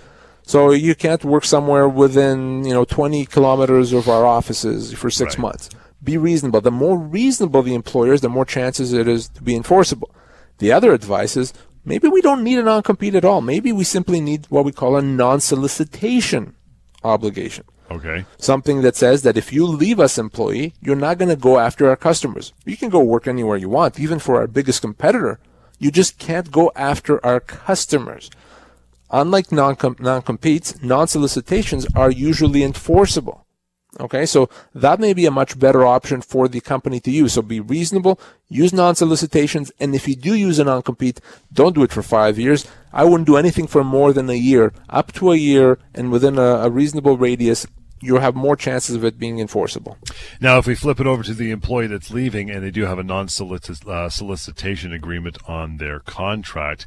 So 0.44 0.72
you 0.72 0.94
can't 0.96 1.24
work 1.24 1.44
somewhere 1.44 1.88
within, 1.88 2.64
you 2.64 2.72
know, 2.72 2.84
20 2.84 3.26
kilometers 3.26 3.92
of 3.92 4.08
our 4.08 4.26
offices 4.26 4.92
for 4.92 5.08
six 5.10 5.34
Right. 5.36 5.42
months. 5.42 5.70
Be 6.02 6.16
reasonable. 6.16 6.60
The 6.62 6.72
more 6.72 6.98
reasonable 6.98 7.62
the 7.62 7.74
employer 7.76 8.12
is, 8.14 8.22
the 8.22 8.28
more 8.28 8.44
chances 8.44 8.92
it 8.92 9.06
is 9.06 9.28
to 9.28 9.42
be 9.42 9.54
enforceable. 9.54 10.10
The 10.58 10.72
other 10.72 10.92
advice 10.92 11.36
is 11.36 11.52
maybe 11.84 12.08
we 12.08 12.20
don't 12.20 12.44
need 12.44 12.58
a 12.58 12.62
non-compete 12.62 13.14
at 13.14 13.24
all. 13.24 13.40
Maybe 13.40 13.72
we 13.72 13.84
simply 13.84 14.20
need 14.20 14.46
what 14.48 14.64
we 14.64 14.72
call 14.72 14.96
a 14.96 15.02
non-solicitation 15.02 16.54
obligation. 17.04 17.64
Okay. 17.90 18.24
Something 18.38 18.80
that 18.82 18.96
says 18.96 19.22
that 19.22 19.36
if 19.36 19.52
you 19.52 19.66
leave 19.66 20.00
us 20.00 20.16
employee, 20.16 20.74
you're 20.80 20.96
not 20.96 21.18
going 21.18 21.28
to 21.28 21.36
go 21.36 21.58
after 21.58 21.88
our 21.88 21.96
customers. 21.96 22.52
You 22.64 22.76
can 22.76 22.88
go 22.88 23.00
work 23.00 23.26
anywhere 23.26 23.58
you 23.58 23.68
want, 23.68 24.00
even 24.00 24.18
for 24.18 24.36
our 24.36 24.46
biggest 24.46 24.80
competitor. 24.80 25.38
You 25.78 25.90
just 25.90 26.18
can't 26.18 26.50
go 26.50 26.72
after 26.74 27.24
our 27.26 27.40
customers. 27.40 28.30
Unlike 29.10 29.52
non 29.52 29.76
non-competes, 29.98 30.82
non-solicitations 30.82 31.86
are 31.94 32.10
usually 32.10 32.62
enforceable. 32.62 33.46
Okay, 34.00 34.24
so 34.24 34.48
that 34.74 35.00
may 35.00 35.12
be 35.12 35.26
a 35.26 35.30
much 35.30 35.58
better 35.58 35.84
option 35.84 36.22
for 36.22 36.48
the 36.48 36.60
company 36.60 36.98
to 37.00 37.10
use. 37.10 37.34
So 37.34 37.42
be 37.42 37.60
reasonable, 37.60 38.18
use 38.48 38.72
non-solicitations, 38.72 39.70
and 39.78 39.94
if 39.94 40.08
you 40.08 40.16
do 40.16 40.34
use 40.34 40.58
a 40.58 40.64
non-compete, 40.64 41.20
don't 41.52 41.74
do 41.74 41.82
it 41.82 41.92
for 41.92 42.02
five 42.02 42.38
years. 42.38 42.66
I 42.92 43.04
wouldn't 43.04 43.26
do 43.26 43.36
anything 43.36 43.66
for 43.66 43.84
more 43.84 44.14
than 44.14 44.30
a 44.30 44.34
year, 44.34 44.72
up 44.88 45.12
to 45.12 45.32
a 45.32 45.36
year, 45.36 45.78
and 45.94 46.10
within 46.10 46.38
a, 46.38 46.40
a 46.40 46.70
reasonable 46.70 47.18
radius, 47.18 47.66
you'll 48.00 48.20
have 48.20 48.34
more 48.34 48.56
chances 48.56 48.96
of 48.96 49.04
it 49.04 49.18
being 49.18 49.38
enforceable. 49.38 49.98
Now, 50.40 50.58
if 50.58 50.66
we 50.66 50.74
flip 50.74 50.98
it 50.98 51.06
over 51.06 51.22
to 51.22 51.34
the 51.34 51.50
employee 51.50 51.86
that's 51.86 52.10
leaving 52.10 52.50
and 52.50 52.64
they 52.64 52.70
do 52.70 52.86
have 52.86 52.98
a 52.98 53.04
non 53.04 53.28
uh, 53.28 54.08
solicitation 54.08 54.92
agreement 54.92 55.36
on 55.46 55.76
their 55.76 56.00
contract, 56.00 56.86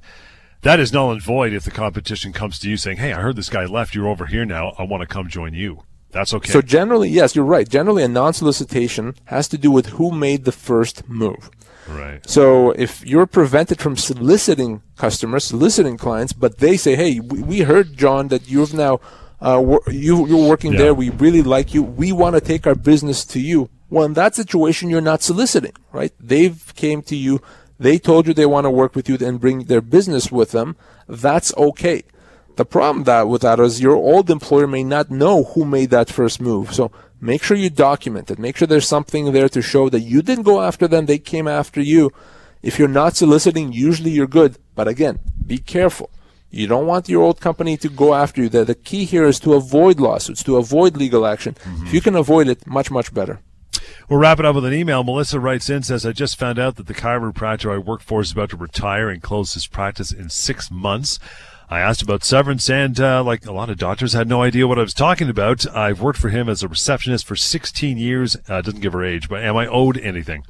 that 0.62 0.80
is 0.80 0.92
null 0.92 1.12
and 1.12 1.22
void 1.22 1.54
if 1.54 1.64
the 1.64 1.72
competition 1.72 2.34
comes 2.34 2.58
to 2.60 2.70
you 2.70 2.78
saying, 2.78 2.98
Hey, 2.98 3.14
I 3.14 3.22
heard 3.22 3.36
this 3.36 3.50
guy 3.50 3.66
left. 3.66 3.94
You're 3.94 4.08
over 4.08 4.26
here 4.26 4.46
now. 4.46 4.74
I 4.80 4.84
want 4.84 5.02
to 5.02 5.08
come 5.08 5.30
join 5.30 5.54
you. 5.54 5.84
That's 6.16 6.34
okay. 6.38 6.52
So 6.56 6.62
generally, 6.78 7.10
yes, 7.20 7.36
you're 7.36 7.52
right. 7.58 7.68
Generally, 7.78 8.04
a 8.04 8.08
non-solicitation 8.22 9.06
has 9.26 9.46
to 9.50 9.58
do 9.66 9.70
with 9.78 9.88
who 9.98 10.08
made 10.12 10.42
the 10.46 10.52
first 10.70 10.98
move. 11.10 11.44
right. 11.90 12.22
So 12.38 12.72
if 12.86 12.92
you're 13.12 13.28
prevented 13.40 13.78
from 13.84 13.96
soliciting 13.98 14.82
customers, 15.06 15.44
soliciting 15.54 15.98
clients, 16.06 16.34
but 16.44 16.52
they 16.64 16.76
say, 16.86 16.94
"Hey, 17.04 17.14
we, 17.30 17.38
we 17.52 17.58
heard 17.72 17.88
John 18.04 18.24
that 18.30 18.44
you've 18.52 18.74
now 18.74 18.94
uh, 19.50 19.60
wor- 19.70 19.84
you 20.08 20.16
you're 20.30 20.48
working 20.54 20.72
Yeah. 20.74 20.80
there. 20.82 20.94
We 21.04 21.10
really 21.26 21.44
like 21.56 21.68
you. 21.76 21.82
We 22.02 22.10
want 22.22 22.34
to 22.38 22.42
take 22.52 22.64
our 22.70 22.80
business 22.92 23.20
to 23.34 23.40
you." 23.52 23.60
Well, 23.94 24.06
in 24.10 24.14
that 24.22 24.34
situation, 24.42 24.90
you're 24.90 25.10
not 25.14 25.22
soliciting, 25.22 25.76
right? 26.00 26.14
They've 26.32 26.60
came 26.84 27.00
to 27.12 27.16
you. 27.26 27.34
They 27.88 27.98
told 28.10 28.22
you 28.26 28.34
they 28.34 28.52
want 28.56 28.66
to 28.66 28.72
work 28.82 28.96
with 28.98 29.08
you 29.10 29.18
and 29.28 29.40
bring 29.46 29.58
their 29.72 29.82
business 29.96 30.32
with 30.32 30.50
them. 30.58 30.70
That's 31.26 31.52
okay. 31.70 32.00
The 32.56 32.66
problem 32.66 33.04
that 33.04 33.28
with 33.28 33.42
that 33.42 33.60
is 33.60 33.82
your 33.82 33.96
old 33.96 34.30
employer 34.30 34.68
may 34.68 34.84
not 34.84 35.12
know 35.12 35.44
who 35.44 35.66
made 35.66 35.90
that 35.90 36.10
first 36.10 36.40
move. 36.40 36.74
So 36.74 36.92
make 37.20 37.44
sure 37.44 37.58
you 37.58 37.70
document 37.70 38.32
it. 38.32 38.40
Make 38.40 38.56
sure 38.56 38.68
there's 38.68 38.88
something 38.88 39.34
there 39.34 39.50
to 39.50 39.62
show 39.62 39.90
that 39.90 40.02
you 40.02 40.22
didn't 40.22 40.44
go 40.44 40.62
after 40.62 40.88
them, 40.88 41.06
they 41.06 41.18
came 41.18 41.48
after 41.48 41.82
you. 41.82 42.12
If 42.62 42.80
you're 42.80 42.88
not 42.88 43.16
soliciting, 43.16 43.74
usually 43.74 44.12
you're 44.12 44.28
good. 44.28 44.58
But 44.74 44.88
again, 44.88 45.20
be 45.46 45.58
careful. 45.58 46.10
You 46.50 46.68
don't 46.68 46.88
want 46.88 47.10
your 47.10 47.22
old 47.22 47.42
company 47.42 47.76
to 47.78 47.90
go 47.90 48.14
after 48.14 48.42
you. 48.42 48.50
The, 48.50 48.64
the 48.64 48.76
key 48.76 49.04
here 49.04 49.26
is 49.26 49.40
to 49.42 49.56
avoid 49.56 50.00
lawsuits, 50.00 50.42
to 50.44 50.56
avoid 50.56 50.96
legal 50.96 51.26
action. 51.26 51.58
If 51.84 51.94
you 51.94 52.00
can 52.00 52.16
avoid 52.16 52.48
it, 52.48 52.66
much, 52.66 52.90
much 52.90 53.14
better. 53.14 53.42
We'll 54.10 54.20
wrap 54.20 54.40
it 54.40 54.46
up 54.46 54.56
with 54.56 54.66
an 54.66 54.74
email. 54.74 55.04
Melissa 55.04 55.40
writes 55.40 55.70
in, 55.70 55.84
says, 55.84 56.06
I 56.06 56.14
just 56.14 56.40
found 56.40 56.58
out 56.58 56.78
that 56.78 56.88
the 56.88 56.94
chiropractor 56.94 57.74
I 57.74 57.78
work 57.78 58.02
for 58.02 58.22
is 58.22 58.32
about 58.32 58.52
to 58.52 58.58
retire 58.58 59.10
and 59.10 59.22
close 59.22 59.54
his 59.54 59.68
practice 59.68 60.12
in 60.14 60.30
six 60.30 60.72
months. 60.72 61.20
I 61.70 61.80
asked 61.80 62.02
about 62.04 62.24
severance, 62.24 62.70
and 62.70 63.00
uh, 63.00 63.24
like 63.24 63.46
a 63.46 63.52
lot 63.52 63.70
of 63.70 63.78
doctors, 63.78 64.14
had 64.14 64.28
no 64.28 64.44
idea 64.44 64.68
what 64.68 64.78
I 64.78 64.84
was 64.84 64.94
talking 64.94 65.30
about. 65.30 65.66
I've 65.76 66.00
worked 66.02 66.20
for 66.20 66.30
him 66.30 66.48
as 66.48 66.62
a 66.62 66.68
receptionist 66.68 67.26
for 67.26 67.36
16 67.36 67.98
years. 67.98 68.38
Uh, 68.48 68.62
doesn't 68.62 68.82
give 68.82 68.94
her 68.94 69.04
age, 69.04 69.28
but 69.30 69.44
am 69.44 69.58
I 69.58 69.66
owed 69.68 69.98
anything? 69.98 70.44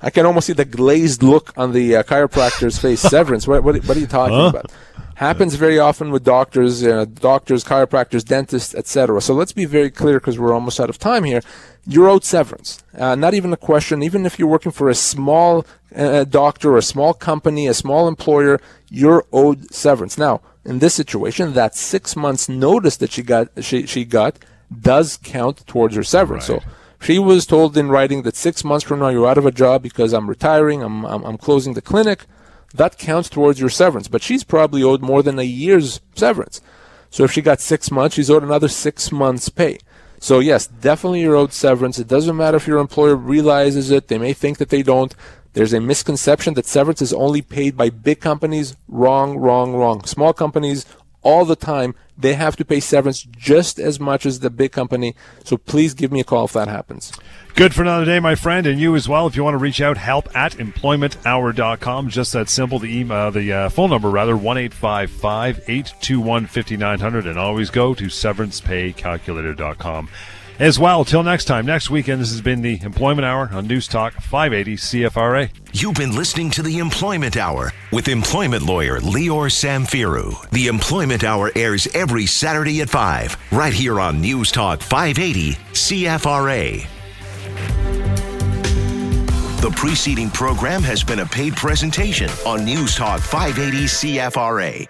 I 0.00 0.10
can 0.10 0.26
almost 0.26 0.46
see 0.46 0.52
the 0.52 0.64
glazed 0.64 1.22
look 1.22 1.52
on 1.56 1.72
the 1.72 1.96
uh, 1.96 2.02
chiropractor's 2.02 2.78
face. 2.78 3.00
Severance. 3.16 3.46
What, 3.46 3.62
what, 3.64 3.76
what 3.84 3.96
are 3.96 4.00
you 4.00 4.06
talking 4.06 4.34
Huh? 4.36 4.46
about? 4.48 4.72
Happens 5.16 5.56
very 5.56 5.80
often 5.80 6.12
with 6.12 6.22
doctors, 6.22 6.84
uh, 6.84 7.04
doctors, 7.04 7.64
chiropractors, 7.64 8.24
dentists, 8.24 8.72
etc. 8.76 9.20
So 9.20 9.34
let's 9.34 9.50
be 9.50 9.64
very 9.64 9.90
clear 9.90 10.20
because 10.20 10.38
we're 10.38 10.54
almost 10.54 10.78
out 10.78 10.88
of 10.88 10.98
time 10.98 11.24
here. 11.24 11.40
You're 11.90 12.10
owed 12.10 12.22
severance. 12.22 12.84
Uh, 12.96 13.14
not 13.14 13.32
even 13.32 13.50
a 13.50 13.56
question. 13.56 14.02
Even 14.02 14.26
if 14.26 14.38
you're 14.38 14.46
working 14.46 14.72
for 14.72 14.90
a 14.90 14.94
small 14.94 15.64
uh, 15.96 16.24
doctor, 16.24 16.74
or 16.74 16.76
a 16.76 16.82
small 16.82 17.14
company, 17.14 17.66
a 17.66 17.72
small 17.72 18.06
employer, 18.06 18.60
you're 18.90 19.24
owed 19.32 19.72
severance. 19.72 20.18
Now, 20.18 20.42
in 20.66 20.80
this 20.80 20.94
situation, 20.94 21.54
that 21.54 21.74
six 21.74 22.14
months 22.14 22.46
notice 22.46 22.98
that 22.98 23.12
she 23.12 23.22
got 23.22 23.48
she 23.64 23.86
she 23.86 24.04
got 24.04 24.38
does 24.68 25.18
count 25.22 25.66
towards 25.66 25.96
her 25.96 26.02
severance. 26.02 26.44
So 26.44 26.60
she 27.00 27.18
was 27.18 27.46
told 27.46 27.74
in 27.76 27.88
writing 27.88 28.22
that 28.22 28.36
six 28.36 28.64
months 28.64 28.84
from 28.84 28.98
now 28.98 29.08
you're 29.08 29.26
out 29.26 29.38
of 29.38 29.46
a 29.46 29.50
job 29.50 29.82
because 29.82 30.12
I'm 30.12 30.28
retiring, 30.28 30.82
I'm, 30.82 31.06
I'm, 31.06 31.24
I'm 31.24 31.38
closing 31.38 31.72
the 31.72 31.80
clinic. 31.80 32.26
That 32.74 32.98
counts 32.98 33.30
towards 33.30 33.60
your 33.60 33.70
severance. 33.70 34.08
But 34.08 34.22
she's 34.22 34.44
probably 34.44 34.82
owed 34.82 35.00
more 35.00 35.22
than 35.22 35.38
a 35.38 35.42
year's 35.42 36.02
severance. 36.14 36.60
So 37.08 37.24
if 37.24 37.32
she 37.32 37.40
got 37.40 37.60
six 37.60 37.90
months, 37.90 38.16
she's 38.16 38.28
owed 38.28 38.42
another 38.42 38.68
six 38.68 39.10
months' 39.10 39.48
pay. 39.48 39.78
So 40.20 40.40
yes, 40.40 40.66
definitely 40.66 41.22
you're 41.22 41.36
owed 41.36 41.52
severance. 41.52 41.98
It 41.98 42.08
doesn't 42.08 42.36
matter 42.36 42.56
if 42.56 42.66
your 42.66 42.78
employer 42.78 43.14
realizes 43.14 43.90
it. 43.90 44.08
They 44.08 44.18
may 44.18 44.32
think 44.32 44.58
that 44.58 44.68
they 44.68 44.82
don't. 44.82 45.14
There's 45.52 45.72
a 45.72 45.80
misconception 45.80 46.54
that 46.54 46.66
severance 46.66 47.02
is 47.02 47.12
only 47.12 47.42
paid 47.42 47.76
by 47.76 47.90
big 47.90 48.20
companies. 48.20 48.76
Wrong, 48.86 49.38
wrong, 49.38 49.74
wrong. 49.74 50.04
Small 50.04 50.32
companies 50.32 50.86
all 51.22 51.44
the 51.44 51.56
time, 51.56 51.94
they 52.18 52.34
have 52.34 52.56
to 52.56 52.64
pay 52.64 52.80
severance 52.80 53.22
just 53.22 53.78
as 53.78 54.00
much 54.00 54.26
as 54.26 54.40
the 54.40 54.50
big 54.50 54.72
company. 54.72 55.14
So 55.44 55.56
please 55.56 55.94
give 55.94 56.10
me 56.10 56.20
a 56.20 56.24
call 56.24 56.46
if 56.46 56.52
that 56.54 56.68
happens. 56.68 57.12
Good 57.54 57.74
for 57.74 57.82
another 57.82 58.04
day, 58.04 58.20
my 58.20 58.34
friend, 58.34 58.66
and 58.66 58.80
you 58.80 58.94
as 58.94 59.08
well. 59.08 59.26
If 59.26 59.36
you 59.36 59.44
want 59.44 59.54
to 59.54 59.58
reach 59.58 59.80
out, 59.80 59.96
help 59.96 60.34
at 60.36 60.52
employmenthour.com. 60.52 62.08
Just 62.08 62.32
that 62.32 62.48
simple. 62.48 62.78
The 62.78 63.00
email, 63.00 63.30
the 63.30 63.52
uh, 63.52 63.68
phone 63.68 63.90
number 63.90 64.10
rather, 64.10 64.36
one 64.36 64.58
eight 64.58 64.74
five 64.74 65.10
five 65.10 65.60
eight 65.68 65.92
two 66.00 66.20
one 66.20 66.46
fifty 66.46 66.76
nine 66.76 67.00
hundred, 67.00 67.26
and 67.26 67.38
always 67.38 67.70
go 67.70 67.94
to 67.94 68.04
severancepaycalculator.com. 68.04 70.08
As 70.58 70.76
well, 70.76 71.04
till 71.04 71.22
next 71.22 71.44
time, 71.44 71.64
next 71.66 71.88
weekend, 71.88 72.20
this 72.20 72.32
has 72.32 72.40
been 72.40 72.62
the 72.62 72.80
Employment 72.82 73.24
Hour 73.24 73.48
on 73.52 73.68
News 73.68 73.86
Talk 73.86 74.12
580 74.14 74.74
CFRA. 74.74 75.50
You've 75.72 75.94
been 75.94 76.16
listening 76.16 76.50
to 76.50 76.64
the 76.64 76.78
Employment 76.78 77.36
Hour 77.36 77.72
with 77.92 78.08
employment 78.08 78.64
lawyer 78.64 78.98
Lior 78.98 79.48
Samfiru. 79.52 80.50
The 80.50 80.66
Employment 80.66 81.22
Hour 81.22 81.52
airs 81.54 81.86
every 81.94 82.26
Saturday 82.26 82.80
at 82.80 82.90
5, 82.90 83.36
right 83.52 83.72
here 83.72 84.00
on 84.00 84.20
News 84.20 84.50
Talk 84.50 84.80
580 84.80 85.52
CFRA. 85.74 86.86
The 89.60 89.70
preceding 89.76 90.30
program 90.30 90.82
has 90.82 91.04
been 91.04 91.20
a 91.20 91.26
paid 91.26 91.54
presentation 91.54 92.30
on 92.44 92.64
News 92.64 92.96
Talk 92.96 93.20
580 93.20 93.84
CFRA. 93.84 94.88